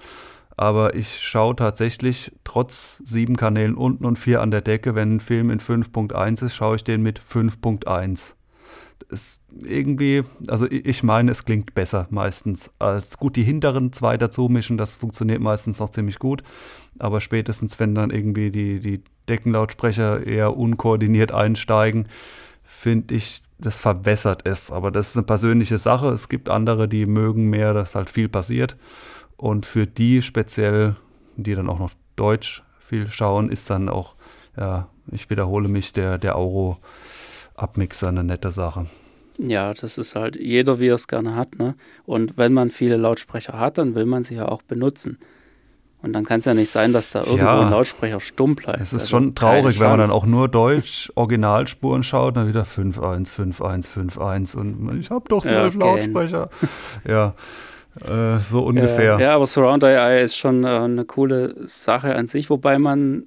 Aber 0.56 0.94
ich 0.94 1.20
schaue 1.20 1.56
tatsächlich 1.56 2.30
trotz 2.44 3.02
sieben 3.04 3.36
Kanälen 3.36 3.74
unten 3.74 4.04
und 4.04 4.20
vier 4.20 4.40
an 4.40 4.52
der 4.52 4.60
Decke, 4.60 4.94
wenn 4.94 5.16
ein 5.16 5.20
Film 5.20 5.50
in 5.50 5.58
5.1 5.58 6.44
ist, 6.44 6.54
schaue 6.54 6.76
ich 6.76 6.84
den 6.84 7.02
mit 7.02 7.18
5.1 7.18 8.34
ist 9.08 9.42
irgendwie, 9.62 10.24
also 10.48 10.66
ich 10.70 11.02
meine, 11.02 11.30
es 11.30 11.44
klingt 11.44 11.74
besser 11.74 12.06
meistens 12.10 12.70
als 12.78 13.16
gut 13.18 13.36
die 13.36 13.42
hinteren 13.42 13.92
zwei 13.92 14.16
dazu 14.16 14.48
mischen, 14.48 14.78
das 14.78 14.96
funktioniert 14.96 15.40
meistens 15.40 15.78
noch 15.78 15.90
ziemlich 15.90 16.18
gut. 16.18 16.42
Aber 16.98 17.20
spätestens, 17.20 17.78
wenn 17.80 17.94
dann 17.94 18.10
irgendwie 18.10 18.50
die, 18.50 18.80
die 18.80 19.02
Deckenlautsprecher 19.28 20.26
eher 20.26 20.56
unkoordiniert 20.56 21.32
einsteigen, 21.32 22.08
finde 22.62 23.14
ich, 23.14 23.42
das 23.58 23.78
verwässert 23.78 24.46
es. 24.46 24.70
Aber 24.70 24.90
das 24.90 25.10
ist 25.10 25.16
eine 25.16 25.26
persönliche 25.26 25.78
Sache. 25.78 26.08
Es 26.08 26.28
gibt 26.28 26.48
andere, 26.48 26.88
die 26.88 27.06
mögen 27.06 27.48
mehr, 27.50 27.74
dass 27.74 27.94
halt 27.94 28.10
viel 28.10 28.28
passiert. 28.28 28.76
Und 29.36 29.66
für 29.66 29.86
die 29.86 30.22
speziell, 30.22 30.96
die 31.36 31.54
dann 31.54 31.68
auch 31.68 31.78
noch 31.78 31.92
Deutsch 32.16 32.62
viel 32.86 33.10
schauen, 33.10 33.50
ist 33.50 33.70
dann 33.70 33.88
auch, 33.88 34.14
ja, 34.56 34.88
ich 35.10 35.30
wiederhole 35.30 35.68
mich, 35.68 35.92
der, 35.92 36.18
der 36.18 36.36
Euro 36.36 36.78
Abmixer 37.54 38.08
eine 38.08 38.24
nette 38.24 38.50
Sache. 38.50 38.86
Ja, 39.38 39.74
das 39.74 39.98
ist 39.98 40.14
halt 40.14 40.36
jeder, 40.36 40.78
wie 40.78 40.88
er 40.88 40.94
es 40.94 41.08
gerne 41.08 41.34
hat. 41.34 41.58
Ne? 41.58 41.74
Und 42.06 42.36
wenn 42.36 42.52
man 42.52 42.70
viele 42.70 42.96
Lautsprecher 42.96 43.58
hat, 43.58 43.78
dann 43.78 43.94
will 43.94 44.06
man 44.06 44.22
sie 44.24 44.36
ja 44.36 44.46
auch 44.46 44.62
benutzen. 44.62 45.18
Und 46.02 46.12
dann 46.12 46.26
kann 46.26 46.38
es 46.38 46.44
ja 46.44 46.52
nicht 46.52 46.68
sein, 46.68 46.92
dass 46.92 47.12
da 47.12 47.20
irgendwo 47.20 47.46
ja, 47.46 47.60
ein 47.62 47.70
Lautsprecher 47.70 48.20
stumm 48.20 48.56
bleibt. 48.56 48.78
Es 48.78 48.92
ist 48.92 49.04
also 49.04 49.06
schon 49.08 49.34
traurig, 49.34 49.80
wenn 49.80 49.88
man 49.88 50.00
dann 50.00 50.10
auch 50.10 50.26
nur 50.26 50.48
Deutsch 50.48 51.10
Originalspuren 51.14 52.02
schaut, 52.02 52.36
dann 52.36 52.46
wieder 52.46 52.64
5-1, 52.64 53.32
5-1, 53.32 53.88
5-1 54.12 54.54
und 54.54 55.00
ich 55.00 55.08
habe 55.08 55.24
doch 55.30 55.42
zwölf 55.42 55.74
ja, 55.74 55.80
Lautsprecher. 55.80 56.50
ja, 57.08 57.34
äh, 58.02 58.38
so 58.40 58.64
ungefähr. 58.64 59.12
Ja, 59.12 59.20
ja, 59.20 59.34
aber 59.34 59.46
Surround 59.46 59.82
AI 59.82 60.20
ist 60.20 60.36
schon 60.36 60.64
äh, 60.64 60.68
eine 60.68 61.06
coole 61.06 61.54
Sache 61.66 62.14
an 62.14 62.26
sich, 62.26 62.50
wobei 62.50 62.78
man, 62.78 63.24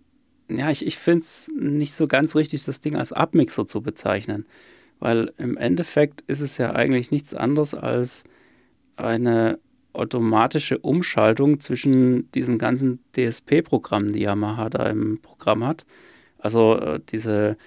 ja, 0.50 0.70
ich, 0.70 0.86
ich 0.86 0.98
finde 0.98 1.20
es 1.20 1.52
nicht 1.60 1.94
so 1.94 2.08
ganz 2.08 2.36
richtig, 2.36 2.64
das 2.64 2.80
Ding 2.80 2.96
als 2.96 3.12
Abmixer 3.12 3.66
zu 3.66 3.82
bezeichnen. 3.82 4.46
Weil 5.00 5.32
im 5.38 5.58
Endeffekt 5.58 6.22
ist 6.22 6.42
es 6.42 6.58
ja 6.58 6.74
eigentlich 6.74 7.12
nichts 7.12 7.34
anderes 7.34 7.74
als 7.74 8.24
eine 8.96 9.60
automatische 9.94 10.78
Umschaltung 10.78 11.60
zwischen 11.60 12.32
diesen 12.32 12.58
ganzen 12.58 13.00
DSP-Programmen, 13.16 14.14
die 14.14 14.22
Yamaha 14.22 14.70
da 14.70 14.86
im 14.88 15.20
Programm 15.22 15.66
hat. 15.66 15.86
Also 16.38 16.78
äh, 16.80 17.00
diese, 17.10 17.58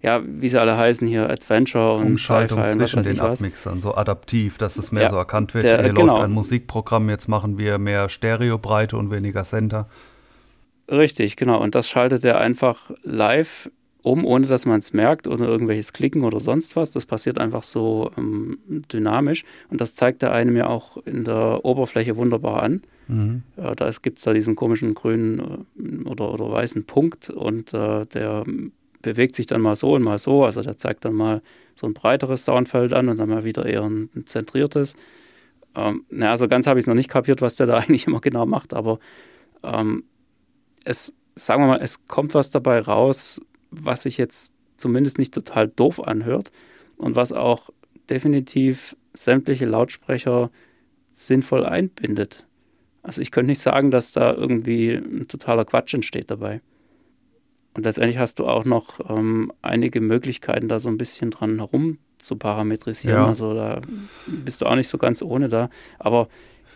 ja, 0.00 0.22
wie 0.24 0.48
sie 0.48 0.60
alle 0.60 0.76
heißen 0.76 1.06
hier, 1.06 1.28
Adventure 1.28 1.94
und 1.94 2.06
Umschaltung 2.06 2.58
Sci-Fi 2.58 2.78
zwischen 2.78 2.98
und 2.98 3.06
den 3.06 3.20
Abmixern, 3.20 3.80
so 3.80 3.94
adaptiv, 3.94 4.58
dass 4.58 4.76
es 4.76 4.92
mehr 4.92 5.04
ja, 5.04 5.10
so 5.10 5.16
erkannt 5.16 5.54
wird, 5.54 5.64
der, 5.64 5.82
hier 5.82 5.92
genau. 5.92 6.14
läuft 6.14 6.24
ein 6.24 6.32
Musikprogramm, 6.32 7.10
jetzt 7.10 7.28
machen 7.28 7.58
wir 7.58 7.78
mehr 7.78 8.08
Stereobreite 8.08 8.96
und 8.96 9.10
weniger 9.10 9.42
Center. 9.42 9.88
Richtig, 10.92 11.36
genau. 11.36 11.60
Und 11.62 11.74
das 11.74 11.88
schaltet 11.88 12.24
er 12.24 12.38
einfach 12.38 12.90
live 13.02 13.70
um, 14.02 14.24
ohne 14.24 14.46
dass 14.46 14.66
man 14.66 14.80
es 14.80 14.92
merkt 14.92 15.28
oder 15.28 15.46
irgendwelches 15.46 15.92
Klicken 15.92 16.24
oder 16.24 16.40
sonst 16.40 16.76
was. 16.76 16.90
Das 16.90 17.06
passiert 17.06 17.38
einfach 17.38 17.62
so 17.62 18.10
ähm, 18.18 18.58
dynamisch 18.92 19.44
und 19.70 19.80
das 19.80 19.94
zeigt 19.94 20.22
er 20.22 20.32
einem 20.32 20.56
ja 20.56 20.66
auch 20.66 20.98
in 21.06 21.24
der 21.24 21.64
Oberfläche 21.64 22.16
wunderbar 22.16 22.62
an. 22.62 22.82
Mhm. 23.08 23.42
Äh, 23.56 23.74
da 23.76 23.90
gibt 24.02 24.18
es 24.18 24.24
da 24.24 24.32
diesen 24.32 24.56
komischen 24.56 24.94
grünen 24.94 25.64
äh, 25.78 26.08
oder, 26.08 26.34
oder 26.34 26.50
weißen 26.50 26.84
Punkt 26.84 27.30
und 27.30 27.72
äh, 27.72 28.04
der 28.06 28.44
bewegt 29.02 29.34
sich 29.34 29.46
dann 29.46 29.60
mal 29.60 29.76
so 29.76 29.94
und 29.94 30.02
mal 30.02 30.18
so. 30.18 30.44
Also 30.44 30.62
der 30.62 30.76
zeigt 30.76 31.04
dann 31.04 31.14
mal 31.14 31.40
so 31.74 31.86
ein 31.86 31.94
breiteres 31.94 32.44
Soundfeld 32.44 32.92
an 32.92 33.08
und 33.08 33.18
dann 33.18 33.28
mal 33.28 33.44
wieder 33.44 33.66
eher 33.66 33.84
ein, 33.84 34.10
ein 34.14 34.26
zentriertes. 34.26 34.96
Ähm, 35.76 36.04
na, 36.10 36.32
also 36.32 36.48
ganz 36.48 36.66
habe 36.66 36.78
ich 36.78 36.84
es 36.84 36.86
noch 36.86 36.94
nicht 36.94 37.08
kapiert, 37.08 37.40
was 37.40 37.56
der 37.56 37.66
da 37.66 37.76
eigentlich 37.78 38.06
immer 38.06 38.20
genau 38.20 38.46
macht, 38.46 38.74
aber 38.74 38.98
ähm, 39.62 40.04
es, 40.84 41.14
sagen 41.34 41.62
wir 41.62 41.68
mal, 41.68 41.80
es 41.80 42.06
kommt 42.06 42.34
was 42.34 42.50
dabei 42.50 42.80
raus, 42.80 43.40
was 43.70 44.02
sich 44.02 44.18
jetzt 44.18 44.52
zumindest 44.76 45.18
nicht 45.18 45.32
total 45.34 45.68
doof 45.68 46.02
anhört 46.02 46.52
und 46.96 47.16
was 47.16 47.32
auch 47.32 47.70
definitiv 48.10 48.96
sämtliche 49.12 49.66
Lautsprecher 49.66 50.50
sinnvoll 51.12 51.64
einbindet. 51.64 52.46
Also 53.02 53.20
ich 53.20 53.30
könnte 53.30 53.48
nicht 53.48 53.60
sagen, 53.60 53.90
dass 53.90 54.12
da 54.12 54.32
irgendwie 54.32 54.92
ein 54.92 55.26
totaler 55.28 55.64
Quatsch 55.64 55.94
entsteht 55.94 56.30
dabei. 56.30 56.60
Und 57.74 57.84
letztendlich 57.84 58.18
hast 58.18 58.38
du 58.38 58.46
auch 58.46 58.64
noch 58.64 59.00
ähm, 59.08 59.52
einige 59.62 60.00
Möglichkeiten, 60.00 60.68
da 60.68 60.78
so 60.78 60.88
ein 60.88 60.98
bisschen 60.98 61.30
dran 61.30 61.56
herum 61.56 61.98
zu 62.18 62.36
parametrisieren. 62.36 63.16
Ja. 63.16 63.26
Also 63.26 63.54
da 63.54 63.80
bist 64.26 64.60
du 64.60 64.66
auch 64.66 64.76
nicht 64.76 64.88
so 64.88 64.98
ganz 64.98 65.22
ohne 65.22 65.48
da. 65.48 65.70
Aber 65.98 66.28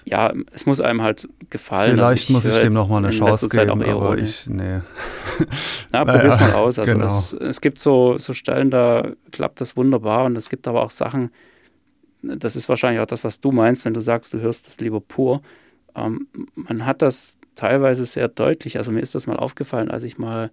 ja, 0.05 0.33
es 0.53 0.67
muss 0.67 0.81
einem 0.81 1.03
halt 1.03 1.29
gefallen. 1.51 1.99
Also 1.99 2.03
Vielleicht 2.03 2.11
also 2.11 2.23
ich 2.23 2.31
muss 2.31 2.57
ich 2.57 2.63
dem 2.63 2.73
nochmal 2.73 3.05
eine 3.05 3.11
Chance 3.11 3.49
geben, 3.49 3.83
aber 3.83 4.11
ohne. 4.11 4.21
ich, 4.21 4.47
nee. 4.47 4.81
Na, 5.93 6.05
probier's 6.05 6.37
naja, 6.37 6.53
mal 6.53 6.55
aus. 6.55 6.79
Also 6.79 6.93
genau. 6.93 7.07
es, 7.07 7.33
es, 7.33 7.61
gibt 7.61 7.81
so, 7.81 8.17
so 8.19 8.33
Stellen, 8.33 8.71
da 8.71 9.13
klappt 9.33 9.61
das 9.61 9.77
wunderbar 9.77 10.25
und 10.27 10.37
es 10.37 10.49
gibt 10.49 10.69
aber 10.69 10.83
auch 10.83 10.93
Sachen, 10.93 11.31
das 12.23 12.57
ist 12.57 12.69
wahrscheinlich 12.69 13.01
auch 13.01 13.07
das, 13.07 13.25
was 13.25 13.41
du 13.41 13.53
meinst, 13.53 13.85
wenn 13.85 13.95
du 13.95 14.01
sagst, 14.01 14.33
du 14.33 14.41
hörst 14.41 14.67
das 14.67 14.81
lieber 14.81 15.01
pur. 15.01 15.43
Ähm, 15.95 16.29
man 16.55 16.87
hat 16.87 17.03
das 17.03 17.39
teilweise 17.55 18.07
sehr 18.07 18.29
deutlich, 18.29 18.79
also 18.79 18.93
mir 18.93 19.01
ist 19.01 19.15
das 19.15 19.27
mal 19.27 19.37
aufgefallen, 19.37 19.91
als 19.91 20.03
ich 20.03 20.19
mal 20.19 20.51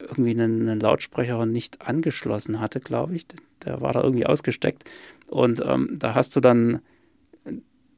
irgendwie 0.00 0.30
einen, 0.30 0.68
einen 0.68 0.80
Lautsprecher 0.80 1.46
nicht 1.46 1.86
angeschlossen 1.86 2.60
hatte, 2.60 2.80
glaube 2.80 3.14
ich. 3.14 3.26
Der 3.64 3.80
war 3.80 3.92
da 3.92 4.02
irgendwie 4.02 4.26
ausgesteckt. 4.26 4.84
Und 5.28 5.62
ähm, 5.64 5.90
da 5.92 6.14
hast 6.14 6.34
du 6.34 6.40
dann 6.40 6.80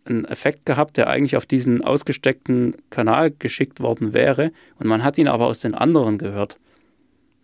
einen 0.07 0.25
Effekt 0.25 0.67
gehabt, 0.67 0.97
der 0.97 1.09
eigentlich 1.09 1.37
auf 1.37 1.47
diesen 1.47 1.83
ausgesteckten 1.83 2.77
Kanal 2.91 3.31
geschickt 3.31 3.81
worden 3.81 4.13
wäre. 4.13 4.53
Und 4.79 4.87
man 4.87 5.03
hat 5.03 5.19
ihn 5.19 5.29
aber 5.29 5.47
aus 5.47 5.61
den 5.61 5.75
anderen 5.75 6.19
gehört. 6.19 6.59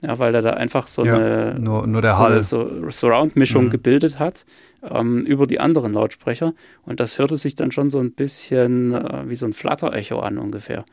Ja, 0.02 0.18
weil 0.18 0.34
er 0.34 0.40
da 0.40 0.50
einfach 0.52 0.86
so 0.86 1.04
ja, 1.04 1.16
eine, 1.16 1.60
nur, 1.60 1.86
nur 1.86 2.02
so 2.02 2.08
Hall. 2.08 2.42
so 2.42 2.90
Surround-Mischung 2.90 3.66
mhm. 3.66 3.70
gebildet 3.70 4.18
hat 4.18 4.46
ähm, 4.82 5.20
über 5.20 5.46
die 5.46 5.60
anderen 5.60 5.92
Lautsprecher. 5.92 6.54
Und 6.84 7.00
das 7.00 7.18
hörte 7.18 7.36
sich 7.36 7.54
dann 7.54 7.70
schon 7.70 7.90
so 7.90 7.98
ein 7.98 8.12
bisschen 8.12 8.94
äh, 8.94 9.28
wie 9.28 9.36
so 9.36 9.44
ein 9.44 9.52
Flatter-Echo 9.52 10.20
an 10.20 10.38
ungefähr. 10.38 10.86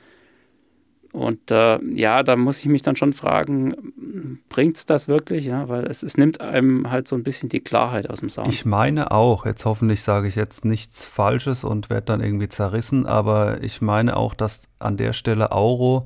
Und 1.17 1.49
äh, 1.49 1.83
ja, 1.95 2.21
da 2.21 2.35
muss 2.35 2.59
ich 2.59 2.67
mich 2.67 2.83
dann 2.83 2.95
schon 2.95 3.11
fragen, 3.11 4.43
bringt 4.49 4.77
es 4.77 4.85
das 4.85 5.07
wirklich? 5.07 5.45
Ja, 5.45 5.67
weil 5.67 5.85
es, 5.87 6.03
es 6.03 6.15
nimmt 6.15 6.41
einem 6.41 6.91
halt 6.91 7.07
so 7.07 7.15
ein 7.15 7.23
bisschen 7.23 7.49
die 7.49 7.59
Klarheit 7.59 8.07
aus 8.07 8.19
dem 8.19 8.29
Sound. 8.29 8.49
Ich 8.49 8.65
meine 8.65 9.09
auch, 9.09 9.47
jetzt 9.47 9.65
hoffentlich 9.65 10.03
sage 10.03 10.27
ich 10.27 10.35
jetzt 10.35 10.63
nichts 10.63 11.05
Falsches 11.05 11.63
und 11.63 11.89
werde 11.89 12.05
dann 12.05 12.21
irgendwie 12.21 12.49
zerrissen, 12.49 13.07
aber 13.07 13.63
ich 13.63 13.81
meine 13.81 14.15
auch, 14.15 14.35
dass 14.35 14.69
an 14.77 14.95
der 14.95 15.11
Stelle 15.11 15.51
Auro 15.51 16.05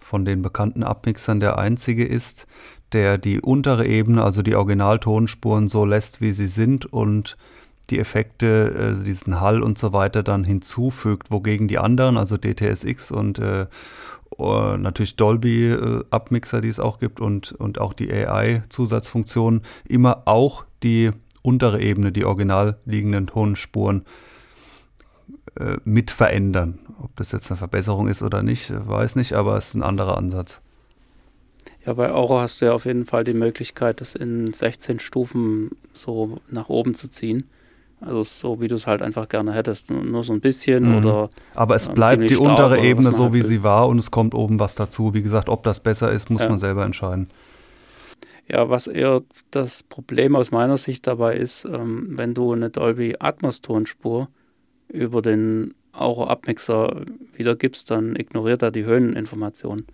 von 0.00 0.24
den 0.24 0.42
bekannten 0.42 0.82
Abmixern 0.82 1.38
der 1.38 1.56
einzige 1.56 2.04
ist, 2.04 2.48
der 2.92 3.16
die 3.16 3.40
untere 3.40 3.86
Ebene, 3.86 4.24
also 4.24 4.42
die 4.42 4.56
Originaltonspuren 4.56 5.68
so 5.68 5.84
lässt, 5.84 6.20
wie 6.20 6.32
sie 6.32 6.48
sind 6.48 6.84
und 6.84 7.36
die 7.90 8.00
Effekte, 8.00 8.96
äh, 8.98 9.04
diesen 9.04 9.40
Hall 9.40 9.62
und 9.62 9.78
so 9.78 9.92
weiter 9.92 10.24
dann 10.24 10.42
hinzufügt, 10.42 11.30
wogegen 11.30 11.68
die 11.68 11.78
anderen, 11.78 12.16
also 12.16 12.36
DTSX 12.36 13.12
und 13.12 13.38
äh, 13.38 13.66
uh, 14.36 14.76
natürlich 14.76 15.16
Dolby-Abmixer, 15.16 16.58
äh, 16.58 16.60
die 16.62 16.68
es 16.68 16.80
auch 16.80 16.98
gibt 16.98 17.20
und, 17.20 17.52
und 17.52 17.80
auch 17.80 17.92
die 17.92 18.12
AI-Zusatzfunktionen, 18.12 19.62
immer 19.86 20.22
auch 20.26 20.64
die 20.82 21.10
untere 21.42 21.80
Ebene, 21.80 22.12
die 22.12 22.24
original 22.24 22.78
liegenden 22.84 23.26
Tonspuren 23.26 24.04
äh, 25.58 25.76
mit 25.84 26.10
verändern. 26.10 26.78
Ob 27.02 27.14
das 27.16 27.32
jetzt 27.32 27.50
eine 27.50 27.58
Verbesserung 27.58 28.08
ist 28.08 28.22
oder 28.22 28.42
nicht, 28.42 28.72
weiß 28.72 29.16
nicht, 29.16 29.32
aber 29.32 29.56
es 29.56 29.68
ist 29.68 29.74
ein 29.74 29.82
anderer 29.82 30.18
Ansatz. 30.18 30.60
Ja, 31.86 31.94
bei 31.94 32.10
Auro 32.10 32.40
hast 32.40 32.60
du 32.60 32.66
ja 32.66 32.72
auf 32.72 32.84
jeden 32.84 33.06
Fall 33.06 33.24
die 33.24 33.34
Möglichkeit, 33.34 34.00
das 34.00 34.14
in 34.14 34.52
16 34.52 34.98
Stufen 34.98 35.70
so 35.94 36.38
nach 36.50 36.68
oben 36.68 36.94
zu 36.94 37.08
ziehen. 37.08 37.48
Also 38.00 38.22
so, 38.22 38.62
wie 38.62 38.68
du 38.68 38.76
es 38.76 38.86
halt 38.86 39.02
einfach 39.02 39.28
gerne 39.28 39.52
hättest. 39.52 39.90
Nur 39.90 40.22
so 40.22 40.32
ein 40.32 40.40
bisschen 40.40 40.88
mhm. 40.88 40.96
oder. 40.98 41.30
Aber 41.54 41.74
es 41.74 41.88
bleibt 41.88 42.30
die 42.30 42.36
untere 42.36 42.80
Ebene 42.80 43.10
so, 43.10 43.24
halt 43.24 43.32
wie 43.32 43.38
will. 43.38 43.44
sie 43.44 43.62
war 43.62 43.88
und 43.88 43.98
es 43.98 44.10
kommt 44.10 44.34
oben 44.34 44.60
was 44.60 44.74
dazu. 44.74 45.14
Wie 45.14 45.22
gesagt, 45.22 45.48
ob 45.48 45.62
das 45.64 45.80
besser 45.80 46.12
ist, 46.12 46.30
muss 46.30 46.42
ja. 46.42 46.48
man 46.48 46.58
selber 46.58 46.84
entscheiden. 46.84 47.28
Ja, 48.46 48.70
was 48.70 48.86
eher 48.86 49.22
das 49.50 49.82
Problem 49.82 50.34
aus 50.36 50.52
meiner 50.52 50.78
Sicht 50.78 51.06
dabei 51.06 51.36
ist, 51.36 51.66
ähm, 51.66 52.06
wenn 52.10 52.32
du 52.32 52.52
eine 52.52 52.70
Dolby 52.70 53.16
Atmos 53.18 53.60
Tonspur 53.60 54.28
über 54.88 55.20
den 55.20 55.74
Auro 55.92 56.26
Abmixer 56.26 57.02
wiedergibst, 57.34 57.90
dann 57.90 58.16
ignoriert 58.16 58.62
er 58.62 58.70
die 58.70 58.84
Höheninformation. 58.84 59.84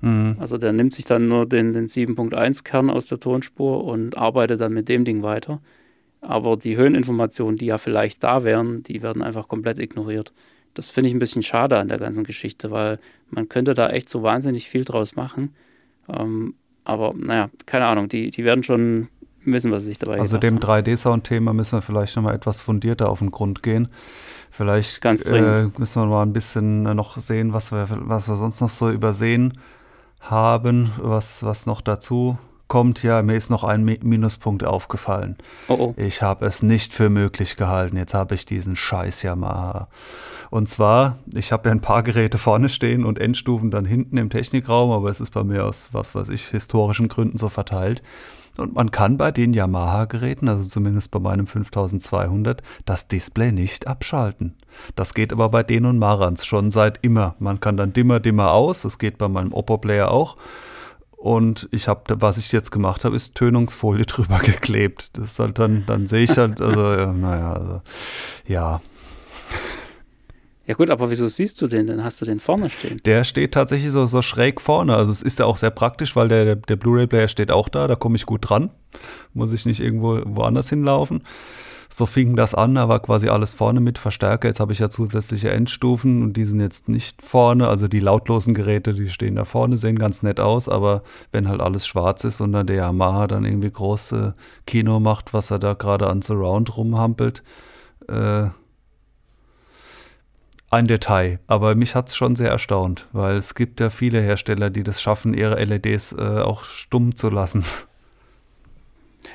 Mhm. 0.00 0.36
Also 0.38 0.58
der 0.58 0.72
nimmt 0.72 0.92
sich 0.92 1.04
dann 1.04 1.28
nur 1.28 1.46
den, 1.46 1.72
den 1.72 1.86
7.1 1.86 2.62
Kern 2.62 2.90
aus 2.90 3.06
der 3.06 3.18
Tonspur 3.18 3.84
und 3.84 4.16
arbeitet 4.16 4.60
dann 4.60 4.72
mit 4.72 4.88
dem 4.88 5.04
Ding 5.04 5.22
weiter. 5.22 5.60
Aber 6.20 6.56
die 6.56 6.76
Höheninformationen, 6.76 7.56
die 7.56 7.66
ja 7.66 7.78
vielleicht 7.78 8.22
da 8.24 8.44
wären, 8.44 8.82
die 8.82 9.02
werden 9.02 9.22
einfach 9.22 9.48
komplett 9.48 9.78
ignoriert. 9.78 10.32
Das 10.74 10.90
finde 10.90 11.08
ich 11.08 11.14
ein 11.14 11.20
bisschen 11.20 11.42
schade 11.42 11.78
an 11.78 11.88
der 11.88 11.98
ganzen 11.98 12.24
Geschichte, 12.24 12.70
weil 12.70 12.98
man 13.30 13.48
könnte 13.48 13.74
da 13.74 13.90
echt 13.90 14.08
so 14.08 14.22
wahnsinnig 14.22 14.68
viel 14.68 14.84
draus 14.84 15.16
machen. 15.16 15.54
Ähm, 16.08 16.54
aber 16.84 17.14
naja, 17.14 17.50
keine 17.66 17.86
Ahnung, 17.86 18.08
die, 18.08 18.30
die 18.30 18.44
werden 18.44 18.62
schon 18.62 19.08
wissen, 19.44 19.70
was 19.70 19.84
sich 19.84 19.98
dabei 19.98 20.18
Also 20.18 20.38
dem 20.38 20.58
3D-Sound-Thema 20.58 21.52
müssen 21.52 21.78
wir 21.78 21.82
vielleicht 21.82 22.16
nochmal 22.16 22.34
etwas 22.34 22.60
fundierter 22.60 23.08
auf 23.08 23.20
den 23.20 23.30
Grund 23.30 23.62
gehen. 23.62 23.88
Vielleicht 24.50 25.04
äh, 25.04 25.68
müssen 25.78 26.02
wir 26.02 26.06
mal 26.06 26.22
ein 26.22 26.32
bisschen 26.32 26.82
noch 26.82 27.18
sehen, 27.18 27.52
was 27.52 27.70
wir, 27.72 27.86
was 27.90 28.28
wir 28.28 28.36
sonst 28.36 28.60
noch 28.60 28.70
so 28.70 28.90
übersehen 28.90 29.52
haben, 30.20 30.90
was, 30.98 31.44
was 31.44 31.66
noch 31.66 31.80
dazu 31.80 32.38
kommt, 32.68 33.02
ja, 33.02 33.22
mir 33.22 33.34
ist 33.34 33.50
noch 33.50 33.64
ein 33.64 33.84
Minuspunkt 33.84 34.62
aufgefallen. 34.62 35.36
Oh 35.68 35.76
oh. 35.78 35.94
Ich 35.96 36.22
habe 36.22 36.46
es 36.46 36.62
nicht 36.62 36.94
für 36.94 37.08
möglich 37.10 37.56
gehalten. 37.56 37.96
Jetzt 37.96 38.14
habe 38.14 38.34
ich 38.34 38.46
diesen 38.46 38.76
Scheiß 38.76 39.22
Yamaha. 39.22 39.88
Und 40.50 40.68
zwar, 40.68 41.18
ich 41.34 41.50
habe 41.50 41.68
ja 41.68 41.74
ein 41.74 41.80
paar 41.80 42.02
Geräte 42.02 42.38
vorne 42.38 42.68
stehen 42.68 43.04
und 43.04 43.18
Endstufen 43.18 43.70
dann 43.70 43.84
hinten 43.84 44.16
im 44.16 44.30
Technikraum, 44.30 44.90
aber 44.90 45.10
es 45.10 45.20
ist 45.20 45.32
bei 45.32 45.44
mir 45.44 45.64
aus, 45.64 45.88
was 45.92 46.14
weiß 46.14 46.28
ich, 46.28 46.46
historischen 46.46 47.08
Gründen 47.08 47.38
so 47.38 47.48
verteilt. 47.48 48.02
Und 48.58 48.74
man 48.74 48.90
kann 48.90 49.16
bei 49.16 49.30
den 49.30 49.54
Yamaha-Geräten, 49.54 50.48
also 50.48 50.64
zumindest 50.64 51.12
bei 51.12 51.20
meinem 51.20 51.46
5200, 51.46 52.62
das 52.84 53.06
Display 53.06 53.52
nicht 53.52 53.86
abschalten. 53.86 54.56
Das 54.96 55.14
geht 55.14 55.32
aber 55.32 55.48
bei 55.48 55.62
den 55.62 55.86
und 55.86 55.98
Marans 55.98 56.44
schon 56.44 56.72
seit 56.72 56.98
immer. 57.02 57.36
Man 57.38 57.60
kann 57.60 57.76
dann 57.76 57.92
dimmer, 57.92 58.18
dimmer 58.18 58.52
aus, 58.52 58.82
das 58.82 58.98
geht 58.98 59.16
bei 59.16 59.28
meinem 59.28 59.52
Oppo-Player 59.52 60.10
auch. 60.10 60.36
Und 61.18 61.68
ich 61.72 61.88
habe, 61.88 62.02
was 62.20 62.38
ich 62.38 62.52
jetzt 62.52 62.70
gemacht 62.70 63.04
habe, 63.04 63.16
ist 63.16 63.34
Tönungsfolie 63.34 64.06
drüber 64.06 64.38
geklebt. 64.38 65.10
Das 65.14 65.32
ist 65.32 65.38
halt 65.40 65.58
dann, 65.58 65.84
dann 65.86 66.06
sehe 66.06 66.24
ich 66.24 66.38
halt, 66.38 66.60
also, 66.60 66.92
ja, 66.92 67.12
naja, 67.12 67.52
also, 67.52 67.82
ja. 68.46 68.80
Ja 70.68 70.74
gut, 70.74 70.90
aber 70.90 71.10
wieso 71.10 71.26
siehst 71.26 71.60
du 71.60 71.66
den? 71.66 71.86
Dann 71.86 72.04
hast 72.04 72.20
du 72.20 72.24
den 72.24 72.40
vorne 72.40 72.70
stehen. 72.70 73.00
Der 73.04 73.24
steht 73.24 73.52
tatsächlich 73.52 73.90
so, 73.90 74.06
so 74.06 74.20
schräg 74.22 74.60
vorne. 74.60 74.94
Also 74.94 75.10
es 75.10 75.22
ist 75.22 75.38
ja 75.38 75.46
auch 75.46 75.56
sehr 75.56 75.70
praktisch, 75.70 76.14
weil 76.14 76.28
der, 76.28 76.44
der, 76.44 76.56
der 76.56 76.76
Blu-ray-Player 76.76 77.26
steht 77.28 77.50
auch 77.50 77.70
da, 77.70 77.88
da 77.88 77.96
komme 77.96 78.16
ich 78.16 78.26
gut 78.26 78.48
dran. 78.48 78.70
Muss 79.32 79.52
ich 79.54 79.64
nicht 79.64 79.80
irgendwo 79.80 80.20
woanders 80.24 80.68
hinlaufen. 80.68 81.22
So 81.90 82.04
fing 82.04 82.36
das 82.36 82.54
an, 82.54 82.74
da 82.74 82.88
war 82.88 83.00
quasi 83.00 83.28
alles 83.28 83.54
vorne 83.54 83.80
mit 83.80 83.96
Verstärker. 83.96 84.48
Jetzt 84.48 84.60
habe 84.60 84.72
ich 84.72 84.78
ja 84.78 84.90
zusätzliche 84.90 85.50
Endstufen 85.50 86.22
und 86.22 86.34
die 86.34 86.44
sind 86.44 86.60
jetzt 86.60 86.88
nicht 86.88 87.22
vorne. 87.22 87.68
Also 87.68 87.88
die 87.88 88.00
lautlosen 88.00 88.52
Geräte, 88.52 88.92
die 88.92 89.08
stehen 89.08 89.36
da 89.36 89.46
vorne, 89.46 89.78
sehen 89.78 89.98
ganz 89.98 90.22
nett 90.22 90.38
aus, 90.38 90.68
aber 90.68 91.02
wenn 91.32 91.48
halt 91.48 91.62
alles 91.62 91.86
schwarz 91.86 92.24
ist 92.24 92.42
und 92.42 92.52
dann 92.52 92.66
der 92.66 92.76
Yamaha 92.76 93.26
dann 93.26 93.46
irgendwie 93.46 93.70
große 93.70 94.34
Kino 94.66 95.00
macht, 95.00 95.32
was 95.32 95.50
er 95.50 95.58
da 95.58 95.72
gerade 95.72 96.08
an 96.08 96.20
Surround 96.20 96.76
rumhampelt, 96.76 97.42
äh, 98.08 98.48
ein 100.70 100.86
Detail, 100.86 101.40
aber 101.46 101.74
mich 101.74 101.94
hat 101.94 102.08
es 102.08 102.16
schon 102.16 102.36
sehr 102.36 102.50
erstaunt, 102.50 103.06
weil 103.12 103.36
es 103.36 103.54
gibt 103.54 103.80
ja 103.80 103.88
viele 103.88 104.20
Hersteller, 104.20 104.68
die 104.68 104.82
das 104.82 105.00
schaffen, 105.00 105.32
ihre 105.32 105.62
LEDs 105.64 106.12
äh, 106.12 106.42
auch 106.42 106.64
stumm 106.64 107.16
zu 107.16 107.30
lassen. 107.30 107.64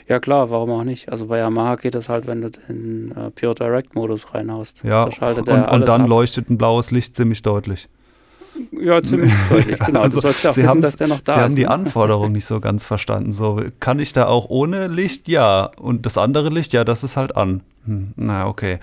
Ja 0.08 0.20
klar, 0.20 0.50
warum 0.50 0.72
auch 0.72 0.84
nicht? 0.84 1.10
Also 1.10 1.28
bei 1.28 1.40
Yamaha 1.40 1.76
geht 1.76 1.96
das 1.96 2.10
halt, 2.10 2.28
wenn 2.28 2.42
du 2.42 2.50
den 2.52 3.14
äh, 3.16 3.32
Pure 3.32 3.56
Direct 3.56 3.96
Modus 3.96 4.34
reinhaust. 4.34 4.84
Ja, 4.84 5.04
und, 5.04 5.38
und, 5.38 5.48
dann 5.48 6.02
ab. 6.02 6.08
leuchtet 6.08 6.50
ein 6.50 6.58
blaues 6.58 6.92
Licht 6.92 7.16
ziemlich 7.16 7.42
deutlich. 7.42 7.88
Ja, 8.72 9.02
ziemlich 9.02 9.34
deutlich, 9.50 9.80
genau. 9.80 10.02
Also, 10.02 10.18
du 10.18 10.22
sollst 10.22 10.44
ja 10.44 10.50
auch 10.50 10.56
Sie 10.56 10.64
wissen, 10.64 10.82
dass 10.82 10.96
der 10.96 11.08
noch 11.08 11.22
da 11.22 11.34
Sie 11.34 11.40
ist. 11.40 11.40
Sie 11.40 11.44
haben 11.44 11.56
die 11.56 11.64
ne? 11.64 11.70
Anforderung 11.70 12.32
nicht 12.34 12.46
so 12.46 12.60
ganz 12.60 12.86
verstanden. 12.86 13.32
So, 13.32 13.62
kann 13.80 14.00
ich 14.00 14.14
da 14.14 14.28
auch 14.28 14.50
ohne 14.50 14.88
Licht? 14.88 15.28
Ja. 15.28 15.72
Und 15.78 16.06
das 16.06 16.18
andere 16.18 16.50
Licht, 16.50 16.74
ja, 16.74 16.84
das 16.84 17.04
ist 17.04 17.18
halt 17.18 17.36
an. 17.36 17.62
Hm, 17.86 18.14
na, 18.16 18.48
okay. 18.48 18.80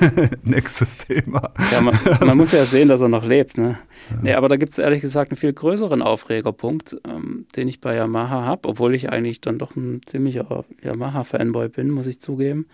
Nächstes 0.42 0.98
Thema. 0.98 1.52
Ja, 1.72 1.80
man, 1.80 1.98
man, 2.20 2.36
muss 2.36 2.52
ja 2.52 2.64
sehen, 2.64 2.88
dass 2.88 3.00
er 3.00 3.08
noch 3.08 3.24
lebt. 3.24 3.56
Ne? 3.56 3.78
Ja. 4.10 4.16
Nee, 4.22 4.32
aber 4.34 4.48
da 4.48 4.56
gibt 4.56 4.72
es 4.72 4.78
ehrlich 4.78 5.00
gesagt 5.00 5.30
einen 5.30 5.38
viel 5.38 5.52
größeren 5.52 6.02
Aufregerpunkt, 6.02 6.96
ähm, 7.08 7.46
den 7.56 7.68
ich 7.68 7.80
bei 7.80 7.94
Yamaha 7.94 8.44
habe, 8.44 8.68
obwohl 8.68 8.94
ich 8.94 9.10
eigentlich 9.10 9.40
dann 9.40 9.58
doch 9.58 9.76
ein 9.76 10.02
ziemlicher 10.04 10.64
Yamaha-Fanboy 10.82 11.68
bin, 11.68 11.90
muss 11.90 12.06
ich 12.06 12.20
zugeben. 12.20 12.66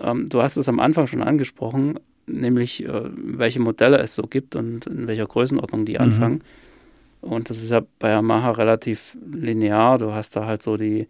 Ähm, 0.00 0.28
du 0.28 0.40
hast 0.42 0.56
es 0.56 0.68
am 0.68 0.80
Anfang 0.80 1.06
schon 1.06 1.22
angesprochen 1.22 1.98
nämlich 2.30 2.84
äh, 2.84 3.02
welche 3.14 3.60
Modelle 3.60 3.98
es 3.98 4.14
so 4.14 4.22
gibt 4.22 4.56
und 4.56 4.86
in 4.86 5.06
welcher 5.06 5.26
Größenordnung 5.26 5.84
die 5.84 5.94
mhm. 5.94 6.00
anfangen. 6.00 6.44
Und 7.20 7.50
das 7.50 7.58
ist 7.58 7.70
ja 7.70 7.82
bei 7.98 8.10
Yamaha 8.10 8.52
relativ 8.52 9.16
linear. 9.30 9.98
Du 9.98 10.12
hast 10.12 10.36
da 10.36 10.46
halt 10.46 10.62
so 10.62 10.76
die 10.76 11.06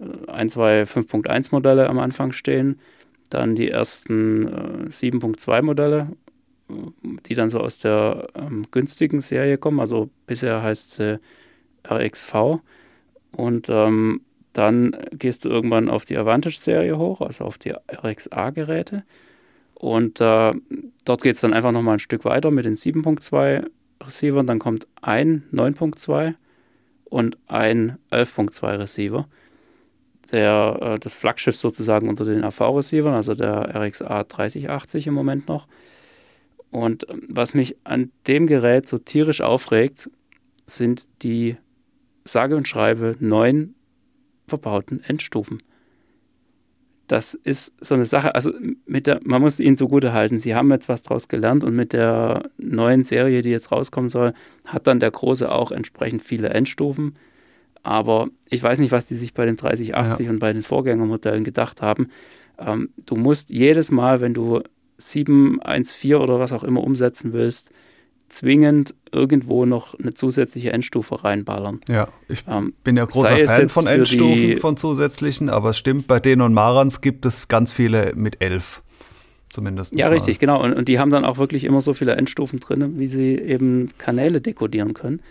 äh, 0.00 0.30
1, 0.30 0.52
2, 0.52 0.82
5.1 0.82 1.48
Modelle 1.52 1.88
am 1.88 1.98
Anfang 1.98 2.32
stehen, 2.32 2.78
dann 3.28 3.54
die 3.54 3.70
ersten 3.70 4.46
äh, 4.46 4.88
7.2 4.88 5.62
Modelle, 5.62 6.08
die 6.68 7.34
dann 7.34 7.50
so 7.50 7.60
aus 7.60 7.78
der 7.78 8.28
ähm, 8.34 8.64
günstigen 8.70 9.20
Serie 9.20 9.58
kommen. 9.58 9.80
Also 9.80 10.10
bisher 10.26 10.62
heißt 10.62 10.92
sie 10.92 11.20
RXV. 11.88 12.60
Und 13.32 13.68
ähm, 13.68 14.22
dann 14.52 14.96
gehst 15.12 15.44
du 15.44 15.50
irgendwann 15.50 15.90
auf 15.90 16.04
die 16.04 16.16
Advantage-Serie 16.16 16.96
hoch, 16.96 17.20
also 17.20 17.44
auf 17.44 17.58
die 17.58 17.72
RXA-Geräte. 17.72 19.04
Und 19.74 20.20
äh, 20.20 20.54
dort 21.04 21.22
geht 21.22 21.34
es 21.34 21.42
dann 21.42 21.52
einfach 21.52 21.72
nochmal 21.72 21.96
ein 21.96 22.00
Stück 22.00 22.24
weiter 22.24 22.50
mit 22.50 22.64
den 22.64 22.76
7.2 22.76 23.66
Receivern. 24.02 24.46
Dann 24.46 24.58
kommt 24.58 24.86
ein 25.02 25.44
9.2 25.52 26.34
und 27.04 27.36
ein 27.46 27.98
11.2 28.10 28.78
Receiver. 28.78 29.28
Der, 30.32 30.78
äh, 30.80 30.98
das 30.98 31.14
Flaggschiff 31.14 31.56
sozusagen 31.56 32.08
unter 32.08 32.24
den 32.24 32.44
AV-Receivern, 32.44 33.14
also 33.14 33.34
der 33.34 33.74
RXA 33.74 34.24
3080 34.24 35.06
im 35.06 35.14
Moment 35.14 35.48
noch. 35.48 35.68
Und 36.70 37.08
ähm, 37.08 37.22
was 37.28 37.54
mich 37.54 37.76
an 37.84 38.10
dem 38.26 38.46
Gerät 38.46 38.86
so 38.86 38.98
tierisch 38.98 39.40
aufregt, 39.40 40.10
sind 40.66 41.06
die 41.22 41.56
sage 42.24 42.56
und 42.56 42.66
schreibe 42.66 43.16
neun 43.20 43.74
verbauten 44.46 45.02
Endstufen 45.04 45.60
das 47.06 47.34
ist 47.34 47.72
so 47.84 47.94
eine 47.94 48.04
Sache, 48.04 48.34
also 48.34 48.52
mit 48.86 49.06
der, 49.06 49.20
man 49.24 49.40
muss 49.40 49.60
ihnen 49.60 49.76
zugute 49.76 50.12
halten, 50.12 50.40
sie 50.40 50.54
haben 50.54 50.70
jetzt 50.70 50.88
was 50.88 51.02
draus 51.02 51.28
gelernt 51.28 51.62
und 51.64 51.74
mit 51.74 51.92
der 51.92 52.50
neuen 52.58 53.04
Serie, 53.04 53.42
die 53.42 53.50
jetzt 53.50 53.70
rauskommen 53.70 54.08
soll, 54.08 54.32
hat 54.66 54.86
dann 54.86 55.00
der 55.00 55.10
Große 55.10 55.50
auch 55.50 55.70
entsprechend 55.70 56.22
viele 56.22 56.50
Endstufen. 56.50 57.16
Aber 57.86 58.30
ich 58.50 58.60
weiß 58.60 58.80
nicht, 58.80 58.90
was 58.90 59.06
die 59.06 59.14
sich 59.14 59.32
bei 59.32 59.46
dem 59.46 59.56
3080 59.56 60.26
ja. 60.26 60.32
und 60.32 60.40
bei 60.40 60.52
den 60.52 60.64
Vorgängermodellen 60.64 61.44
gedacht 61.44 61.82
haben. 61.82 62.08
Ähm, 62.58 62.88
du 63.06 63.14
musst 63.14 63.52
jedes 63.52 63.92
Mal, 63.92 64.20
wenn 64.20 64.34
du 64.34 64.60
714 64.98 66.16
oder 66.16 66.40
was 66.40 66.52
auch 66.52 66.64
immer 66.64 66.82
umsetzen 66.82 67.32
willst, 67.32 67.70
zwingend 68.28 68.92
irgendwo 69.12 69.66
noch 69.66 69.96
eine 70.00 70.14
zusätzliche 70.14 70.72
Endstufe 70.72 71.22
reinballern. 71.22 71.80
Ja, 71.88 72.08
ich 72.28 72.42
ähm, 72.48 72.74
bin 72.82 72.96
ja 72.96 73.04
großer 73.04 73.38
Fan 73.46 73.68
von 73.68 73.86
Endstufen, 73.86 74.58
von 74.58 74.76
zusätzlichen, 74.76 75.48
aber 75.48 75.70
es 75.70 75.78
stimmt, 75.78 76.08
bei 76.08 76.18
denen 76.18 76.42
und 76.42 76.54
Marans 76.54 77.02
gibt 77.02 77.24
es 77.24 77.46
ganz 77.46 77.72
viele 77.72 78.14
mit 78.16 78.42
elf. 78.42 78.82
Zumindest. 79.48 79.96
Ja, 79.96 80.08
mal. 80.08 80.14
richtig, 80.14 80.40
genau. 80.40 80.60
Und, 80.60 80.72
und 80.72 80.88
die 80.88 80.98
haben 80.98 81.10
dann 81.10 81.24
auch 81.24 81.38
wirklich 81.38 81.62
immer 81.62 81.80
so 81.80 81.94
viele 81.94 82.16
Endstufen 82.16 82.58
drin, 82.58 82.98
wie 82.98 83.06
sie 83.06 83.38
eben 83.38 83.90
Kanäle 83.96 84.40
dekodieren 84.40 84.92
können. 84.92 85.22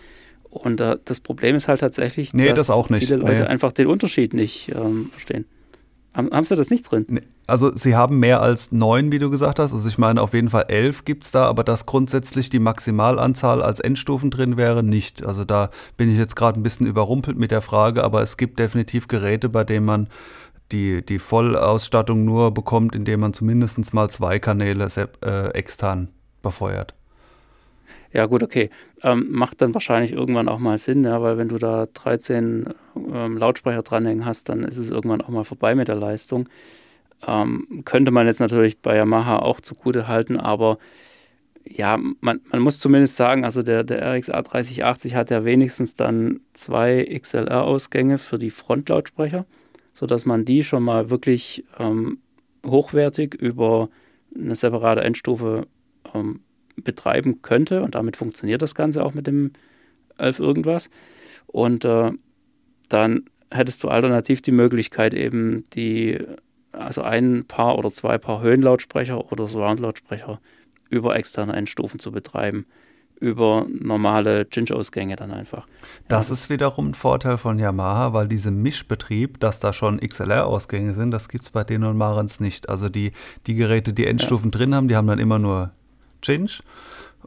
Und 0.50 0.80
äh, 0.80 0.98
das 1.04 1.20
Problem 1.20 1.56
ist 1.56 1.68
halt 1.68 1.80
tatsächlich, 1.80 2.32
nee, 2.34 2.52
dass 2.52 2.68
das 2.68 2.86
viele 2.98 3.16
Leute 3.16 3.42
nee. 3.42 3.48
einfach 3.48 3.72
den 3.72 3.86
Unterschied 3.86 4.34
nicht 4.34 4.70
ähm, 4.74 5.10
verstehen. 5.10 5.44
Haben, 6.14 6.30
haben 6.30 6.44
Sie 6.44 6.56
das 6.56 6.70
nicht 6.70 6.90
drin? 6.90 7.04
Nee. 7.08 7.20
Also 7.46 7.76
sie 7.76 7.94
haben 7.94 8.18
mehr 8.18 8.40
als 8.40 8.72
neun, 8.72 9.12
wie 9.12 9.18
du 9.18 9.30
gesagt 9.30 9.58
hast. 9.58 9.72
Also 9.72 9.86
ich 9.88 9.98
meine, 9.98 10.20
auf 10.20 10.32
jeden 10.32 10.48
Fall 10.48 10.64
elf 10.68 11.04
gibt 11.04 11.24
es 11.24 11.30
da, 11.30 11.46
aber 11.46 11.62
dass 11.62 11.86
grundsätzlich 11.86 12.48
die 12.48 12.58
Maximalanzahl 12.58 13.62
als 13.62 13.78
Endstufen 13.80 14.30
drin 14.30 14.56
wäre, 14.56 14.82
nicht. 14.82 15.24
Also 15.24 15.44
da 15.44 15.70
bin 15.96 16.10
ich 16.10 16.18
jetzt 16.18 16.34
gerade 16.34 16.58
ein 16.58 16.62
bisschen 16.62 16.86
überrumpelt 16.86 17.36
mit 17.36 17.50
der 17.50 17.60
Frage, 17.60 18.02
aber 18.02 18.22
es 18.22 18.36
gibt 18.36 18.58
definitiv 18.58 19.08
Geräte, 19.08 19.48
bei 19.48 19.62
denen 19.62 19.84
man 19.84 20.08
die, 20.72 21.04
die 21.04 21.18
Vollausstattung 21.18 22.24
nur 22.24 22.52
bekommt, 22.52 22.96
indem 22.96 23.20
man 23.20 23.32
zumindest 23.32 23.94
mal 23.94 24.08
zwei 24.08 24.38
Kanäle 24.38 24.88
äh, 25.22 25.48
extern 25.50 26.08
befeuert. 26.42 26.94
Ja, 28.12 28.26
gut, 28.26 28.42
okay. 28.42 28.70
Ähm, 29.06 29.28
macht 29.30 29.62
dann 29.62 29.72
wahrscheinlich 29.72 30.10
irgendwann 30.12 30.48
auch 30.48 30.58
mal 30.58 30.78
Sinn, 30.78 31.04
ja, 31.04 31.22
weil 31.22 31.38
wenn 31.38 31.48
du 31.48 31.58
da 31.58 31.86
13 31.86 32.74
ähm, 32.96 33.36
Lautsprecher 33.36 33.82
dranhängen 33.82 34.24
hast, 34.24 34.48
dann 34.48 34.64
ist 34.64 34.78
es 34.78 34.90
irgendwann 34.90 35.20
auch 35.20 35.28
mal 35.28 35.44
vorbei 35.44 35.76
mit 35.76 35.86
der 35.86 35.94
Leistung. 35.94 36.48
Ähm, 37.24 37.82
könnte 37.84 38.10
man 38.10 38.26
jetzt 38.26 38.40
natürlich 38.40 38.80
bei 38.80 38.96
Yamaha 38.96 39.38
auch 39.38 39.60
zugute 39.60 40.08
halten, 40.08 40.38
aber 40.40 40.78
ja, 41.62 42.00
man, 42.20 42.40
man 42.50 42.60
muss 42.60 42.80
zumindest 42.80 43.14
sagen, 43.14 43.44
also 43.44 43.62
der, 43.62 43.84
der 43.84 44.02
RXA 44.12 44.42
3080 44.42 45.14
hat 45.14 45.30
ja 45.30 45.44
wenigstens 45.44 45.94
dann 45.94 46.40
zwei 46.52 47.04
XLR-Ausgänge 47.04 48.18
für 48.18 48.38
die 48.38 48.50
Frontlautsprecher, 48.50 49.46
sodass 49.92 50.26
man 50.26 50.44
die 50.44 50.64
schon 50.64 50.82
mal 50.82 51.10
wirklich 51.10 51.64
ähm, 51.78 52.18
hochwertig 52.66 53.34
über 53.34 53.88
eine 54.34 54.56
separate 54.56 55.02
Endstufe 55.02 55.68
ähm, 56.12 56.40
betreiben 56.76 57.42
könnte. 57.42 57.82
Und 57.82 57.94
damit 57.94 58.16
funktioniert 58.16 58.62
das 58.62 58.74
Ganze 58.74 59.04
auch 59.04 59.14
mit 59.14 59.26
dem 59.26 59.52
11 60.18 60.38
irgendwas. 60.38 60.90
Und 61.46 61.84
äh, 61.84 62.12
dann 62.88 63.24
hättest 63.50 63.84
du 63.84 63.88
alternativ 63.88 64.42
die 64.42 64.52
Möglichkeit, 64.52 65.14
eben 65.14 65.64
die, 65.74 66.18
also 66.72 67.02
ein 67.02 67.44
Paar 67.46 67.78
oder 67.78 67.90
zwei 67.90 68.18
Paar 68.18 68.42
Höhenlautsprecher 68.42 69.32
oder 69.32 69.46
Surround-Lautsprecher 69.46 70.40
über 70.90 71.16
externe 71.16 71.54
Endstufen 71.54 71.98
zu 72.00 72.12
betreiben. 72.12 72.66
Über 73.18 73.66
normale 73.70 74.46
Cinch-Ausgänge 74.50 75.16
dann 75.16 75.30
einfach. 75.30 75.66
Das 76.06 76.28
ja, 76.28 76.34
ist 76.34 76.50
wiederum 76.50 76.90
ein 76.90 76.94
Vorteil 76.94 77.38
von 77.38 77.58
Yamaha, 77.58 78.12
weil 78.12 78.28
diesem 78.28 78.60
Mischbetrieb, 78.60 79.40
dass 79.40 79.58
da 79.58 79.72
schon 79.72 80.00
XLR-Ausgänge 80.00 80.92
sind, 80.92 81.12
das 81.12 81.30
gibt 81.30 81.44
es 81.44 81.50
bei 81.50 81.64
denen 81.64 81.84
und 81.84 81.96
Marens 81.96 82.40
nicht. 82.40 82.68
Also 82.68 82.90
die, 82.90 83.12
die 83.46 83.54
Geräte, 83.54 83.94
die 83.94 84.06
Endstufen 84.06 84.50
ja. 84.50 84.58
drin 84.58 84.74
haben, 84.74 84.88
die 84.88 84.96
haben 84.96 85.06
dann 85.06 85.18
immer 85.18 85.38
nur 85.38 85.72
Change. 86.22 86.60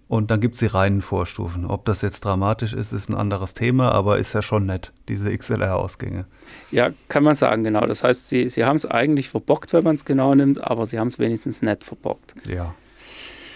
Und 0.08 0.32
dann 0.32 0.42
gibt 0.42 0.56
es 0.56 0.60
die 0.60 0.66
reinen 0.66 1.02
Vorstufen. 1.02 1.66
Ob 1.66 1.86
das 1.86 2.02
jetzt 2.02 2.26
dramatisch 2.26 2.74
ist, 2.74 2.94
ist 2.94 3.10
ein 3.10 3.16
anderes 3.16 3.54
Thema, 3.54 3.92
aber 3.92 4.18
ist 4.18 4.34
ja 4.34 4.42
schon 4.42 4.66
nett, 4.66 4.92
diese 5.08 5.36
XLR-Ausgänge. 5.36 6.26
Ja, 6.72 6.90
kann 7.10 7.24
man 7.24 7.36
sagen, 7.36 7.64
genau. 7.64 7.82
Das 7.82 8.04
heißt, 8.04 8.28
sie, 8.28 8.50
sie 8.50 8.66
haben 8.66 8.78
es 8.78 8.86
eigentlich 8.86 9.30
verbockt, 9.30 9.72
wenn 9.74 9.84
man 9.84 9.96
es 9.96 10.06
genau 10.06 10.34
nimmt, 10.34 10.64
aber 10.64 10.86
sie 10.86 11.00
haben 11.00 11.10
es 11.10 11.20
wenigstens 11.20 11.62
nett 11.62 11.84
verbockt. 11.84 12.34
Ja. 12.48 12.74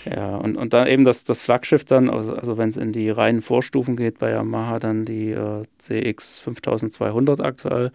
Ja, 0.05 0.35
und, 0.35 0.57
und 0.57 0.73
dann 0.73 0.87
eben 0.87 1.05
das, 1.05 1.23
das 1.23 1.39
Flaggschiff 1.41 1.85
dann, 1.85 2.09
also, 2.09 2.35
also 2.35 2.57
wenn 2.57 2.69
es 2.69 2.77
in 2.77 2.91
die 2.91 3.09
reinen 3.09 3.41
Vorstufen 3.41 3.95
geht 3.95 4.19
bei 4.19 4.31
Yamaha, 4.31 4.79
dann 4.79 5.05
die 5.05 5.31
äh, 5.31 5.63
CX 5.77 6.39
5200 6.39 7.39
aktuell, 7.39 7.91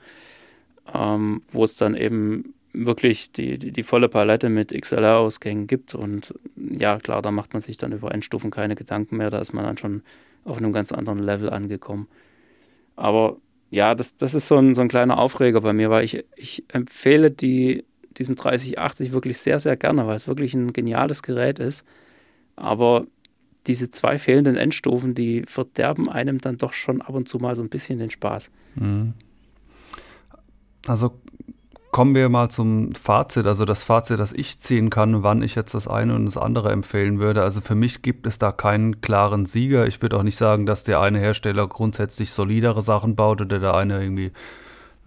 ähm, 0.93 1.43
wo 1.53 1.65
es 1.65 1.77
dann 1.77 1.95
eben 1.95 2.55
wirklich 2.87 3.33
die, 3.33 3.59
die, 3.59 3.73
die, 3.73 3.83
volle 3.83 4.09
Palette 4.09 4.49
mit 4.49 4.73
XLR-Ausgängen 4.73 5.67
gibt. 5.67 5.95
Und 5.95 6.35
ja, 6.57 6.99
klar, 6.99 7.23
da 7.23 7.31
macht 7.31 7.53
man 7.53 7.63
sich 7.63 7.77
dann 7.77 7.93
über 7.93 8.13
Endstufen 8.13 8.51
keine 8.51 8.75
Gedanken 8.75 9.17
mehr. 9.17 9.31
Da 9.31 9.39
ist 9.39 9.53
man 9.53 9.65
dann 9.65 9.77
schon 9.77 10.03
auf 10.45 10.59
einem 10.59 10.73
ganz 10.73 10.93
anderen 10.93 11.19
Level 11.19 11.51
angekommen. 11.51 12.09
Aber 12.97 13.37
ja, 13.71 13.95
das, 13.95 14.17
das 14.17 14.35
ist 14.35 14.49
so 14.49 14.57
ein, 14.57 14.75
so 14.75 14.81
ein 14.81 14.89
kleiner 14.89 15.19
Aufreger 15.19 15.61
bei 15.61 15.73
mir, 15.73 15.91
weil 15.91 16.05
ich, 16.05 16.25
ich 16.37 16.65
empfehle 16.69 17.31
die, 17.31 17.85
diesen 18.17 18.35
3080 18.35 19.13
wirklich 19.13 19.39
sehr, 19.39 19.61
sehr 19.61 19.77
gerne, 19.77 20.07
weil 20.07 20.17
es 20.17 20.27
wirklich 20.27 20.55
ein 20.55 20.73
geniales 20.73 21.23
Gerät 21.23 21.59
ist. 21.59 21.85
Aber 22.57 23.07
diese 23.67 23.91
zwei 23.91 24.19
fehlenden 24.19 24.57
Endstufen, 24.57 25.15
die 25.15 25.43
verderben 25.47 26.09
einem 26.09 26.39
dann 26.39 26.57
doch 26.57 26.73
schon 26.73 27.03
ab 27.03 27.15
und 27.15 27.29
zu 27.29 27.39
mal 27.39 27.55
so 27.55 27.63
ein 27.63 27.69
bisschen 27.69 27.99
den 27.99 28.11
Spaß. 28.11 28.51
Mhm. 28.77 29.13
Also 30.87 31.13
kommen 31.91 32.15
wir 32.15 32.29
mal 32.29 32.51
zum 32.51 32.95
Fazit. 32.95 33.47
Also 33.47 33.65
das 33.65 33.83
Fazit, 33.83 34.19
das 34.19 34.33
ich 34.33 34.61
ziehen 34.61 34.91
kann, 34.91 35.23
wann 35.23 35.43
ich 35.43 35.55
jetzt 35.55 35.75
das 35.75 35.89
eine 35.89 36.15
und 36.15 36.27
das 36.27 36.37
andere 36.37 36.71
empfehlen 36.71 37.19
würde. 37.19 37.43
Also 37.43 37.61
für 37.61 37.75
mich 37.75 38.03
gibt 38.03 38.27
es 38.27 38.39
da 38.39 38.53
keinen 38.53 39.01
klaren 39.01 39.47
Sieger. 39.47 39.87
Ich 39.87 40.03
würde 40.03 40.17
auch 40.17 40.23
nicht 40.23 40.37
sagen, 40.37 40.67
dass 40.67 40.85
der 40.85 41.01
eine 41.01 41.19
Hersteller 41.19 41.67
grundsätzlich 41.67 42.31
solidere 42.31 42.83
Sachen 42.83 43.17
baut 43.17 43.41
oder 43.41 43.59
der 43.59 43.75
eine 43.75 44.03
irgendwie 44.03 44.33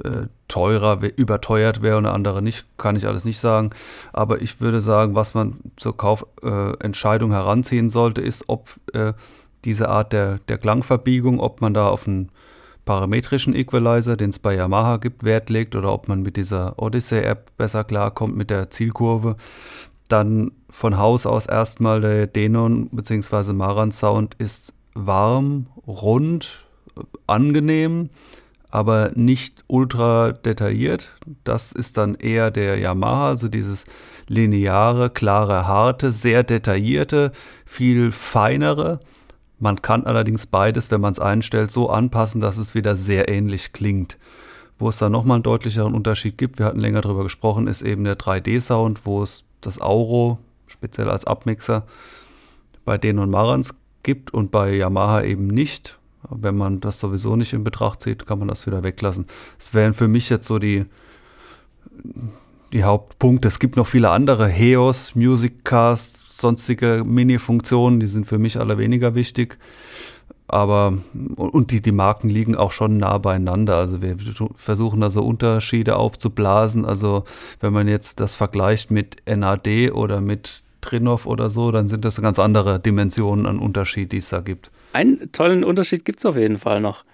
äh, 0.03 0.27
teurer, 0.47 1.01
überteuert 1.15 1.81
wäre 1.81 1.97
und 1.97 2.03
der 2.03 2.13
andere 2.13 2.41
nicht, 2.41 2.65
kann 2.77 2.95
ich 2.95 3.07
alles 3.07 3.25
nicht 3.25 3.39
sagen. 3.39 3.69
Aber 4.13 4.41
ich 4.41 4.59
würde 4.59 4.81
sagen, 4.81 5.15
was 5.15 5.33
man 5.33 5.59
zur 5.77 5.95
Kaufentscheidung 5.95 7.31
äh, 7.31 7.35
heranziehen 7.35 7.89
sollte, 7.89 8.21
ist, 8.21 8.45
ob 8.47 8.69
äh, 8.93 9.13
diese 9.63 9.89
Art 9.89 10.13
der, 10.13 10.39
der 10.47 10.57
Klangverbiegung, 10.57 11.39
ob 11.39 11.61
man 11.61 11.73
da 11.73 11.87
auf 11.87 12.07
einen 12.07 12.31
parametrischen 12.91 13.55
Equalizer, 13.55 14.17
den 14.17 14.31
es 14.31 14.39
bei 14.39 14.53
Yamaha 14.53 14.97
gibt, 14.97 15.23
Wert 15.23 15.49
legt 15.49 15.77
oder 15.77 15.93
ob 15.93 16.09
man 16.09 16.21
mit 16.21 16.35
dieser 16.35 16.77
Odyssey-App 16.77 17.55
besser 17.55 17.85
klarkommt 17.85 18.35
mit 18.35 18.49
der 18.49 18.69
Zielkurve. 18.69 19.37
Dann 20.09 20.51
von 20.69 20.97
Haus 20.97 21.25
aus 21.25 21.45
erstmal 21.45 22.01
der 22.01 22.27
Denon 22.27 22.89
bzw. 22.89 23.53
Maran 23.53 23.93
Sound 23.93 24.35
ist 24.39 24.73
warm, 24.93 25.67
rund, 25.87 26.65
angenehm, 27.27 28.09
aber 28.69 29.13
nicht 29.15 29.63
ultra 29.67 30.33
detailliert. 30.33 31.15
Das 31.45 31.71
ist 31.71 31.97
dann 31.97 32.15
eher 32.15 32.51
der 32.51 32.77
Yamaha, 32.77 33.29
also 33.29 33.47
dieses 33.47 33.85
lineare, 34.27 35.09
klare, 35.09 35.65
harte, 35.65 36.11
sehr 36.11 36.43
detaillierte, 36.43 37.31
viel 37.65 38.11
feinere. 38.11 38.99
Man 39.61 39.83
kann 39.83 40.05
allerdings 40.05 40.47
beides, 40.47 40.89
wenn 40.89 41.01
man 41.01 41.13
es 41.13 41.19
einstellt, 41.19 41.69
so 41.69 41.89
anpassen, 41.91 42.41
dass 42.41 42.57
es 42.57 42.73
wieder 42.73 42.95
sehr 42.95 43.29
ähnlich 43.29 43.73
klingt. 43.73 44.17
Wo 44.79 44.89
es 44.89 44.97
dann 44.97 45.11
nochmal 45.11 45.35
einen 45.35 45.43
deutlicheren 45.43 45.93
Unterschied 45.93 46.39
gibt, 46.39 46.57
wir 46.57 46.65
hatten 46.65 46.79
länger 46.79 47.01
darüber 47.01 47.21
gesprochen, 47.21 47.67
ist 47.67 47.83
eben 47.83 48.03
der 48.03 48.17
3D-Sound, 48.17 49.05
wo 49.05 49.21
es 49.21 49.43
das 49.61 49.79
Auro, 49.79 50.39
speziell 50.65 51.11
als 51.11 51.25
Abmixer, 51.25 51.85
bei 52.85 52.97
Denon 52.97 53.29
Marans 53.29 53.75
gibt 54.01 54.33
und 54.33 54.49
bei 54.49 54.73
Yamaha 54.73 55.21
eben 55.21 55.45
nicht. 55.45 55.99
Wenn 56.27 56.57
man 56.57 56.79
das 56.79 56.99
sowieso 56.99 57.35
nicht 57.35 57.53
in 57.53 57.63
Betracht 57.63 58.01
zieht, 58.01 58.25
kann 58.25 58.39
man 58.39 58.47
das 58.47 58.65
wieder 58.65 58.83
weglassen. 58.83 59.27
Es 59.59 59.75
wären 59.75 59.93
für 59.93 60.07
mich 60.07 60.29
jetzt 60.29 60.47
so 60.47 60.57
die, 60.57 60.85
die 62.73 62.83
Hauptpunkte. 62.83 63.47
Es 63.47 63.59
gibt 63.59 63.75
noch 63.75 63.85
viele 63.85 64.09
andere. 64.09 64.47
Heos, 64.47 65.13
Musiccast, 65.13 66.20
sonstige 66.41 67.03
Mini-Funktionen, 67.05 67.99
die 67.99 68.07
sind 68.07 68.25
für 68.25 68.37
mich 68.37 68.59
alle 68.59 68.77
weniger 68.77 69.15
wichtig. 69.15 69.57
Aber, 70.47 70.97
und 71.37 71.71
die, 71.71 71.81
die 71.81 71.93
Marken 71.93 72.29
liegen 72.29 72.55
auch 72.55 72.73
schon 72.73 72.97
nah 72.97 73.17
beieinander. 73.17 73.77
Also 73.77 74.01
wir 74.01 74.17
versuchen 74.55 74.99
da 74.99 75.09
so 75.09 75.23
Unterschiede 75.23 75.95
aufzublasen. 75.95 76.83
Also 76.83 77.23
wenn 77.61 77.71
man 77.71 77.87
jetzt 77.87 78.19
das 78.19 78.35
vergleicht 78.35 78.91
mit 78.91 79.17
NAD 79.25 79.91
oder 79.93 80.19
mit 80.19 80.63
Trinov 80.81 81.25
oder 81.25 81.49
so, 81.49 81.71
dann 81.71 81.87
sind 81.87 82.03
das 82.03 82.21
ganz 82.21 82.37
andere 82.37 82.81
Dimensionen 82.81 83.45
an 83.45 83.59
Unterschied, 83.59 84.11
die 84.11 84.17
es 84.17 84.29
da 84.29 84.41
gibt. 84.41 84.71
Einen 84.91 85.31
tollen 85.31 85.63
Unterschied 85.63 86.03
gibt 86.03 86.19
es 86.19 86.25
auf 86.25 86.35
jeden 86.35 86.57
Fall 86.57 86.81
noch. 86.81 87.05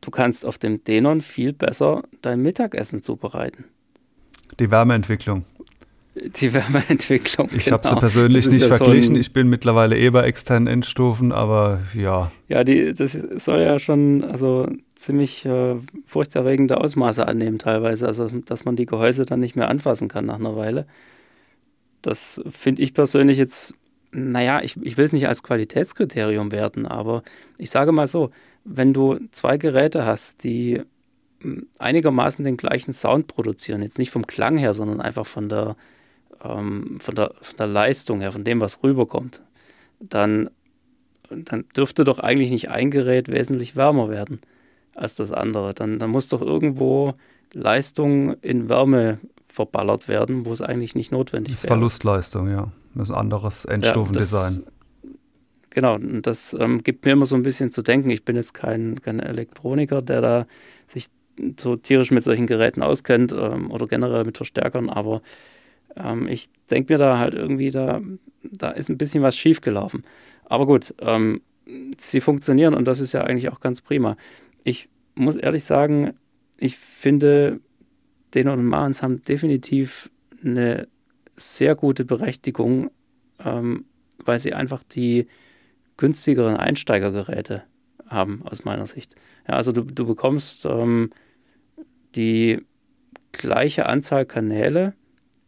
Du 0.00 0.10
kannst 0.10 0.44
auf 0.44 0.58
dem 0.58 0.82
Denon 0.82 1.20
viel 1.20 1.52
besser 1.52 2.02
dein 2.22 2.42
Mittagessen 2.42 3.02
zubereiten. 3.02 3.64
Die 4.58 4.70
Wärmeentwicklung. 4.70 5.44
Die 6.14 6.52
Wärmeentwicklung. 6.52 7.48
Ich 7.56 7.64
genau. 7.64 7.78
habe 7.78 7.88
sie 7.88 7.96
persönlich 7.96 8.46
nicht 8.46 8.60
ja 8.60 8.68
verglichen. 8.68 9.14
So 9.14 9.20
ich 9.20 9.32
bin 9.32 9.48
mittlerweile 9.48 9.96
eh 9.96 10.10
bei 10.10 10.24
externen 10.24 10.66
Endstufen, 10.66 11.32
aber 11.32 11.80
ja. 11.94 12.30
Ja, 12.48 12.64
die, 12.64 12.92
das 12.92 13.12
soll 13.12 13.60
ja 13.60 13.78
schon 13.78 14.22
also 14.22 14.68
ziemlich 14.94 15.46
äh, 15.46 15.76
furchterregende 16.04 16.78
Ausmaße 16.78 17.26
annehmen 17.26 17.58
teilweise. 17.58 18.06
Also, 18.06 18.28
dass 18.28 18.66
man 18.66 18.76
die 18.76 18.84
Gehäuse 18.84 19.24
dann 19.24 19.40
nicht 19.40 19.56
mehr 19.56 19.70
anfassen 19.70 20.08
kann 20.08 20.26
nach 20.26 20.38
einer 20.38 20.54
Weile. 20.54 20.86
Das 22.02 22.42
finde 22.46 22.82
ich 22.82 22.92
persönlich 22.92 23.38
jetzt, 23.38 23.74
naja, 24.10 24.60
ich, 24.62 24.76
ich 24.82 24.98
will 24.98 25.06
es 25.06 25.14
nicht 25.14 25.28
als 25.28 25.42
Qualitätskriterium 25.42 26.52
werten, 26.52 26.84
aber 26.84 27.22
ich 27.56 27.70
sage 27.70 27.92
mal 27.92 28.06
so, 28.06 28.30
wenn 28.64 28.92
du 28.92 29.18
zwei 29.30 29.56
Geräte 29.56 30.04
hast, 30.04 30.44
die 30.44 30.82
hm, 31.40 31.68
einigermaßen 31.78 32.44
den 32.44 32.58
gleichen 32.58 32.92
Sound 32.92 33.28
produzieren, 33.28 33.82
jetzt 33.82 33.98
nicht 33.98 34.10
vom 34.10 34.26
Klang 34.26 34.58
her, 34.58 34.74
sondern 34.74 35.00
einfach 35.00 35.24
von 35.24 35.48
der 35.48 35.76
ähm, 36.44 36.96
von, 37.00 37.14
der, 37.14 37.32
von 37.40 37.56
der 37.56 37.66
Leistung 37.66 38.20
her, 38.20 38.32
von 38.32 38.44
dem, 38.44 38.60
was 38.60 38.82
rüberkommt, 38.82 39.42
dann, 40.00 40.50
dann 41.30 41.64
dürfte 41.76 42.04
doch 42.04 42.18
eigentlich 42.18 42.50
nicht 42.50 42.70
ein 42.70 42.90
Gerät 42.90 43.28
wesentlich 43.28 43.76
wärmer 43.76 44.10
werden 44.10 44.40
als 44.94 45.14
das 45.14 45.32
andere. 45.32 45.74
Dann, 45.74 45.98
dann 45.98 46.10
muss 46.10 46.28
doch 46.28 46.42
irgendwo 46.42 47.14
Leistung 47.52 48.34
in 48.40 48.68
Wärme 48.68 49.18
verballert 49.48 50.08
werden, 50.08 50.46
wo 50.46 50.52
es 50.52 50.62
eigentlich 50.62 50.94
nicht 50.94 51.12
notwendig 51.12 51.54
ist. 51.54 51.66
Verlustleistung, 51.66 52.48
ja. 52.48 52.72
Das 52.94 53.08
ist 53.08 53.14
ein 53.14 53.20
anderes 53.20 53.64
Endstufendesign. 53.64 54.64
Ja, 54.64 55.10
genau, 55.70 55.94
und 55.94 56.26
das 56.26 56.54
ähm, 56.58 56.82
gibt 56.82 57.04
mir 57.04 57.12
immer 57.12 57.26
so 57.26 57.36
ein 57.36 57.42
bisschen 57.42 57.70
zu 57.70 57.82
denken. 57.82 58.10
Ich 58.10 58.24
bin 58.24 58.36
jetzt 58.36 58.54
kein, 58.54 59.00
kein 59.00 59.20
Elektroniker, 59.20 60.02
der 60.02 60.20
da 60.20 60.46
sich 60.86 61.06
so 61.58 61.76
tierisch 61.76 62.10
mit 62.10 62.24
solchen 62.24 62.46
Geräten 62.46 62.82
auskennt 62.82 63.32
ähm, 63.32 63.70
oder 63.70 63.86
generell 63.86 64.24
mit 64.24 64.36
Verstärkern, 64.36 64.90
aber 64.90 65.22
ähm, 65.96 66.26
ich 66.28 66.48
denke 66.70 66.92
mir 66.92 66.98
da 66.98 67.18
halt 67.18 67.34
irgendwie, 67.34 67.70
da, 67.70 68.00
da 68.42 68.70
ist 68.70 68.88
ein 68.88 68.98
bisschen 68.98 69.22
was 69.22 69.36
schiefgelaufen. 69.36 70.04
Aber 70.44 70.66
gut, 70.66 70.94
ähm, 71.00 71.42
sie 71.98 72.20
funktionieren 72.20 72.74
und 72.74 72.86
das 72.86 73.00
ist 73.00 73.12
ja 73.12 73.22
eigentlich 73.22 73.50
auch 73.50 73.60
ganz 73.60 73.80
prima. 73.80 74.16
Ich 74.64 74.88
muss 75.14 75.36
ehrlich 75.36 75.64
sagen, 75.64 76.14
ich 76.58 76.76
finde, 76.76 77.60
Denon 78.34 78.60
und 78.60 78.66
Mahans 78.66 79.02
haben 79.02 79.22
definitiv 79.24 80.10
eine 80.44 80.88
sehr 81.36 81.74
gute 81.74 82.04
Berechtigung, 82.04 82.90
ähm, 83.44 83.84
weil 84.18 84.38
sie 84.38 84.54
einfach 84.54 84.82
die 84.82 85.26
günstigeren 85.96 86.56
Einsteigergeräte 86.56 87.64
haben, 88.06 88.42
aus 88.44 88.64
meiner 88.64 88.86
Sicht. 88.86 89.16
Ja, 89.48 89.54
also 89.54 89.72
du, 89.72 89.82
du 89.82 90.06
bekommst 90.06 90.64
ähm, 90.66 91.10
die 92.14 92.64
gleiche 93.32 93.86
Anzahl 93.86 94.26
Kanäle 94.26 94.94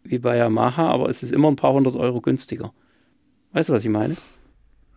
wie 0.05 0.19
bei 0.19 0.37
Yamaha, 0.37 0.89
aber 0.89 1.09
es 1.09 1.23
ist 1.23 1.33
immer 1.33 1.49
ein 1.49 1.57
paar 1.57 1.73
hundert 1.73 1.97
Euro 1.97 2.21
günstiger. 2.21 2.73
Weißt 3.53 3.69
du, 3.69 3.73
was 3.73 3.85
ich 3.85 3.91
meine? 3.91 4.17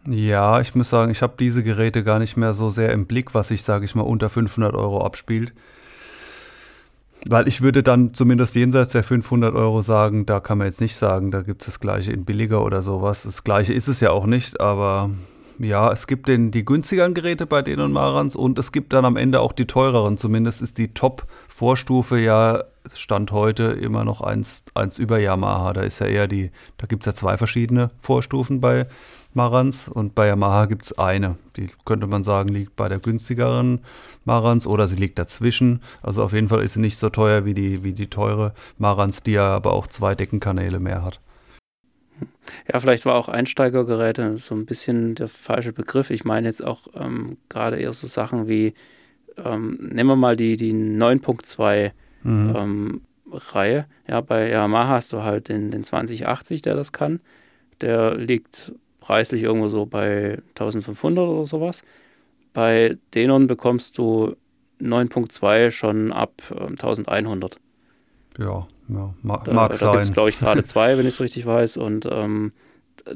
Ja, 0.09 0.61
ich 0.61 0.73
muss 0.75 0.89
sagen, 0.89 1.11
ich 1.11 1.21
habe 1.21 1.35
diese 1.39 1.63
Geräte 1.63 2.03
gar 2.03 2.19
nicht 2.19 2.37
mehr 2.37 2.53
so 2.53 2.69
sehr 2.69 2.91
im 2.91 3.07
Blick, 3.07 3.33
was 3.33 3.49
sich, 3.49 3.63
sage 3.63 3.85
ich 3.85 3.95
mal, 3.95 4.03
unter 4.03 4.29
500 4.29 4.73
Euro 4.73 5.05
abspielt. 5.05 5.53
Weil 7.27 7.47
ich 7.47 7.61
würde 7.61 7.83
dann 7.83 8.13
zumindest 8.13 8.55
jenseits 8.55 8.93
der 8.93 9.03
500 9.03 9.53
Euro 9.53 9.81
sagen, 9.81 10.25
da 10.25 10.39
kann 10.39 10.59
man 10.59 10.67
jetzt 10.67 10.81
nicht 10.81 10.95
sagen, 10.95 11.31
da 11.31 11.41
gibt 11.41 11.61
es 11.61 11.65
das 11.65 11.79
gleiche 11.79 12.13
in 12.13 12.25
billiger 12.25 12.63
oder 12.63 12.81
sowas. 12.81 13.23
Das 13.23 13.43
gleiche 13.43 13.73
ist 13.73 13.87
es 13.87 13.99
ja 13.99 14.11
auch 14.11 14.27
nicht, 14.27 14.61
aber 14.61 15.09
ja, 15.59 15.91
es 15.91 16.07
gibt 16.07 16.27
den, 16.27 16.51
die 16.51 16.65
günstigeren 16.65 17.13
Geräte 17.13 17.45
bei 17.45 17.61
denen 17.61 17.81
und 17.81 17.91
Marans 17.91 18.35
und 18.35 18.59
es 18.59 18.71
gibt 18.71 18.93
dann 18.93 19.05
am 19.05 19.17
Ende 19.17 19.39
auch 19.39 19.53
die 19.53 19.65
teureren. 19.65 20.17
Zumindest 20.17 20.61
ist 20.61 20.77
die 20.77 20.93
Top-Vorstufe 20.93 22.19
ja 22.19 22.63
Stand 22.93 23.31
heute 23.31 23.63
immer 23.63 24.05
noch 24.05 24.21
eins, 24.21 24.63
eins 24.73 24.99
über 24.99 25.19
Yamaha. 25.19 25.73
Da 25.73 25.81
ist 25.81 25.99
ja 25.99 26.07
eher 26.07 26.27
die, 26.27 26.51
da 26.77 26.87
gibt 26.87 27.03
es 27.03 27.07
ja 27.07 27.13
zwei 27.13 27.37
verschiedene 27.37 27.91
Vorstufen 27.99 28.61
bei 28.61 28.87
Marans 29.33 29.87
und 29.89 30.15
bei 30.15 30.27
Yamaha 30.27 30.65
gibt 30.65 30.85
es 30.85 30.97
eine. 30.97 31.37
Die 31.57 31.69
könnte 31.85 32.07
man 32.07 32.23
sagen, 32.23 32.49
liegt 32.49 32.75
bei 32.75 32.89
der 32.89 32.99
günstigeren 32.99 33.81
Marans 34.25 34.65
oder 34.67 34.87
sie 34.87 34.97
liegt 34.97 35.19
dazwischen. 35.19 35.81
Also 36.01 36.23
auf 36.23 36.33
jeden 36.33 36.47
Fall 36.49 36.61
ist 36.63 36.73
sie 36.73 36.79
nicht 36.79 36.97
so 36.97 37.09
teuer 37.09 37.45
wie 37.45 37.53
die, 37.53 37.83
wie 37.83 37.93
die 37.93 38.09
teure 38.09 38.53
Marans, 38.77 39.23
die 39.23 39.33
ja 39.33 39.55
aber 39.55 39.73
auch 39.73 39.87
zwei 39.87 40.15
Deckenkanäle 40.15 40.79
mehr 40.79 41.03
hat. 41.03 41.19
Ja, 42.71 42.79
vielleicht 42.79 43.05
war 43.05 43.15
auch 43.15 43.29
Einsteigergeräte 43.29 44.37
so 44.37 44.55
ein 44.55 44.65
bisschen 44.65 45.15
der 45.15 45.27
falsche 45.27 45.73
Begriff. 45.73 46.09
Ich 46.09 46.25
meine 46.25 46.47
jetzt 46.47 46.63
auch 46.63 46.87
ähm, 46.95 47.37
gerade 47.49 47.77
eher 47.77 47.93
so 47.93 48.07
Sachen 48.07 48.47
wie, 48.47 48.73
ähm, 49.37 49.77
nehmen 49.81 50.09
wir 50.09 50.15
mal 50.15 50.35
die, 50.35 50.57
die 50.57 50.73
9.2 50.73 51.91
mhm. 52.23 52.55
ähm, 52.55 53.01
Reihe. 53.31 53.85
Ja, 54.07 54.21
bei 54.21 54.49
Yamaha 54.49 54.89
hast 54.89 55.13
du 55.13 55.23
halt 55.23 55.49
den, 55.49 55.71
den 55.71 55.83
2080, 55.83 56.61
der 56.61 56.75
das 56.75 56.91
kann. 56.91 57.19
Der 57.81 58.15
liegt 58.15 58.73
preislich 58.99 59.43
irgendwo 59.43 59.67
so 59.67 59.85
bei 59.85 60.39
1500 60.49 61.27
oder 61.27 61.45
sowas. 61.45 61.83
Bei 62.53 62.97
Denon 63.13 63.47
bekommst 63.47 63.97
du 63.97 64.35
9.2 64.81 65.71
schon 65.71 66.11
ab 66.11 66.41
1100. 66.51 67.59
Ja, 68.37 68.67
ja 68.89 69.13
ma 69.21 69.37
da, 69.43 69.53
mag 69.53 69.71
da 69.71 69.77
sein. 69.77 69.87
Da 69.87 69.91
gibt 69.93 70.05
es, 70.05 70.13
glaube 70.13 70.29
ich, 70.29 70.39
gerade 70.39 70.63
zwei, 70.63 70.97
wenn 70.97 71.05
ich 71.07 71.15
es 71.15 71.21
richtig 71.21 71.45
weiß. 71.45 71.77
Und 71.77 72.07
ähm, 72.11 72.51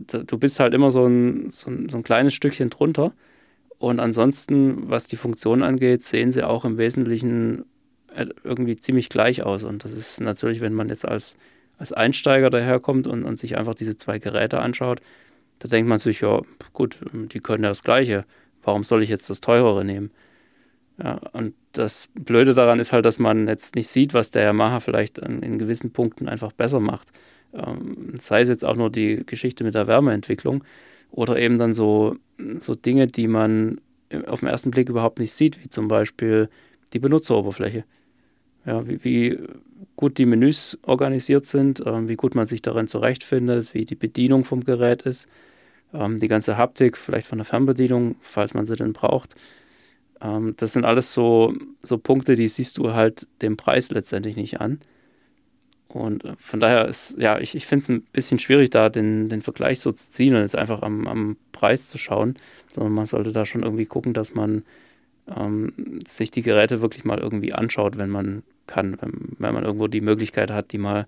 du 0.08 0.38
bist 0.38 0.60
halt 0.60 0.74
immer 0.74 0.92
so 0.92 1.06
ein, 1.06 1.50
so 1.50 1.70
ein, 1.70 1.90
so 1.90 1.98
ein 1.98 2.04
kleines 2.04 2.34
Stückchen 2.34 2.70
drunter. 2.70 3.14
Und 3.78 4.00
ansonsten, 4.00 4.90
was 4.90 5.08
die 5.08 5.16
Funktion 5.16 5.64
angeht, 5.64 6.04
sehen 6.04 6.32
sie 6.32 6.44
auch 6.44 6.66
im 6.66 6.78
Wesentlichen 6.78 7.66
äh, 8.14 8.28
irgendwie 8.44 8.78
ziemlich 8.78 9.10
gleich 9.10 9.44
aus. 9.44 9.64
Und 9.64 9.84
das 9.84 9.92
ist 9.92 10.22
natürlich, 10.22 10.62
wenn 10.62 10.74
man 10.74 10.90
jetzt 10.90 11.08
als, 11.08 11.38
als 11.78 11.92
Einsteiger 11.92 12.50
daherkommt 12.50 13.08
und, 13.08 13.24
und 13.24 13.40
sich 13.40 13.58
einfach 13.58 13.74
diese 13.74 13.98
zwei 13.98 14.20
Geräte 14.20 14.60
anschaut, 14.60 15.02
da 15.60 15.68
denkt 15.68 15.90
man 15.90 16.00
sich, 16.00 16.22
ja, 16.22 16.42
gut, 16.74 16.98
die 17.14 17.40
können 17.40 17.64
ja 17.64 17.70
das 17.70 17.84
Gleiche. 17.84 18.26
Warum 18.64 18.84
soll 18.84 19.04
ich 19.04 19.10
jetzt 19.10 19.30
das 19.30 19.42
teurere 19.42 19.86
nehmen? 19.86 20.12
Ja, 21.04 21.20
und 21.34 21.56
das 21.72 22.10
Blöde 22.14 22.54
daran 22.54 22.80
ist 22.80 22.92
halt, 22.94 23.06
dass 23.06 23.18
man 23.18 23.48
jetzt 23.48 23.76
nicht 23.76 23.88
sieht, 23.88 24.14
was 24.14 24.30
der 24.30 24.44
Yamaha 24.44 24.80
vielleicht 24.80 25.18
in, 25.18 25.42
in 25.42 25.58
gewissen 25.58 25.92
Punkten 25.92 26.28
einfach 26.28 26.52
besser 26.52 26.80
macht. 26.80 27.10
Ähm, 27.54 28.14
sei 28.20 28.42
es 28.42 28.50
jetzt 28.50 28.66
auch 28.66 28.76
nur 28.76 28.90
die 28.90 29.26
Geschichte 29.26 29.64
mit 29.64 29.74
der 29.74 29.88
Wärmeentwicklung 29.88 30.64
oder 31.10 31.38
eben 31.38 31.58
dann 31.58 31.74
so, 31.74 32.18
so 32.60 32.76
Dinge, 32.76 33.08
die 33.08 33.28
man 33.28 33.82
auf 34.28 34.42
den 34.42 34.50
ersten 34.50 34.72
Blick 34.72 34.90
überhaupt 34.90 35.20
nicht 35.20 35.34
sieht, 35.34 35.64
wie 35.64 35.70
zum 35.70 35.88
Beispiel 35.88 36.50
die 36.94 37.00
Benutzeroberfläche. 37.00 37.84
Ja, 38.66 38.88
wie, 38.88 39.04
wie 39.04 39.40
gut 39.96 40.18
die 40.18 40.26
Menüs 40.26 40.78
organisiert 40.84 41.46
sind, 41.46 41.82
ähm, 41.86 42.10
wie 42.10 42.16
gut 42.16 42.36
man 42.36 42.46
sich 42.46 42.62
darin 42.62 42.88
zurechtfindet, 42.88 43.74
wie 43.74 43.86
die 43.86 43.96
Bedienung 43.96 44.44
vom 44.44 44.64
Gerät 44.64 45.02
ist, 45.04 45.28
ähm, 45.94 46.20
die 46.20 46.28
ganze 46.28 46.58
Haptik, 46.58 46.98
vielleicht 46.98 47.28
von 47.28 47.40
der 47.40 47.46
Fernbedienung, 47.46 48.16
falls 48.20 48.54
man 48.54 48.66
sie 48.66 48.76
denn 48.76 48.94
braucht. 48.94 49.36
Ähm, 50.22 50.56
das 50.58 50.74
sind 50.74 50.86
alles 50.86 51.14
so, 51.14 51.54
so 51.84 51.98
Punkte, 51.98 52.36
die 52.36 52.48
siehst 52.48 52.78
du 52.78 52.94
halt 52.94 53.28
dem 53.42 53.58
Preis 53.58 53.92
letztendlich 53.92 54.36
nicht 54.36 54.62
an. 54.62 54.80
Und 55.88 56.24
äh, 56.26 56.34
von 56.38 56.60
daher 56.60 56.88
ist, 56.88 57.18
ja, 57.18 57.40
ich, 57.40 57.56
ich 57.56 57.66
finde 57.66 57.84
es 57.84 57.90
ein 57.90 58.02
bisschen 58.14 58.40
schwierig, 58.40 58.70
da 58.70 58.90
den, 58.90 59.30
den 59.30 59.42
Vergleich 59.42 59.80
so 59.80 59.92
zu 59.92 60.10
ziehen 60.10 60.36
und 60.36 60.42
jetzt 60.42 60.56
einfach 60.56 60.82
am, 60.82 61.08
am 61.08 61.38
Preis 61.52 61.90
zu 61.90 61.98
schauen, 61.98 62.36
sondern 62.72 62.94
man 62.94 63.06
sollte 63.06 63.32
da 63.32 63.46
schon 63.46 63.64
irgendwie 63.64 63.86
gucken, 63.86 64.14
dass 64.14 64.34
man 64.34 64.64
ähm, 65.36 66.02
sich 66.08 66.32
die 66.32 66.42
Geräte 66.42 66.82
wirklich 66.82 67.06
mal 67.06 67.20
irgendwie 67.20 67.54
anschaut, 67.54 67.98
wenn 67.98 68.10
man 68.10 68.44
kann, 68.68 68.98
wenn, 69.02 69.36
wenn 69.38 69.54
man 69.54 69.64
irgendwo 69.64 69.88
die 69.88 70.02
Möglichkeit 70.02 70.52
hat, 70.52 70.72
die 70.72 70.78
mal 70.78 71.08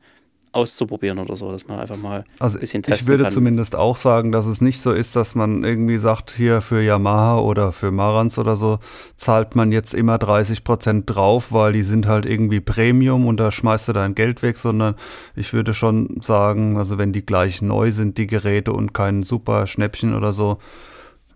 auszuprobieren 0.53 1.19
oder 1.19 1.35
so, 1.35 1.51
dass 1.51 1.67
man 1.67 1.79
einfach 1.79 1.97
mal 1.97 2.23
also 2.39 2.57
ein 2.57 2.61
bisschen 2.61 2.83
testen 2.83 3.03
Ich 3.03 3.07
würde 3.07 3.23
kann. 3.23 3.33
zumindest 3.33 3.75
auch 3.75 3.95
sagen, 3.95 4.31
dass 4.31 4.45
es 4.45 4.61
nicht 4.61 4.79
so 4.79 4.91
ist, 4.91 5.15
dass 5.15 5.35
man 5.35 5.63
irgendwie 5.63 5.97
sagt, 5.97 6.31
hier 6.31 6.61
für 6.61 6.81
Yamaha 6.81 7.39
oder 7.39 7.71
für 7.71 7.91
Marantz 7.91 8.37
oder 8.37 8.55
so 8.55 8.79
zahlt 9.15 9.55
man 9.55 9.71
jetzt 9.71 9.93
immer 9.93 10.17
30 10.17 10.63
Prozent 10.63 11.13
drauf, 11.13 11.51
weil 11.51 11.73
die 11.73 11.83
sind 11.83 12.07
halt 12.07 12.25
irgendwie 12.25 12.61
Premium 12.61 13.25
und 13.25 13.37
da 13.37 13.51
schmeißt 13.51 13.87
du 13.89 13.93
dein 13.93 14.15
Geld 14.15 14.43
weg, 14.43 14.57
sondern 14.57 14.95
ich 15.35 15.53
würde 15.53 15.73
schon 15.73 16.21
sagen, 16.21 16.77
also 16.77 16.97
wenn 16.97 17.11
die 17.11 17.25
gleich 17.25 17.61
neu 17.61 17.91
sind, 17.91 18.17
die 18.17 18.27
Geräte 18.27 18.73
und 18.73 18.93
kein 18.93 19.23
super 19.23 19.67
Schnäppchen 19.67 20.15
oder 20.15 20.31
so, 20.33 20.59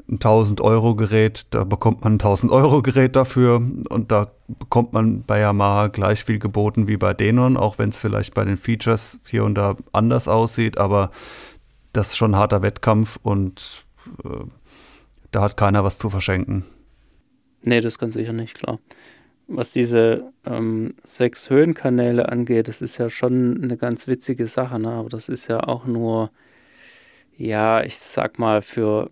ein 0.09 0.15
1000 0.15 0.61
Euro 0.61 0.95
Gerät, 0.95 1.45
da 1.49 1.63
bekommt 1.63 2.03
man 2.03 2.13
ein 2.13 2.19
1000 2.19 2.51
Euro 2.51 2.81
Gerät 2.81 3.15
dafür 3.15 3.61
und 3.89 4.11
da 4.11 4.31
bekommt 4.47 4.93
man 4.93 5.23
bei 5.23 5.39
Yamaha 5.39 5.87
gleich 5.87 6.23
viel 6.23 6.39
geboten 6.39 6.87
wie 6.87 6.97
bei 6.97 7.13
Denon, 7.13 7.57
auch 7.57 7.77
wenn 7.77 7.89
es 7.89 7.99
vielleicht 7.99 8.33
bei 8.33 8.45
den 8.45 8.57
Features 8.57 9.19
hier 9.25 9.43
und 9.43 9.55
da 9.55 9.75
anders 9.91 10.27
aussieht, 10.27 10.77
aber 10.77 11.11
das 11.91 12.09
ist 12.09 12.17
schon 12.17 12.31
ein 12.31 12.39
harter 12.39 12.61
Wettkampf 12.61 13.19
und 13.21 13.85
äh, 14.23 14.45
da 15.31 15.41
hat 15.41 15.57
keiner 15.57 15.83
was 15.83 15.97
zu 15.97 16.09
verschenken. 16.09 16.63
Nee, 17.63 17.81
das 17.81 17.99
ganz 17.99 18.13
sicher 18.13 18.33
nicht, 18.33 18.57
klar. 18.57 18.79
Was 19.47 19.71
diese 19.71 20.31
ähm, 20.45 20.93
sechs 21.03 21.49
Höhenkanäle 21.49 22.29
angeht, 22.29 22.67
das 22.67 22.81
ist 22.81 22.97
ja 22.97 23.09
schon 23.09 23.61
eine 23.61 23.77
ganz 23.77 24.07
witzige 24.07 24.47
Sache, 24.47 24.79
ne? 24.79 24.91
aber 24.91 25.09
das 25.09 25.27
ist 25.29 25.47
ja 25.47 25.61
auch 25.63 25.85
nur, 25.85 26.31
ja, 27.35 27.83
ich 27.83 27.97
sag 27.97 28.39
mal, 28.39 28.61
für 28.61 29.09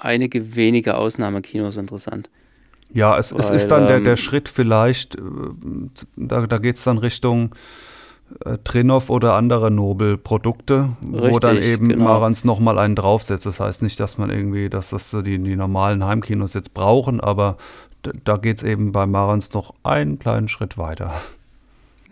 einige 0.00 0.56
wenige 0.56 0.96
Ausnahmekinos 0.96 1.76
interessant. 1.76 2.30
Ja, 2.92 3.18
es, 3.18 3.32
Weil, 3.32 3.40
es 3.40 3.50
ist 3.50 3.68
dann 3.68 3.86
der, 3.86 4.00
der 4.00 4.10
ähm, 4.10 4.16
Schritt 4.16 4.48
vielleicht, 4.48 5.16
äh, 5.16 5.20
da, 6.16 6.46
da 6.46 6.58
geht 6.58 6.76
es 6.76 6.84
dann 6.84 6.98
Richtung 6.98 7.54
äh, 8.44 8.58
Trinov 8.64 9.10
oder 9.10 9.34
andere 9.34 9.70
Nobel-Produkte, 9.70 10.96
wo 11.00 11.38
dann 11.38 11.60
eben 11.60 11.88
genau. 11.88 12.04
Marans 12.04 12.44
nochmal 12.44 12.78
einen 12.78 12.94
draufsetzt. 12.96 13.46
Das 13.46 13.60
heißt 13.60 13.82
nicht, 13.82 13.98
dass 14.00 14.18
man 14.18 14.30
irgendwie, 14.30 14.68
dass 14.68 14.90
das 14.90 15.10
die, 15.10 15.38
die 15.38 15.56
normalen 15.56 16.04
Heimkinos 16.04 16.54
jetzt 16.54 16.74
brauchen, 16.74 17.20
aber 17.20 17.56
da 18.24 18.36
geht 18.36 18.58
es 18.58 18.62
eben 18.62 18.92
bei 18.92 19.06
Marans 19.06 19.52
noch 19.52 19.74
einen 19.82 20.18
kleinen 20.18 20.48
Schritt 20.48 20.78
weiter. 20.78 21.12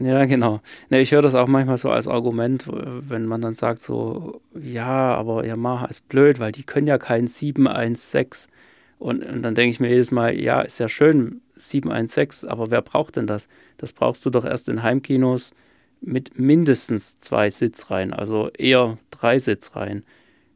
Ja, 0.00 0.24
genau. 0.24 0.60
Ne, 0.90 1.00
ich 1.00 1.12
höre 1.12 1.22
das 1.22 1.36
auch 1.36 1.46
manchmal 1.46 1.78
so 1.78 1.90
als 1.90 2.08
Argument, 2.08 2.64
wenn 2.68 3.26
man 3.26 3.40
dann 3.40 3.54
sagt 3.54 3.80
so, 3.80 4.40
ja, 4.60 5.14
aber 5.14 5.46
Yamaha 5.46 5.86
ist 5.86 6.08
blöd, 6.08 6.40
weil 6.40 6.50
die 6.52 6.64
können 6.64 6.88
ja 6.88 6.98
keinen 6.98 7.28
716. 7.28 8.50
Und, 8.98 9.24
und 9.24 9.42
dann 9.42 9.54
denke 9.54 9.70
ich 9.70 9.80
mir 9.80 9.90
jedes 9.90 10.10
Mal, 10.10 10.38
ja, 10.40 10.62
ist 10.62 10.78
ja 10.78 10.88
schön, 10.88 11.42
716, 11.56 12.48
aber 12.48 12.70
wer 12.70 12.82
braucht 12.82 13.16
denn 13.16 13.28
das? 13.28 13.48
Das 13.76 13.92
brauchst 13.92 14.26
du 14.26 14.30
doch 14.30 14.44
erst 14.44 14.68
in 14.68 14.82
Heimkinos 14.82 15.52
mit 16.00 16.38
mindestens 16.38 17.18
zwei 17.20 17.50
Sitzreihen, 17.50 18.12
also 18.12 18.50
eher 18.50 18.98
drei 19.10 19.38
Sitzreihen, 19.38 20.04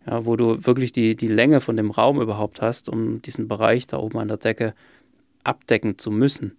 ja, 0.06 0.24
wo 0.24 0.34
du 0.36 0.66
wirklich 0.66 0.90
die, 0.90 1.14
die 1.16 1.28
Länge 1.28 1.60
von 1.60 1.76
dem 1.76 1.90
Raum 1.92 2.20
überhaupt 2.20 2.60
hast, 2.60 2.88
um 2.88 3.22
diesen 3.22 3.46
Bereich 3.46 3.86
da 3.86 3.98
oben 3.98 4.18
an 4.18 4.28
der 4.28 4.36
Decke 4.38 4.74
abdecken 5.44 5.96
zu 5.98 6.10
müssen 6.10 6.56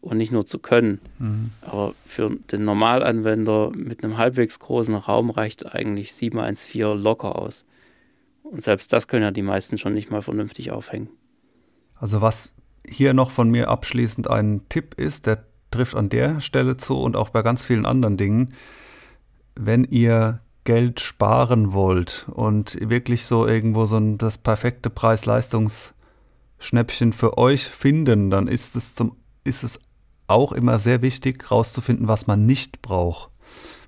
und 0.00 0.16
nicht 0.16 0.32
nur 0.32 0.46
zu 0.46 0.58
können. 0.58 1.00
Mhm. 1.18 1.50
Aber 1.62 1.94
für 2.06 2.30
den 2.52 2.64
Normalanwender 2.64 3.70
mit 3.74 4.02
einem 4.02 4.16
halbwegs 4.16 4.58
großen 4.58 4.94
Raum 4.94 5.30
reicht 5.30 5.74
eigentlich 5.74 6.14
714 6.14 6.98
locker 6.98 7.36
aus. 7.36 7.64
Und 8.42 8.62
selbst 8.62 8.92
das 8.92 9.08
können 9.08 9.22
ja 9.22 9.30
die 9.30 9.42
meisten 9.42 9.78
schon 9.78 9.94
nicht 9.94 10.10
mal 10.10 10.22
vernünftig 10.22 10.72
aufhängen. 10.72 11.08
Also 11.94 12.20
was 12.20 12.54
hier 12.86 13.14
noch 13.14 13.30
von 13.30 13.50
mir 13.50 13.68
abschließend 13.68 14.28
ein 14.28 14.62
Tipp 14.68 14.94
ist, 14.94 15.26
der 15.26 15.44
trifft 15.70 15.94
an 15.94 16.08
der 16.08 16.40
Stelle 16.40 16.76
zu 16.76 17.00
und 17.00 17.14
auch 17.16 17.28
bei 17.28 17.42
ganz 17.42 17.62
vielen 17.64 17.86
anderen 17.86 18.16
Dingen. 18.16 18.54
Wenn 19.54 19.84
ihr 19.84 20.40
Geld 20.64 20.98
sparen 21.00 21.72
wollt 21.72 22.26
und 22.32 22.76
wirklich 22.80 23.24
so 23.24 23.46
irgendwo 23.46 23.86
so 23.86 23.98
ein, 23.98 24.18
das 24.18 24.38
perfekte 24.38 24.90
Preis-Leistungs-Schnäppchen 24.90 27.12
für 27.12 27.38
euch 27.38 27.68
finden, 27.68 28.30
dann 28.30 28.48
ist 28.48 28.74
es 28.76 28.94
zum 28.94 29.16
ist 29.44 29.62
es 29.62 29.78
auch 30.30 30.52
immer 30.52 30.78
sehr 30.78 31.02
wichtig, 31.02 31.50
rauszufinden, 31.50 32.08
was 32.08 32.26
man 32.26 32.46
nicht 32.46 32.82
braucht. 32.82 33.30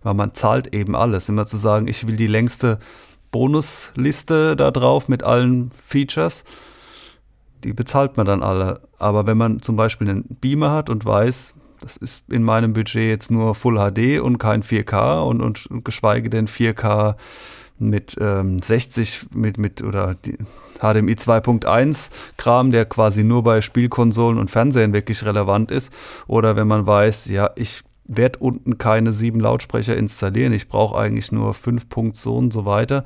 Weil 0.02 0.14
man 0.14 0.34
zahlt 0.34 0.74
eben 0.74 0.96
alles. 0.96 1.28
Immer 1.28 1.46
zu 1.46 1.56
sagen, 1.56 1.88
ich 1.88 2.06
will 2.06 2.16
die 2.16 2.26
längste 2.26 2.78
Bonusliste 3.30 4.56
da 4.56 4.70
drauf 4.70 5.08
mit 5.08 5.22
allen 5.22 5.70
Features, 5.70 6.44
die 7.64 7.72
bezahlt 7.72 8.16
man 8.16 8.26
dann 8.26 8.42
alle. 8.42 8.82
Aber 8.98 9.26
wenn 9.26 9.38
man 9.38 9.62
zum 9.62 9.76
Beispiel 9.76 10.08
einen 10.08 10.36
Beamer 10.40 10.72
hat 10.72 10.90
und 10.90 11.04
weiß, 11.04 11.54
das 11.80 11.96
ist 11.96 12.24
in 12.30 12.42
meinem 12.42 12.72
Budget 12.74 13.08
jetzt 13.08 13.30
nur 13.30 13.54
Full 13.54 13.76
HD 13.76 14.20
und 14.20 14.38
kein 14.38 14.62
4K 14.62 15.22
und, 15.22 15.40
und, 15.40 15.84
geschweige 15.84 16.30
denn 16.30 16.46
4K 16.46 17.16
mit 17.78 18.16
ähm, 18.20 18.60
60 18.60 19.26
mit, 19.34 19.58
mit 19.58 19.82
oder 19.82 20.16
HDMI 20.78 21.14
2.1 21.14 22.10
Kram, 22.36 22.70
der 22.70 22.84
quasi 22.84 23.24
nur 23.24 23.42
bei 23.42 23.60
Spielkonsolen 23.60 24.38
und 24.38 24.50
Fernsehen 24.50 24.92
wirklich 24.92 25.24
relevant 25.24 25.70
ist. 25.70 25.92
Oder 26.26 26.56
wenn 26.56 26.68
man 26.68 26.86
weiß, 26.86 27.28
ja, 27.28 27.50
ich 27.56 27.82
werde 28.04 28.38
unten 28.38 28.78
keine 28.78 29.12
sieben 29.12 29.40
Lautsprecher 29.40 29.96
installieren, 29.96 30.52
ich 30.52 30.68
brauche 30.68 30.98
eigentlich 30.98 31.32
nur 31.32 31.54
fünf 31.54 31.88
Punkt 31.88 32.16
so 32.16 32.36
und 32.36 32.52
so 32.52 32.64
weiter, 32.64 33.04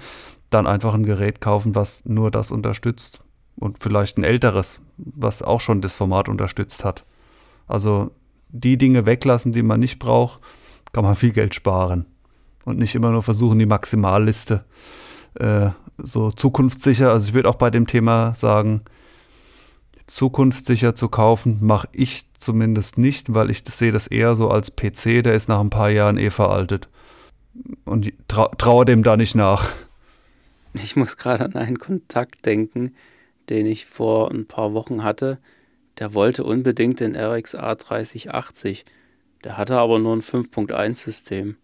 dann 0.51 0.67
einfach 0.67 0.95
ein 0.95 1.05
Gerät 1.05 1.41
kaufen, 1.41 1.75
was 1.75 2.05
nur 2.05 2.31
das 2.31 2.51
unterstützt. 2.51 3.21
Und 3.59 3.83
vielleicht 3.83 4.19
ein 4.19 4.25
älteres, 4.25 4.81
was 4.99 5.43
auch 5.43 5.61
schon 5.61 5.81
das 5.81 5.97
Format 5.97 6.29
unterstützt 6.29 6.85
hat. 6.85 7.05
Also 7.67 8.11
die 8.51 8.77
Dinge 8.77 9.07
weglassen, 9.07 9.53
die 9.53 9.63
man 9.63 9.81
nicht 9.81 9.99
braucht, 9.99 10.41
kann 10.93 11.05
man 11.05 11.15
viel 11.15 11.31
Geld 11.33 11.55
sparen 11.55 12.07
und 12.67 12.79
nicht 12.79 12.95
immer 12.95 13.11
nur 13.11 13.23
versuchen, 13.23 13.59
die 13.59 13.65
Maximalliste 13.65 14.65
äh, 15.35 15.71
so 15.97 16.31
zukunftssicher. 16.31 17.11
Also 17.11 17.29
ich 17.29 17.35
würde 17.35 17.49
auch 17.49 17.55
bei 17.55 17.71
dem 17.71 17.87
Thema 17.87 18.35
sagen, 18.35 18.83
zukunftssicher 20.07 20.95
zu 20.95 21.09
kaufen, 21.09 21.59
mache 21.63 21.89
ich 21.93 22.25
zumindest 22.39 22.99
nicht, 22.99 23.33
weil 23.33 23.51
ich 23.51 23.63
das 23.63 23.79
sehe 23.79 23.93
das 23.93 24.09
eher 24.09 24.35
so 24.35 24.51
als 24.51 24.75
PC, 24.75 25.23
der 25.23 25.35
ist 25.35 25.49
nach 25.49 25.61
ein 25.61 25.71
paar 25.71 25.91
Jahren 25.91 26.19
eh 26.19 26.31
veraltet. 26.31 26.89
Und 27.85 28.13
trau 28.29 28.49
traue 28.59 28.85
dem 28.85 29.03
da 29.03 29.17
nicht 29.17 29.35
nach. 29.35 29.71
Ich 30.75 30.97
muss 30.97 31.17
gerade 31.17 31.45
an 31.45 31.55
einen 31.55 31.79
Kontakt 31.79 32.45
denken, 32.45 32.95
den 33.49 33.65
ich 33.65 33.87
vor 33.87 34.31
ein 34.31 34.47
paar 34.47 34.75
Wochen 34.75 35.03
hatte. 35.03 35.39
Der 35.99 36.13
wollte 36.13 36.45
unbedingt 36.45 37.01
den 37.01 37.17
RXA 37.17 37.77
3080. 37.77 38.85
Der 39.45 39.57
hatte 39.57 39.79
aber 39.79 39.99
nur 39.99 40.15
ein 40.15 40.21
5.1-System 40.21 41.57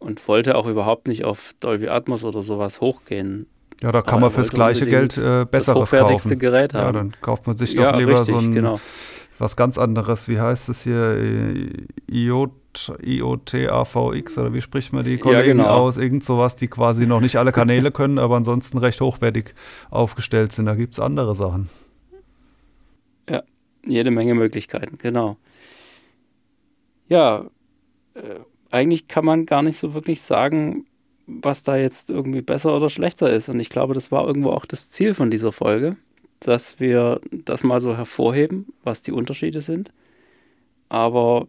und 0.00 0.26
wollte 0.26 0.56
auch 0.56 0.66
überhaupt 0.66 1.06
nicht 1.06 1.24
auf 1.24 1.54
Dolby 1.60 1.88
Atmos 1.88 2.24
oder 2.24 2.42
sowas 2.42 2.80
hochgehen. 2.80 3.46
Ja, 3.82 3.92
da 3.92 4.02
kann 4.02 4.14
Aber 4.14 4.22
man 4.22 4.30
fürs 4.32 4.50
gleiche 4.50 4.86
Geld 4.86 5.16
äh, 5.16 5.46
besseres 5.50 5.66
das 5.66 5.76
hochwertigste 5.76 6.30
kaufen. 6.30 6.38
Gerät 6.40 6.74
haben. 6.74 6.86
Ja, 6.86 6.92
dann 6.92 7.12
kauft 7.20 7.46
man 7.46 7.56
sich 7.56 7.74
doch 7.74 7.84
ja, 7.84 7.96
lieber 7.96 8.12
richtig, 8.12 8.34
so 8.34 8.38
ein 8.38 8.52
genau. 8.52 8.80
was 9.38 9.56
ganz 9.56 9.78
anderes. 9.78 10.28
Wie 10.28 10.40
heißt 10.40 10.68
es 10.68 10.82
hier? 10.82 11.18
IOT, 12.10 12.92
IOT-AVX 13.02 14.38
oder 14.38 14.52
wie 14.52 14.60
spricht 14.60 14.92
man 14.92 15.04
die 15.04 15.18
Kollegen 15.18 15.58
ja, 15.58 15.64
genau. 15.64 15.68
aus? 15.68 15.96
Irgend 15.96 16.24
sowas, 16.24 16.56
die 16.56 16.68
quasi 16.68 17.06
noch 17.06 17.20
nicht 17.20 17.36
alle 17.36 17.52
Kanäle 17.52 17.90
können, 17.92 18.18
aber 18.18 18.36
ansonsten 18.36 18.78
recht 18.78 19.00
hochwertig 19.00 19.54
aufgestellt 19.90 20.52
sind. 20.52 20.66
Da 20.66 20.74
gibt 20.74 20.94
es 20.94 21.00
andere 21.00 21.34
Sachen. 21.34 21.70
jede 23.86 24.10
Menge 24.10 24.34
Möglichkeiten, 24.34 24.98
genau. 24.98 25.38
Ja, 27.08 27.46
äh, 28.14 28.40
eigentlich 28.70 29.08
kann 29.08 29.24
man 29.24 29.46
gar 29.46 29.62
nicht 29.62 29.76
so 29.76 29.94
wirklich 29.94 30.20
sagen, 30.20 30.86
was 31.26 31.62
da 31.62 31.76
jetzt 31.76 32.10
irgendwie 32.10 32.42
besser 32.42 32.74
oder 32.74 32.90
schlechter 32.90 33.30
ist. 33.30 33.48
Und 33.48 33.60
ich 33.60 33.70
glaube, 33.70 33.94
das 33.94 34.10
war 34.10 34.26
irgendwo 34.26 34.50
auch 34.50 34.66
das 34.66 34.90
Ziel 34.90 35.14
von 35.14 35.30
dieser 35.30 35.52
Folge, 35.52 35.96
dass 36.40 36.80
wir 36.80 37.20
das 37.30 37.62
mal 37.62 37.80
so 37.80 37.96
hervorheben, 37.96 38.66
was 38.82 39.02
die 39.02 39.12
Unterschiede 39.12 39.60
sind. 39.60 39.92
Aber 40.88 41.46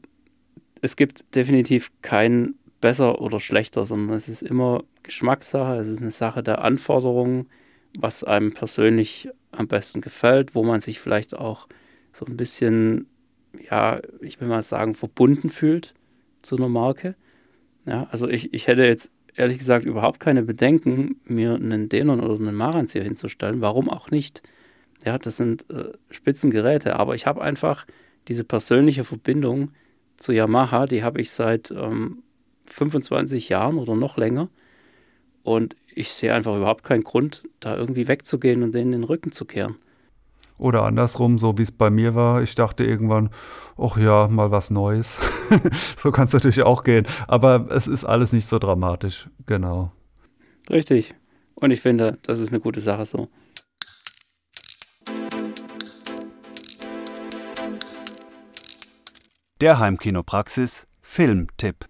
es 0.82 0.96
gibt 0.96 1.36
definitiv 1.36 1.92
kein 2.02 2.56
besser 2.80 3.22
oder 3.22 3.40
schlechter, 3.40 3.86
sondern 3.86 4.16
es 4.16 4.28
ist 4.28 4.42
immer 4.42 4.84
Geschmackssache, 5.04 5.78
es 5.78 5.88
ist 5.88 6.02
eine 6.02 6.12
Sache 6.12 6.44
der 6.44 6.64
Anforderungen, 6.64 7.48
was 8.00 8.24
einem 8.24 8.54
persönlich 8.54 9.30
am 9.52 9.68
besten 9.68 10.02
gefällt, 10.02 10.56
wo 10.56 10.64
man 10.64 10.80
sich 10.80 11.00
vielleicht 11.00 11.36
auch 11.36 11.68
so 12.14 12.26
ein 12.26 12.38
bisschen, 12.38 13.08
ja, 13.70 14.00
ich 14.22 14.40
will 14.42 14.48
mal 14.48 14.64
sagen, 14.64 14.94
verbunden 14.94 15.50
fühlt 15.50 15.94
zu 16.42 16.58
einer 16.58 16.70
Marke. 16.70 17.16
Ja, 17.86 18.08
also 18.12 18.28
ich, 18.28 18.54
ich 18.54 18.68
hätte 18.68 18.84
jetzt 18.84 19.12
ehrlich 19.36 19.58
gesagt 19.58 19.86
überhaupt 19.86 20.20
keine 20.20 20.44
Bedenken, 20.44 21.20
mir 21.26 21.56
einen 21.56 21.90
Denon 21.90 22.20
oder 22.20 22.36
einen 22.36 22.56
Maranzieher 22.56 23.04
hinzustellen. 23.04 23.62
Warum 23.62 23.90
auch 23.90 24.12
nicht? 24.12 24.42
Ja, 25.06 25.18
das 25.18 25.38
sind 25.38 25.70
äh, 25.70 25.94
Spitzengeräte, 26.10 26.98
aber 26.98 27.16
ich 27.16 27.26
habe 27.26 27.42
einfach 27.42 27.88
diese 28.28 28.44
persönliche 28.44 29.04
Verbindung 29.04 29.72
zu 30.18 30.32
Yamaha, 30.32 30.86
die 30.86 31.04
habe 31.04 31.22
ich 31.22 31.32
seit 31.32 31.72
ähm, 31.72 32.22
25 32.70 33.50
Jahren 33.50 33.78
oder 33.78 33.96
noch 33.96 34.18
länger. 34.18 34.50
Und 35.44 35.76
ich 35.94 36.10
sehe 36.10 36.34
einfach 36.34 36.56
überhaupt 36.56 36.84
keinen 36.84 37.04
Grund, 37.04 37.44
da 37.60 37.76
irgendwie 37.76 38.08
wegzugehen 38.08 38.62
und 38.62 38.76
denen 38.76 38.92
den 38.92 39.04
Rücken 39.04 39.32
zu 39.32 39.46
kehren. 39.46 39.78
Oder 40.62 40.84
andersrum, 40.84 41.40
so 41.40 41.58
wie 41.58 41.64
es 41.64 41.72
bei 41.72 41.90
mir 41.90 42.14
war. 42.14 42.44
Ich 42.44 42.54
dachte 42.54 42.84
irgendwann, 42.84 43.32
ach 43.80 43.98
ja, 43.98 44.28
mal 44.28 44.52
was 44.52 44.70
Neues. 44.70 45.20
so 45.98 46.12
kann 46.12 46.26
es 46.26 46.34
natürlich 46.34 46.62
auch 46.62 46.84
gehen. 46.84 47.08
Aber 47.28 47.66
es 47.72 47.88
ist 47.88 48.06
alles 48.06 48.32
nicht 48.32 48.46
so 48.46 48.60
dramatisch. 48.60 49.28
Genau. 49.48 49.92
Richtig. 50.70 51.16
Und 51.56 51.72
ich 51.72 51.82
finde, 51.82 52.20
das 52.22 52.38
ist 52.38 52.50
eine 52.52 52.60
gute 52.60 52.80
Sache 52.80 53.08
so. 53.08 53.28
Der 59.62 59.80
Heimkinopraxis 59.80 60.86
Filmtipp. 61.02 61.88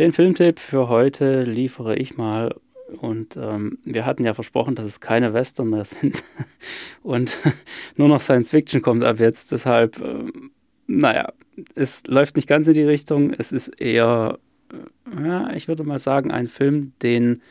Den 0.00 0.10
Filmtipp 0.10 0.58
für 0.58 0.88
heute 0.88 1.44
liefere 1.44 1.94
ich 1.94 2.16
mal 2.16 2.56
und 2.98 3.36
ähm, 3.36 3.78
wir 3.84 4.04
hatten 4.06 4.24
ja 4.24 4.34
versprochen, 4.34 4.74
dass 4.74 4.86
es 4.86 5.00
keine 5.00 5.32
Western 5.32 5.70
mehr 5.70 5.84
sind 5.84 6.22
und 7.02 7.38
nur 7.96 8.08
noch 8.08 8.20
Science 8.20 8.50
Fiction 8.50 8.82
kommt 8.82 9.04
ab 9.04 9.20
jetzt. 9.20 9.52
Deshalb, 9.52 10.00
ähm, 10.00 10.50
naja, 10.86 11.32
es 11.74 12.06
läuft 12.06 12.36
nicht 12.36 12.48
ganz 12.48 12.66
in 12.68 12.74
die 12.74 12.82
Richtung. 12.82 13.32
Es 13.32 13.52
ist 13.52 13.68
eher, 13.68 14.38
äh, 14.72 15.26
ja, 15.26 15.52
ich 15.52 15.68
würde 15.68 15.84
mal 15.84 15.98
sagen, 15.98 16.30
ein 16.30 16.46
Film, 16.46 16.92
den 17.02 17.42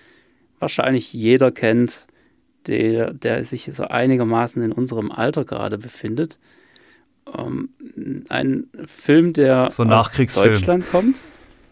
wahrscheinlich 0.60 1.14
jeder 1.14 1.52
kennt, 1.52 2.08
der, 2.68 3.14
der 3.14 3.44
sich 3.44 3.70
so 3.72 3.84
einigermaßen 3.84 4.62
in 4.62 4.72
unserem 4.72 5.12
Alter 5.12 5.46
gerade 5.46 5.78
befindet. 5.78 6.38
Ähm, 7.38 7.70
ein 8.30 8.68
Film, 8.86 9.34
der 9.34 9.72
so 9.72 9.84
aus 9.84 10.12
Deutschland 10.12 10.90
kommt. 10.90 11.20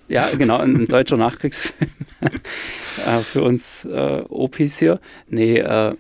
Ja, 0.08 0.30
genau, 0.38 0.60
ein, 0.60 0.76
ein 0.76 0.88
deutscher 0.88 1.18
Nachkriegsfilm 1.18 1.90
äh, 3.08 3.20
für 3.22 3.42
uns 3.42 3.86
äh, 3.86 4.24
Opis 4.30 4.78
hier. 4.78 5.00
Nee, 5.30 5.60
äh, 5.60 5.96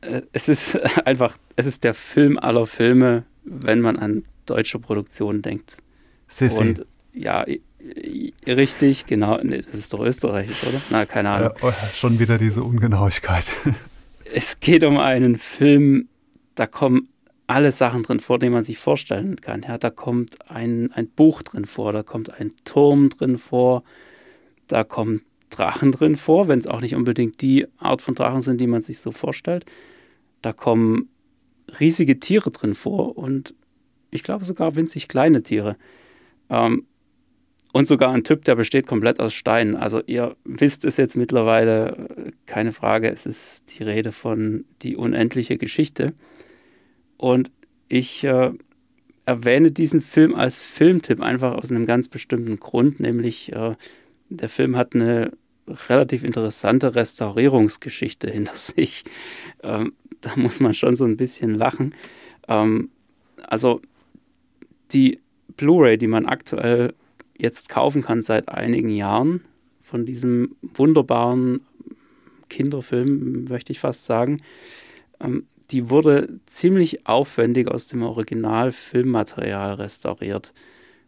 äh, 0.00 0.22
es 0.32 0.48
ist 0.48 0.76
einfach, 1.06 1.36
es 1.56 1.66
ist 1.66 1.84
der 1.84 1.94
Film 1.94 2.38
aller 2.38 2.66
Filme, 2.66 3.24
wenn 3.44 3.80
man 3.80 3.98
an 3.98 4.24
deutsche 4.46 4.78
Produktion 4.78 5.42
denkt. 5.42 5.78
Sissi. 6.28 6.58
Und 6.58 6.86
ja, 7.12 7.44
richtig, 8.46 9.06
genau. 9.06 9.38
Nee, 9.42 9.62
das 9.62 9.74
ist 9.74 9.92
doch 9.92 10.00
österreichisch, 10.00 10.64
oder? 10.64 10.80
Na, 10.90 11.06
keine 11.06 11.30
Ahnung. 11.30 11.52
Oh, 11.62 11.72
schon 11.94 12.18
wieder 12.18 12.38
diese 12.38 12.62
Ungenauigkeit. 12.62 13.44
es 14.32 14.60
geht 14.60 14.84
um 14.84 14.98
einen 14.98 15.36
Film, 15.38 16.08
da 16.54 16.66
kommen 16.66 17.08
alle 17.46 17.70
Sachen 17.70 18.02
drin 18.02 18.18
vor, 18.18 18.38
die 18.38 18.50
man 18.50 18.64
sich 18.64 18.78
vorstellen 18.78 19.40
kann. 19.40 19.62
Ja, 19.62 19.78
da 19.78 19.90
kommt 19.90 20.50
ein, 20.50 20.90
ein 20.92 21.08
Buch 21.08 21.42
drin 21.42 21.64
vor, 21.64 21.92
da 21.92 22.02
kommt 22.02 22.30
ein 22.40 22.52
Turm 22.64 23.08
drin 23.08 23.38
vor, 23.38 23.84
da 24.66 24.82
kommen 24.82 25.22
Drachen 25.56 25.92
drin 25.92 26.16
vor, 26.16 26.48
wenn 26.48 26.58
es 26.58 26.66
auch 26.66 26.80
nicht 26.80 26.94
unbedingt 26.94 27.40
die 27.40 27.66
Art 27.78 28.02
von 28.02 28.14
Drachen 28.14 28.40
sind, 28.40 28.60
die 28.60 28.66
man 28.66 28.82
sich 28.82 29.00
so 29.00 29.12
vorstellt. 29.12 29.64
Da 30.42 30.52
kommen 30.52 31.08
riesige 31.80 32.20
Tiere 32.20 32.50
drin 32.50 32.74
vor 32.74 33.16
und 33.16 33.54
ich 34.10 34.22
glaube 34.22 34.44
sogar 34.44 34.76
winzig 34.76 35.08
kleine 35.08 35.42
Tiere. 35.42 35.76
Ähm, 36.50 36.86
und 37.72 37.86
sogar 37.86 38.12
ein 38.12 38.24
Typ, 38.24 38.44
der 38.44 38.54
besteht 38.54 38.86
komplett 38.86 39.20
aus 39.20 39.34
Steinen. 39.34 39.76
Also 39.76 40.02
ihr 40.06 40.36
wisst 40.44 40.84
es 40.84 40.96
jetzt 40.96 41.16
mittlerweile, 41.16 42.32
keine 42.46 42.72
Frage, 42.72 43.10
es 43.10 43.26
ist 43.26 43.78
die 43.78 43.82
Rede 43.82 44.12
von 44.12 44.64
die 44.80 44.96
unendliche 44.96 45.58
Geschichte. 45.58 46.14
Und 47.18 47.50
ich 47.88 48.24
äh, 48.24 48.52
erwähne 49.26 49.72
diesen 49.72 50.00
Film 50.00 50.34
als 50.34 50.58
Filmtipp 50.58 51.20
einfach 51.20 51.54
aus 51.54 51.70
einem 51.70 51.84
ganz 51.84 52.08
bestimmten 52.08 52.58
Grund, 52.58 53.00
nämlich 53.00 53.52
äh, 53.52 53.74
der 54.30 54.48
Film 54.48 54.76
hat 54.76 54.94
eine 54.94 55.32
relativ 55.88 56.24
interessante 56.24 56.94
Restaurierungsgeschichte 56.94 58.30
hinter 58.30 58.56
sich. 58.56 59.04
Ähm, 59.62 59.92
da 60.20 60.32
muss 60.36 60.60
man 60.60 60.74
schon 60.74 60.96
so 60.96 61.04
ein 61.04 61.16
bisschen 61.16 61.54
lachen. 61.54 61.94
Ähm, 62.48 62.90
also 63.42 63.80
die 64.92 65.20
Blu-ray, 65.56 65.98
die 65.98 66.06
man 66.06 66.26
aktuell 66.26 66.94
jetzt 67.38 67.68
kaufen 67.68 68.02
kann 68.02 68.22
seit 68.22 68.48
einigen 68.48 68.90
Jahren 68.90 69.42
von 69.82 70.06
diesem 70.06 70.56
wunderbaren 70.62 71.60
Kinderfilm, 72.48 73.44
möchte 73.44 73.72
ich 73.72 73.80
fast 73.80 74.06
sagen, 74.06 74.42
ähm, 75.20 75.46
die 75.70 75.90
wurde 75.90 76.38
ziemlich 76.46 77.06
aufwendig 77.06 77.68
aus 77.68 77.88
dem 77.88 78.02
Original-Filmmaterial 78.02 79.74
restauriert. 79.74 80.52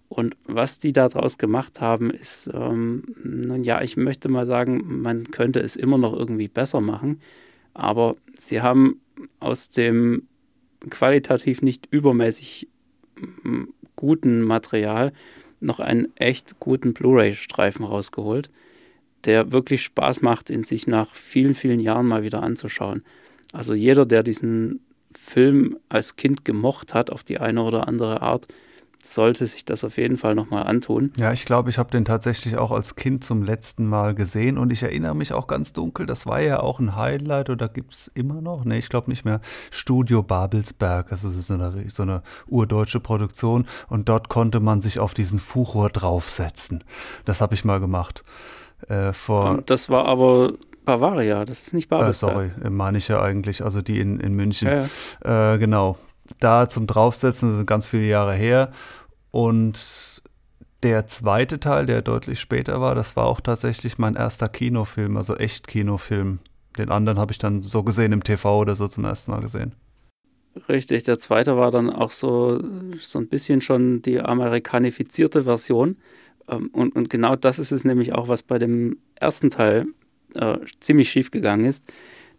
Und 0.08 0.36
was 0.44 0.78
die 0.78 0.92
daraus 0.92 1.36
gemacht 1.36 1.80
haben, 1.80 2.10
ist, 2.10 2.50
ähm, 2.54 3.14
nun 3.22 3.62
ja, 3.62 3.82
ich 3.82 3.96
möchte 3.96 4.28
mal 4.28 4.46
sagen, 4.46 5.02
man 5.02 5.30
könnte 5.30 5.60
es 5.60 5.76
immer 5.76 5.98
noch 5.98 6.14
irgendwie 6.14 6.48
besser 6.48 6.80
machen, 6.80 7.20
aber 7.74 8.16
sie 8.34 8.62
haben 8.62 9.00
aus 9.38 9.68
dem 9.68 10.22
qualitativ 10.88 11.60
nicht 11.60 11.88
übermäßig 11.90 12.68
mm, 13.42 13.64
guten 13.96 14.42
Material 14.42 15.12
noch 15.60 15.80
einen 15.80 16.16
echt 16.16 16.60
guten 16.60 16.94
Blu-ray-Streifen 16.94 17.84
rausgeholt, 17.84 18.48
der 19.24 19.52
wirklich 19.52 19.82
Spaß 19.82 20.22
macht, 20.22 20.50
ihn 20.50 20.64
sich 20.64 20.86
nach 20.86 21.14
vielen, 21.14 21.54
vielen 21.54 21.80
Jahren 21.80 22.06
mal 22.06 22.22
wieder 22.22 22.42
anzuschauen. 22.42 23.02
Also 23.52 23.74
jeder, 23.74 24.06
der 24.06 24.22
diesen 24.22 24.80
Film 25.14 25.78
als 25.88 26.16
Kind 26.16 26.44
gemocht 26.44 26.94
hat, 26.94 27.10
auf 27.10 27.24
die 27.24 27.38
eine 27.38 27.62
oder 27.62 27.88
andere 27.88 28.22
Art, 28.22 28.46
sollte 29.02 29.46
sich 29.46 29.64
das 29.64 29.84
auf 29.84 29.96
jeden 29.96 30.16
Fall 30.16 30.34
nochmal 30.34 30.64
antun. 30.64 31.12
Ja, 31.18 31.32
ich 31.32 31.44
glaube, 31.44 31.70
ich 31.70 31.78
habe 31.78 31.90
den 31.90 32.04
tatsächlich 32.04 32.56
auch 32.56 32.72
als 32.72 32.96
Kind 32.96 33.24
zum 33.24 33.42
letzten 33.42 33.86
Mal 33.86 34.14
gesehen 34.14 34.58
und 34.58 34.72
ich 34.72 34.82
erinnere 34.82 35.14
mich 35.14 35.32
auch 35.32 35.46
ganz 35.46 35.72
dunkel, 35.72 36.06
das 36.06 36.26
war 36.26 36.40
ja 36.40 36.60
auch 36.60 36.80
ein 36.80 36.96
Highlight 36.96 37.50
oder 37.50 37.68
gibt 37.68 37.94
es 37.94 38.08
immer 38.14 38.40
noch? 38.40 38.64
Ne, 38.64 38.78
ich 38.78 38.88
glaube 38.88 39.10
nicht 39.10 39.24
mehr. 39.24 39.40
Studio 39.70 40.22
Babelsberg, 40.22 41.12
also 41.12 41.30
so 41.30 41.54
eine, 41.54 41.84
so 41.88 42.02
eine 42.02 42.22
urdeutsche 42.46 43.00
Produktion 43.00 43.66
und 43.88 44.08
dort 44.08 44.28
konnte 44.28 44.60
man 44.60 44.80
sich 44.80 44.98
auf 44.98 45.14
diesen 45.14 45.38
Fuchrohr 45.38 45.90
draufsetzen. 45.90 46.84
Das 47.24 47.40
habe 47.40 47.54
ich 47.54 47.64
mal 47.64 47.80
gemacht. 47.80 48.24
Äh, 48.88 49.12
vor 49.12 49.50
und 49.50 49.70
das 49.70 49.88
war 49.90 50.06
aber 50.06 50.52
Bavaria, 50.84 51.44
das 51.44 51.62
ist 51.62 51.74
nicht 51.74 51.88
Babelsberg. 51.88 52.32
Äh, 52.32 52.34
sorry, 52.34 52.70
meine 52.70 52.98
ich 52.98 53.08
ja 53.08 53.20
eigentlich, 53.20 53.62
also 53.62 53.82
die 53.82 54.00
in, 54.00 54.20
in 54.20 54.34
München. 54.34 54.68
Ja, 54.68 54.88
ja. 55.24 55.54
Äh, 55.54 55.58
genau. 55.58 55.98
Da 56.40 56.68
zum 56.68 56.86
Draufsetzen, 56.86 57.48
das 57.48 57.56
sind 57.56 57.66
ganz 57.66 57.88
viele 57.88 58.06
Jahre 58.06 58.34
her. 58.34 58.72
Und 59.30 60.22
der 60.82 61.06
zweite 61.06 61.58
Teil, 61.58 61.86
der 61.86 62.02
deutlich 62.02 62.40
später 62.40 62.80
war, 62.80 62.94
das 62.94 63.16
war 63.16 63.26
auch 63.26 63.40
tatsächlich 63.40 63.98
mein 63.98 64.14
erster 64.14 64.48
Kinofilm, 64.48 65.16
also 65.16 65.34
echt 65.36 65.66
Kinofilm. 65.66 66.38
Den 66.76 66.90
anderen 66.90 67.18
habe 67.18 67.32
ich 67.32 67.38
dann 67.38 67.60
so 67.60 67.82
gesehen 67.82 68.12
im 68.12 68.22
TV 68.22 68.60
oder 68.60 68.76
so 68.76 68.86
zum 68.86 69.04
ersten 69.04 69.32
Mal 69.32 69.40
gesehen. 69.40 69.74
Richtig, 70.68 71.02
der 71.04 71.18
zweite 71.18 71.56
war 71.56 71.70
dann 71.70 71.90
auch 71.90 72.10
so, 72.10 72.60
so 73.00 73.18
ein 73.18 73.28
bisschen 73.28 73.60
schon 73.60 74.02
die 74.02 74.20
amerikanifizierte 74.20 75.44
Version. 75.44 75.96
Ähm, 76.48 76.68
und, 76.72 76.94
und 76.94 77.10
genau 77.10 77.36
das 77.36 77.58
ist 77.58 77.72
es 77.72 77.84
nämlich 77.84 78.12
auch, 78.14 78.28
was 78.28 78.42
bei 78.42 78.58
dem 78.58 78.98
ersten 79.16 79.50
Teil 79.50 79.86
äh, 80.36 80.58
ziemlich 80.80 81.10
schief 81.10 81.30
gegangen 81.30 81.64
ist. 81.64 81.92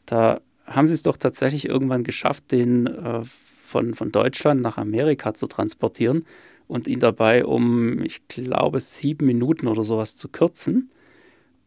Da 0.05 0.41
haben 0.65 0.87
sie 0.87 0.93
es 0.93 1.03
doch 1.03 1.17
tatsächlich 1.17 1.67
irgendwann 1.67 2.03
geschafft, 2.03 2.51
den 2.51 2.87
äh, 2.87 3.21
von, 3.69 3.93
von 3.93 4.11
Deutschland 4.11 4.61
nach 4.61 4.77
Amerika 4.77 5.33
zu 5.33 5.47
transportieren 5.47 6.25
und 6.67 6.87
ihn 6.87 6.99
dabei 6.99 7.45
um, 7.45 8.03
ich 8.03 8.27
glaube, 8.27 8.79
sieben 8.79 9.25
Minuten 9.25 9.67
oder 9.67 9.83
sowas 9.83 10.15
zu 10.15 10.27
kürzen 10.27 10.91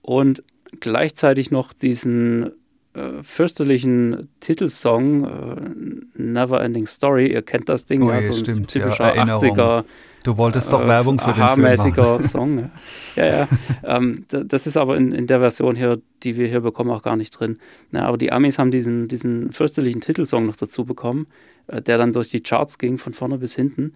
und 0.03 0.43
gleichzeitig 0.81 1.51
noch 1.51 1.73
diesen 1.73 2.53
äh, 2.95 3.23
fürchterlichen 3.23 4.29
Titelsong 4.41 5.25
äh, 5.25 6.21
Never 6.21 6.63
Ending 6.63 6.87
Story. 6.87 7.33
Ihr 7.33 7.43
kennt 7.43 7.69
das 7.69 7.87
Ding, 7.87 8.03
oh, 8.03 8.11
ja, 8.11 8.21
so 8.21 8.33
ein 8.33 8.67
typischer 8.67 9.15
ja, 9.15 9.25
80er. 9.25 9.85
Du 10.25 10.37
wolltest 10.37 10.73
doch 10.73 10.87
Werbung 10.87 11.19
für 11.19 11.33
den 11.33 11.43
Film 11.43 11.63
mäßiger 11.63 12.23
Song. 12.23 12.71
Ja, 13.17 13.27
ja. 13.27 13.49
ähm, 13.85 14.25
das 14.29 14.67
ist 14.67 14.77
aber 14.77 14.97
in, 14.97 15.11
in 15.13 15.27
der 15.27 15.41
Version 15.41 15.75
hier, 15.75 16.01
die 16.23 16.37
wir 16.37 16.47
hier 16.47 16.61
bekommen, 16.61 16.91
auch 16.91 17.03
gar 17.03 17.17
nicht 17.17 17.31
drin. 17.31 17.59
Na, 17.91 18.07
aber 18.07 18.19
die 18.19 18.31
Amis 18.31 18.59
haben 18.59 18.71
diesen, 18.71 19.09
diesen 19.09 19.53
fürchterlichen 19.53 20.01
Titelsong 20.01 20.47
noch 20.47 20.57
dazu 20.57 20.85
bekommen, 20.85 21.27
äh, 21.67 21.83
der 21.83 21.99
dann 21.99 22.13
durch 22.13 22.29
die 22.31 22.43
Charts 22.43 22.79
ging, 22.79 22.99
von 22.99 23.13
vorne 23.13 23.39
bis 23.39 23.55
hinten. 23.55 23.95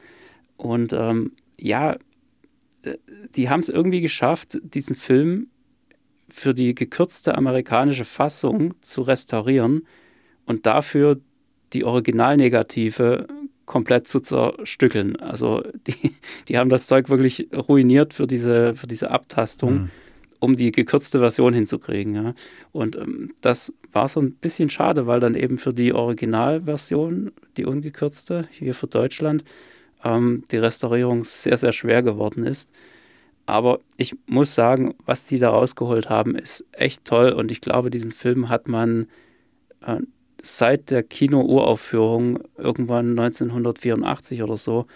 Und 0.57 0.93
ähm, 0.93 1.33
ja, 1.59 1.97
äh, 2.83 2.97
die 3.35 3.49
haben 3.49 3.61
es 3.61 3.69
irgendwie 3.69 4.01
geschafft, 4.01 4.59
diesen 4.63 4.97
Film 4.97 5.49
für 6.29 6.55
die 6.55 6.75
gekürzte 6.75 7.37
amerikanische 7.37 8.05
Fassung 8.05 8.75
zu 8.83 9.03
restaurieren 9.03 9.87
und 10.45 10.67
dafür 10.67 11.21
die 11.73 11.85
Originalnegative 11.85 13.27
komplett 13.65 14.09
zu 14.09 14.21
zerstückeln. 14.21 15.17
Also 15.17 15.63
die, 15.87 16.15
die 16.49 16.59
haben 16.59 16.71
das 16.71 16.87
Zeug 16.87 17.09
wirklich 17.09 17.49
ruiniert 17.53 18.15
für 18.15 18.27
diese, 18.27 18.75
für 18.75 18.87
diese 18.87 19.11
Abtastung, 19.11 19.75
mhm. 19.75 19.91
Um 20.41 20.57
die 20.57 20.73
gekürzte 20.73 21.19
Version 21.19 21.55
hinzukriegen. 21.55 22.15
Ja. 22.15 22.35
Und 22.73 22.97
ähm, 22.97 23.35
das 23.41 23.73
war 23.93 24.09
so 24.09 24.21
ein 24.21 24.33
bisschen 24.33 24.71
schade, 24.71 25.07
weil 25.07 25.21
dann 25.21 25.35
eben 25.35 25.59
für 25.59 25.73
die 25.73 25.93
Originalversion, 25.93 27.33
die 27.57 27.65
ungekürzte, 27.65 28.49
hier 28.51 28.75
für 28.75 28.87
Deutschland, 28.87 29.45
ähm, 30.05 30.45
die 30.51 30.59
Restaurierung 30.59 31.25
sehr, 31.25 31.57
sehr 31.57 31.73
schwer 31.73 32.03
geworden 32.03 32.45
ist. 32.45 32.73
Aber 33.47 33.81
ich 33.97 34.17
muss 34.27 34.55
sagen, 34.55 34.95
was 35.05 35.27
die 35.27 35.39
da 35.39 35.51
rausgeholt 35.51 36.11
haben, 36.11 36.35
ist 36.35 36.65
echt 36.73 37.05
toll. 37.05 37.31
Und 37.31 37.53
ich 37.53 37.61
glaube, 37.61 37.91
diesen 37.91 38.11
Film 38.11 38.49
hat 38.49 38.69
man 38.69 39.07
äh, 39.87 40.01
seit 40.43 40.91
der 40.91 41.03
Kino-Uraufführung 41.03 42.41
irgendwann 42.57 43.19
1984 43.19 44.43
oder 44.43 44.57
so 44.57 44.87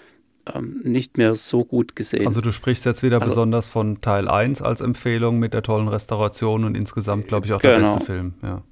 ähm, 0.55 0.81
nicht 0.85 1.19
mehr 1.19 1.35
so 1.35 1.65
gut 1.65 1.97
gesehen. 1.97 2.27
Also 2.27 2.41
du 2.41 2.53
sprichst 2.53 2.85
jetzt 2.85 3.03
wieder 3.03 3.21
also, 3.21 3.31
besonders 3.31 3.69
von 3.69 4.01
Teil 4.01 4.29
1 4.29 4.63
als 4.63 4.81
Empfehlung 4.81 5.39
mit 5.39 5.55
der 5.55 5.63
tollen 5.63 5.89
Restauration 5.89 6.65
und 6.65 6.77
insgesamt, 6.77 7.29
glaube 7.29 7.47
ich, 7.47 7.53
auch 7.53 7.61
genau. 7.61 7.77
der 7.77 7.83
beste 7.83 8.05
Film. 8.05 8.35
Ja. 8.43 8.63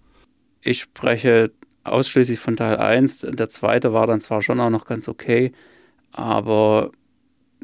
Ich 0.62 0.80
spreche 0.80 1.50
ausschließlich 1.84 2.38
von 2.38 2.56
Teil 2.56 2.76
1. 2.76 3.26
Der 3.30 3.48
zweite 3.48 3.92
war 3.92 4.06
dann 4.06 4.20
zwar 4.20 4.42
schon 4.42 4.60
auch 4.60 4.70
noch 4.70 4.86
ganz 4.86 5.08
okay, 5.08 5.52
aber 6.12 6.90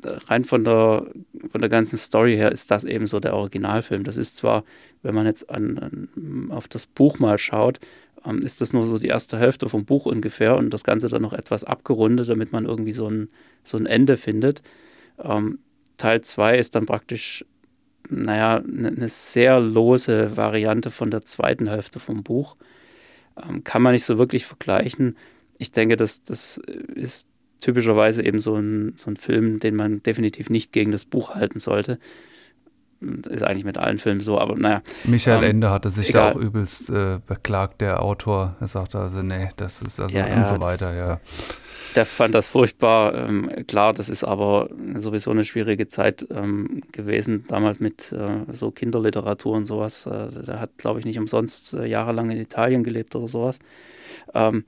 rein 0.03 0.45
von 0.45 0.65
der, 0.65 1.07
von 1.51 1.61
der 1.61 1.71
ganzen 1.71 1.97
Story 1.97 2.35
her 2.35 2.53
ist 2.53 2.71
das 2.71 2.85
eben 2.85 3.07
so 3.07 3.21
der 3.21 3.35
Originalfilm. 3.35 4.05
Das 4.05 4.17
ist 4.17 4.37
zwar, 4.37 4.65
wenn 5.03 5.15
man 5.15 5.27
jetzt 5.27 5.49
an, 5.51 5.79
an, 5.79 6.51
auf 6.51 6.69
das 6.69 6.87
Buch 6.87 7.19
mal 7.19 7.39
schaut, 7.39 7.81
ähm, 8.25 8.41
ist 8.41 8.61
das 8.61 8.73
nur 8.73 8.87
so 8.87 8.99
die 8.99 9.09
erste 9.09 9.39
Hälfte 9.39 9.69
vom 9.69 9.85
Buch 9.85 10.07
ungefähr 10.07 10.57
und 10.57 10.71
das 10.71 10.85
Ganze 10.85 11.09
dann 11.09 11.23
noch 11.23 11.33
etwas 11.33 11.65
abgerundet, 11.65 12.29
damit 12.29 12.53
man 12.53 12.65
irgendwie 12.65 12.93
so 12.93 13.09
ein, 13.09 13.29
so 13.63 13.77
ein 13.77 13.87
Ende 13.87 14.17
findet. 14.17 14.63
Ähm, 15.23 15.59
Teil 15.97 16.21
2 16.23 16.59
ist 16.59 16.75
dann 16.75 16.87
praktisch, 16.87 17.45
naja, 18.09 18.57
eine 18.57 18.93
ne 18.93 19.09
sehr 19.09 19.61
lose 19.61 20.37
Variante 20.37 20.91
von 20.91 21.11
der 21.11 21.23
zweiten 21.23 21.69
Hälfte 21.69 22.01
vom 22.01 22.23
Buch. 22.23 22.57
Ähm, 23.43 23.65
kann 23.65 23.83
man 23.83 23.93
nicht 23.93 24.05
so 24.05 24.19
wirklich 24.19 24.47
vergleichen. 24.47 25.17
Ich 25.59 25.73
denke, 25.73 25.97
das, 25.97 26.25
das 26.25 26.59
ist 26.95 27.29
typischerweise 27.61 28.25
eben 28.25 28.39
so 28.39 28.57
ein, 28.57 28.95
so 28.97 29.11
ein 29.11 29.17
Film, 29.17 29.61
den 29.61 29.77
man 29.77 30.03
definitiv 30.03 30.51
nicht 30.51 30.73
gegen 30.73 30.93
das 30.93 31.05
Buch 31.05 31.35
halten 31.35 31.59
sollte 31.59 31.99
ist 33.29 33.43
eigentlich 33.43 33.65
mit 33.65 33.79
allen 33.79 33.99
Filmen 33.99 34.21
so, 34.21 34.39
aber 34.39 34.57
naja. 34.57 34.83
Michael 35.05 35.45
ähm, 35.45 35.51
Ende 35.51 35.71
hatte 35.71 35.91
sich 35.91 36.11
egal. 36.11 36.33
da 36.33 36.39
auch 36.39 36.41
übelst 36.41 36.91
äh, 36.91 37.21
beklagt, 37.27 37.81
der 37.81 38.03
Autor. 38.03 38.57
Er 38.61 38.69
sagte 38.69 38.99
also, 38.99 39.23
nee, 39.23 39.51
das 39.57 39.83
ist 39.83 40.01
also 40.01 40.17
ja, 40.17 40.27
und 40.35 40.49
so 40.49 40.63
weiter, 40.63 40.95
ja. 40.95 41.21
Der 41.95 42.07
fand 42.07 42.35
das 42.35 42.49
furchtbar. 42.49 43.15
Ähm, 43.15 43.51
klar, 43.69 43.93
das 43.93 44.09
ist 44.09 44.25
aber 44.25 44.69
sowieso 44.95 45.31
eine 45.31 45.45
schwierige 45.45 45.87
Zeit 45.87 46.27
ähm, 46.31 46.83
gewesen, 46.91 47.45
damals 47.47 47.79
mit 47.79 48.11
äh, 48.13 48.53
so 48.53 48.73
Kinderliteratur 48.73 49.55
und 49.57 49.67
sowas. 49.67 50.07
Äh, 50.07 50.31
der 50.43 50.61
hat, 50.61 50.77
glaube 50.77 50.99
ich, 50.99 51.05
nicht 51.05 51.19
umsonst 51.19 51.75
äh, 51.75 51.87
jahrelang 51.87 52.31
in 52.31 52.39
Italien 52.39 52.83
gelebt 52.83 53.15
oder 53.15 53.29
sowas. 53.29 53.61
Ähm, 54.35 54.65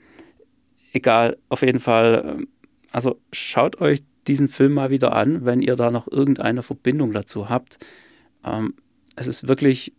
egal, 0.93 1.37
auf 1.49 1.63
jeden 1.63 1.81
Fall. 1.81 2.25
Ähm, 2.27 2.49
also 2.93 3.19
schaut 3.33 3.81
euch 3.81 4.03
diesen 4.29 4.49
Film 4.49 4.75
mal 4.75 4.91
wieder 4.91 5.15
an, 5.15 5.45
wenn 5.45 5.61
ihr 5.61 5.77
da 5.77 5.91
noch 5.91 6.09
irgendeine 6.11 6.63
Verbindung 6.63 7.13
dazu 7.13 7.49
habt. 7.49 7.79
Ähm, 8.47 8.75
es 9.17 9.27
ist 9.27 9.49
wirklich 9.49 9.93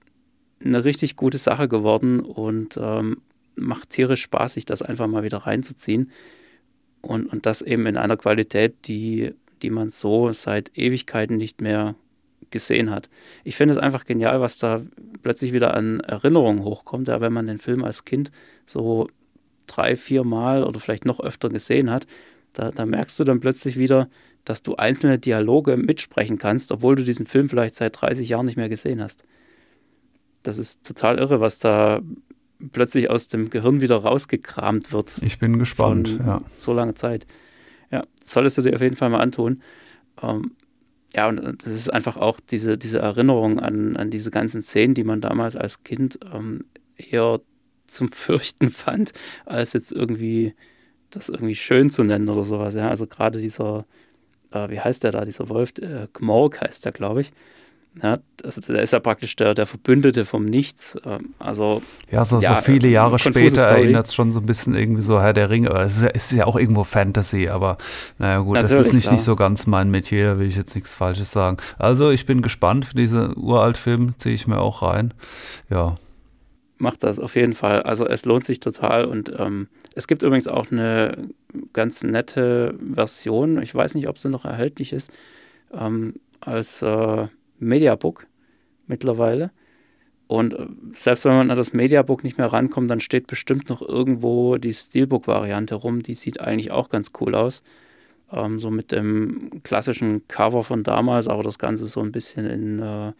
eine 0.63 0.83
richtig 0.83 1.15
gute 1.15 1.37
Sache 1.37 1.67
geworden 1.67 2.19
und 2.19 2.77
ähm, 2.77 3.21
macht 3.55 3.89
tierisch 3.89 4.21
Spaß, 4.23 4.53
sich 4.53 4.65
das 4.65 4.81
einfach 4.81 5.07
mal 5.07 5.23
wieder 5.23 5.39
reinzuziehen. 5.39 6.11
Und, 7.01 7.27
und 7.27 7.45
das 7.45 7.61
eben 7.61 7.85
in 7.85 7.97
einer 7.97 8.17
Qualität, 8.17 8.75
die, 8.87 9.33
die 9.61 9.69
man 9.69 9.89
so 9.89 10.31
seit 10.31 10.77
Ewigkeiten 10.77 11.37
nicht 11.37 11.61
mehr 11.61 11.95
gesehen 12.49 12.91
hat. 12.91 13.09
Ich 13.43 13.55
finde 13.55 13.73
es 13.73 13.79
einfach 13.79 14.05
genial, 14.05 14.41
was 14.41 14.57
da 14.57 14.81
plötzlich 15.21 15.53
wieder 15.53 15.73
an 15.73 15.99
Erinnerungen 16.01 16.63
hochkommt, 16.63 17.07
ja, 17.07 17.21
wenn 17.21 17.33
man 17.33 17.47
den 17.47 17.59
Film 17.59 17.83
als 17.83 18.05
Kind 18.05 18.31
so 18.65 19.09
drei, 19.67 19.95
vier 19.95 20.23
Mal 20.23 20.63
oder 20.63 20.79
vielleicht 20.79 21.05
noch 21.05 21.19
öfter 21.19 21.49
gesehen 21.49 21.91
hat. 21.91 22.07
Da, 22.53 22.71
da 22.71 22.85
merkst 22.85 23.19
du 23.19 23.23
dann 23.23 23.39
plötzlich 23.39 23.77
wieder, 23.77 24.09
dass 24.47 24.63
du 24.63 24.77
einzelne 24.77 25.19
Dialoge 25.19 25.75
mitsprechen 25.75 26.37
kannst, 26.37 26.71
obwohl 26.71 26.95
du 26.95 27.03
diesen 27.03 27.25
Film 27.25 27.49
vielleicht 27.49 27.75
seit 27.75 27.99
30 27.99 28.29
Jahren 28.29 28.45
nicht 28.45 28.55
mehr 28.55 28.69
gesehen 28.69 29.01
hast. 29.01 29.25
Das 30.43 30.57
ist 30.57 30.85
total 30.87 31.19
irre, 31.19 31.41
was 31.41 31.59
da 31.59 31.99
plötzlich 32.71 33.09
aus 33.09 33.27
dem 33.27 33.49
Gehirn 33.49 33.81
wieder 33.81 33.97
rausgekramt 33.97 34.93
wird. 34.93 35.17
Ich 35.21 35.37
bin 35.37 35.59
gespannt, 35.59 36.17
ja. 36.25 36.41
So 36.55 36.71
lange 36.71 36.93
Zeit. 36.93 37.27
Ja, 37.91 38.05
solltest 38.23 38.57
du 38.57 38.61
dir 38.61 38.73
auf 38.73 38.81
jeden 38.81 38.95
Fall 38.95 39.09
mal 39.09 39.19
antun. 39.19 39.61
Ähm, 40.21 40.51
ja, 41.13 41.27
und 41.27 41.65
das 41.65 41.73
ist 41.73 41.91
einfach 41.91 42.15
auch 42.15 42.39
diese, 42.39 42.77
diese 42.77 42.99
Erinnerung 42.99 43.59
an, 43.59 43.97
an 43.97 44.09
diese 44.09 44.31
ganzen 44.31 44.61
Szenen, 44.61 44.93
die 44.93 45.03
man 45.03 45.19
damals 45.19 45.57
als 45.57 45.83
Kind 45.83 46.19
ähm, 46.33 46.63
eher 46.95 47.41
zum 47.85 48.13
Fürchten 48.13 48.69
fand, 48.69 49.11
als 49.45 49.73
jetzt 49.73 49.91
irgendwie 49.91 50.55
das 51.09 51.27
irgendwie 51.27 51.55
schön 51.55 51.89
zu 51.89 52.05
nennen 52.05 52.29
oder 52.29 52.45
sowas. 52.45 52.75
Ja, 52.75 52.87
also 52.87 53.07
gerade 53.07 53.41
dieser, 53.41 53.85
äh, 54.51 54.69
wie 54.69 54.79
heißt 54.79 55.03
der 55.03 55.11
da, 55.11 55.25
dieser 55.25 55.49
Wolf, 55.49 55.73
äh, 55.79 56.07
Gmorg 56.13 56.61
heißt 56.61 56.85
der, 56.85 56.91
glaube 56.91 57.21
ich. 57.21 57.31
Ja, 58.03 58.19
also 58.43 58.61
der 58.61 58.83
ist 58.83 58.93
ja 58.93 58.99
praktisch 58.99 59.35
der, 59.35 59.53
der 59.53 59.65
Verbündete 59.65 60.25
vom 60.25 60.45
Nichts. 60.45 60.97
Ähm, 61.05 61.33
also, 61.39 61.81
ja, 62.11 62.23
so, 62.25 62.39
ja, 62.39 62.55
so 62.55 62.61
viele 62.61 62.89
Jahre 62.89 63.17
später 63.17 63.61
erinnert 63.61 64.07
es 64.07 64.13
schon 64.13 64.31
so 64.31 64.39
ein 64.39 64.45
bisschen 64.45 64.75
irgendwie 64.75 65.01
so 65.01 65.19
Herr 65.19 65.33
der 65.33 65.49
Ringe. 65.49 65.69
Es 65.69 65.97
ist, 65.97 66.11
ist, 66.11 66.31
ja 66.31 66.45
auch 66.45 66.55
irgendwo 66.55 66.83
Fantasy, 66.83 67.47
aber 67.47 67.77
naja 68.19 68.39
gut, 68.39 68.55
Natürlich, 68.55 68.77
das 68.77 68.87
ist 68.87 68.93
nicht, 68.93 69.11
nicht 69.11 69.23
so 69.23 69.35
ganz 69.35 69.67
mein 69.67 69.89
Metier, 69.89 70.33
da 70.33 70.39
will 70.39 70.47
ich 70.47 70.55
jetzt 70.55 70.75
nichts 70.75 70.93
Falsches 70.93 71.31
sagen. 71.31 71.57
Also 71.79 72.11
ich 72.11 72.25
bin 72.25 72.41
gespannt, 72.41 72.85
für 72.85 72.95
diesen 72.95 73.35
Uralt-Film 73.35 74.13
ziehe 74.17 74.35
ich 74.35 74.47
mir 74.47 74.59
auch 74.59 74.83
rein. 74.83 75.13
Ja, 75.69 75.97
macht 76.77 77.03
das 77.03 77.19
auf 77.19 77.35
jeden 77.35 77.53
Fall. 77.53 77.81
Also 77.83 78.05
es 78.07 78.25
lohnt 78.25 78.43
sich 78.43 78.59
total 78.59 79.05
und 79.05 79.31
ähm, 79.37 79.67
es 79.95 80.07
gibt 80.07 80.23
übrigens 80.23 80.47
auch 80.47 80.71
eine 80.71 81.29
ganz 81.73 82.03
nette 82.03 82.75
Version. 82.93 83.61
Ich 83.61 83.73
weiß 83.73 83.95
nicht, 83.95 84.07
ob 84.07 84.17
sie 84.17 84.29
noch 84.29 84.45
erhältlich 84.45 84.93
ist 84.93 85.11
ähm, 85.73 86.15
als 86.39 86.81
äh, 86.81 87.27
Mediabook 87.59 88.27
mittlerweile. 88.87 89.51
Und 90.27 90.53
äh, 90.53 90.67
selbst 90.93 91.25
wenn 91.25 91.33
man 91.33 91.51
an 91.51 91.57
das 91.57 91.73
Mediabook 91.73 92.23
nicht 92.23 92.37
mehr 92.37 92.51
rankommt, 92.51 92.91
dann 92.91 92.99
steht 92.99 93.27
bestimmt 93.27 93.69
noch 93.69 93.81
irgendwo 93.81 94.57
die 94.57 94.73
Steelbook-Variante 94.73 95.75
rum. 95.75 96.03
Die 96.03 96.15
sieht 96.15 96.41
eigentlich 96.41 96.71
auch 96.71 96.89
ganz 96.89 97.11
cool 97.19 97.33
aus. 97.33 97.63
Ähm, 98.31 98.59
so 98.59 98.69
mit 98.69 98.91
dem 98.91 99.63
klassischen 99.63 100.27
Cover 100.27 100.63
von 100.63 100.83
damals, 100.83 101.27
aber 101.27 101.43
das 101.43 101.59
Ganze 101.59 101.87
so 101.87 102.01
ein 102.01 102.11
bisschen 102.11 102.45
in 102.45 102.79
äh, 102.79 103.13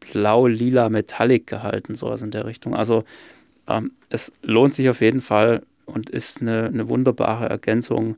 blau-lila 0.00 0.88
Metallic 0.88 1.46
gehalten, 1.46 1.94
sowas 1.94 2.22
in 2.22 2.30
der 2.30 2.46
Richtung. 2.46 2.74
Also 2.74 3.04
ähm, 3.66 3.92
es 4.08 4.32
lohnt 4.42 4.74
sich 4.74 4.88
auf 4.88 5.00
jeden 5.00 5.20
Fall 5.20 5.62
und 5.86 6.10
ist 6.10 6.40
eine, 6.40 6.66
eine 6.66 6.88
wunderbare 6.88 7.48
Ergänzung 7.48 8.16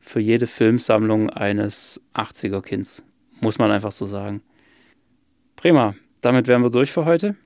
für 0.00 0.20
jede 0.20 0.46
Filmsammlung 0.46 1.30
eines 1.30 2.00
80er-Kinds. 2.14 3.04
Muss 3.40 3.58
man 3.58 3.70
einfach 3.70 3.92
so 3.92 4.06
sagen. 4.06 4.42
Prima, 5.56 5.94
damit 6.20 6.48
wären 6.48 6.62
wir 6.62 6.70
durch 6.70 6.90
für 6.90 7.04
heute. 7.04 7.36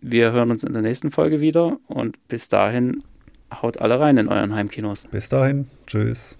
Wir 0.00 0.32
hören 0.32 0.50
uns 0.50 0.64
in 0.64 0.72
der 0.72 0.82
nächsten 0.82 1.10
Folge 1.10 1.40
wieder 1.40 1.78
und 1.86 2.16
bis 2.28 2.48
dahin 2.48 3.02
haut 3.52 3.78
alle 3.78 4.00
rein 4.00 4.16
in 4.16 4.28
euren 4.28 4.54
Heimkinos. 4.54 5.06
Bis 5.10 5.28
dahin, 5.28 5.66
tschüss. 5.86 6.39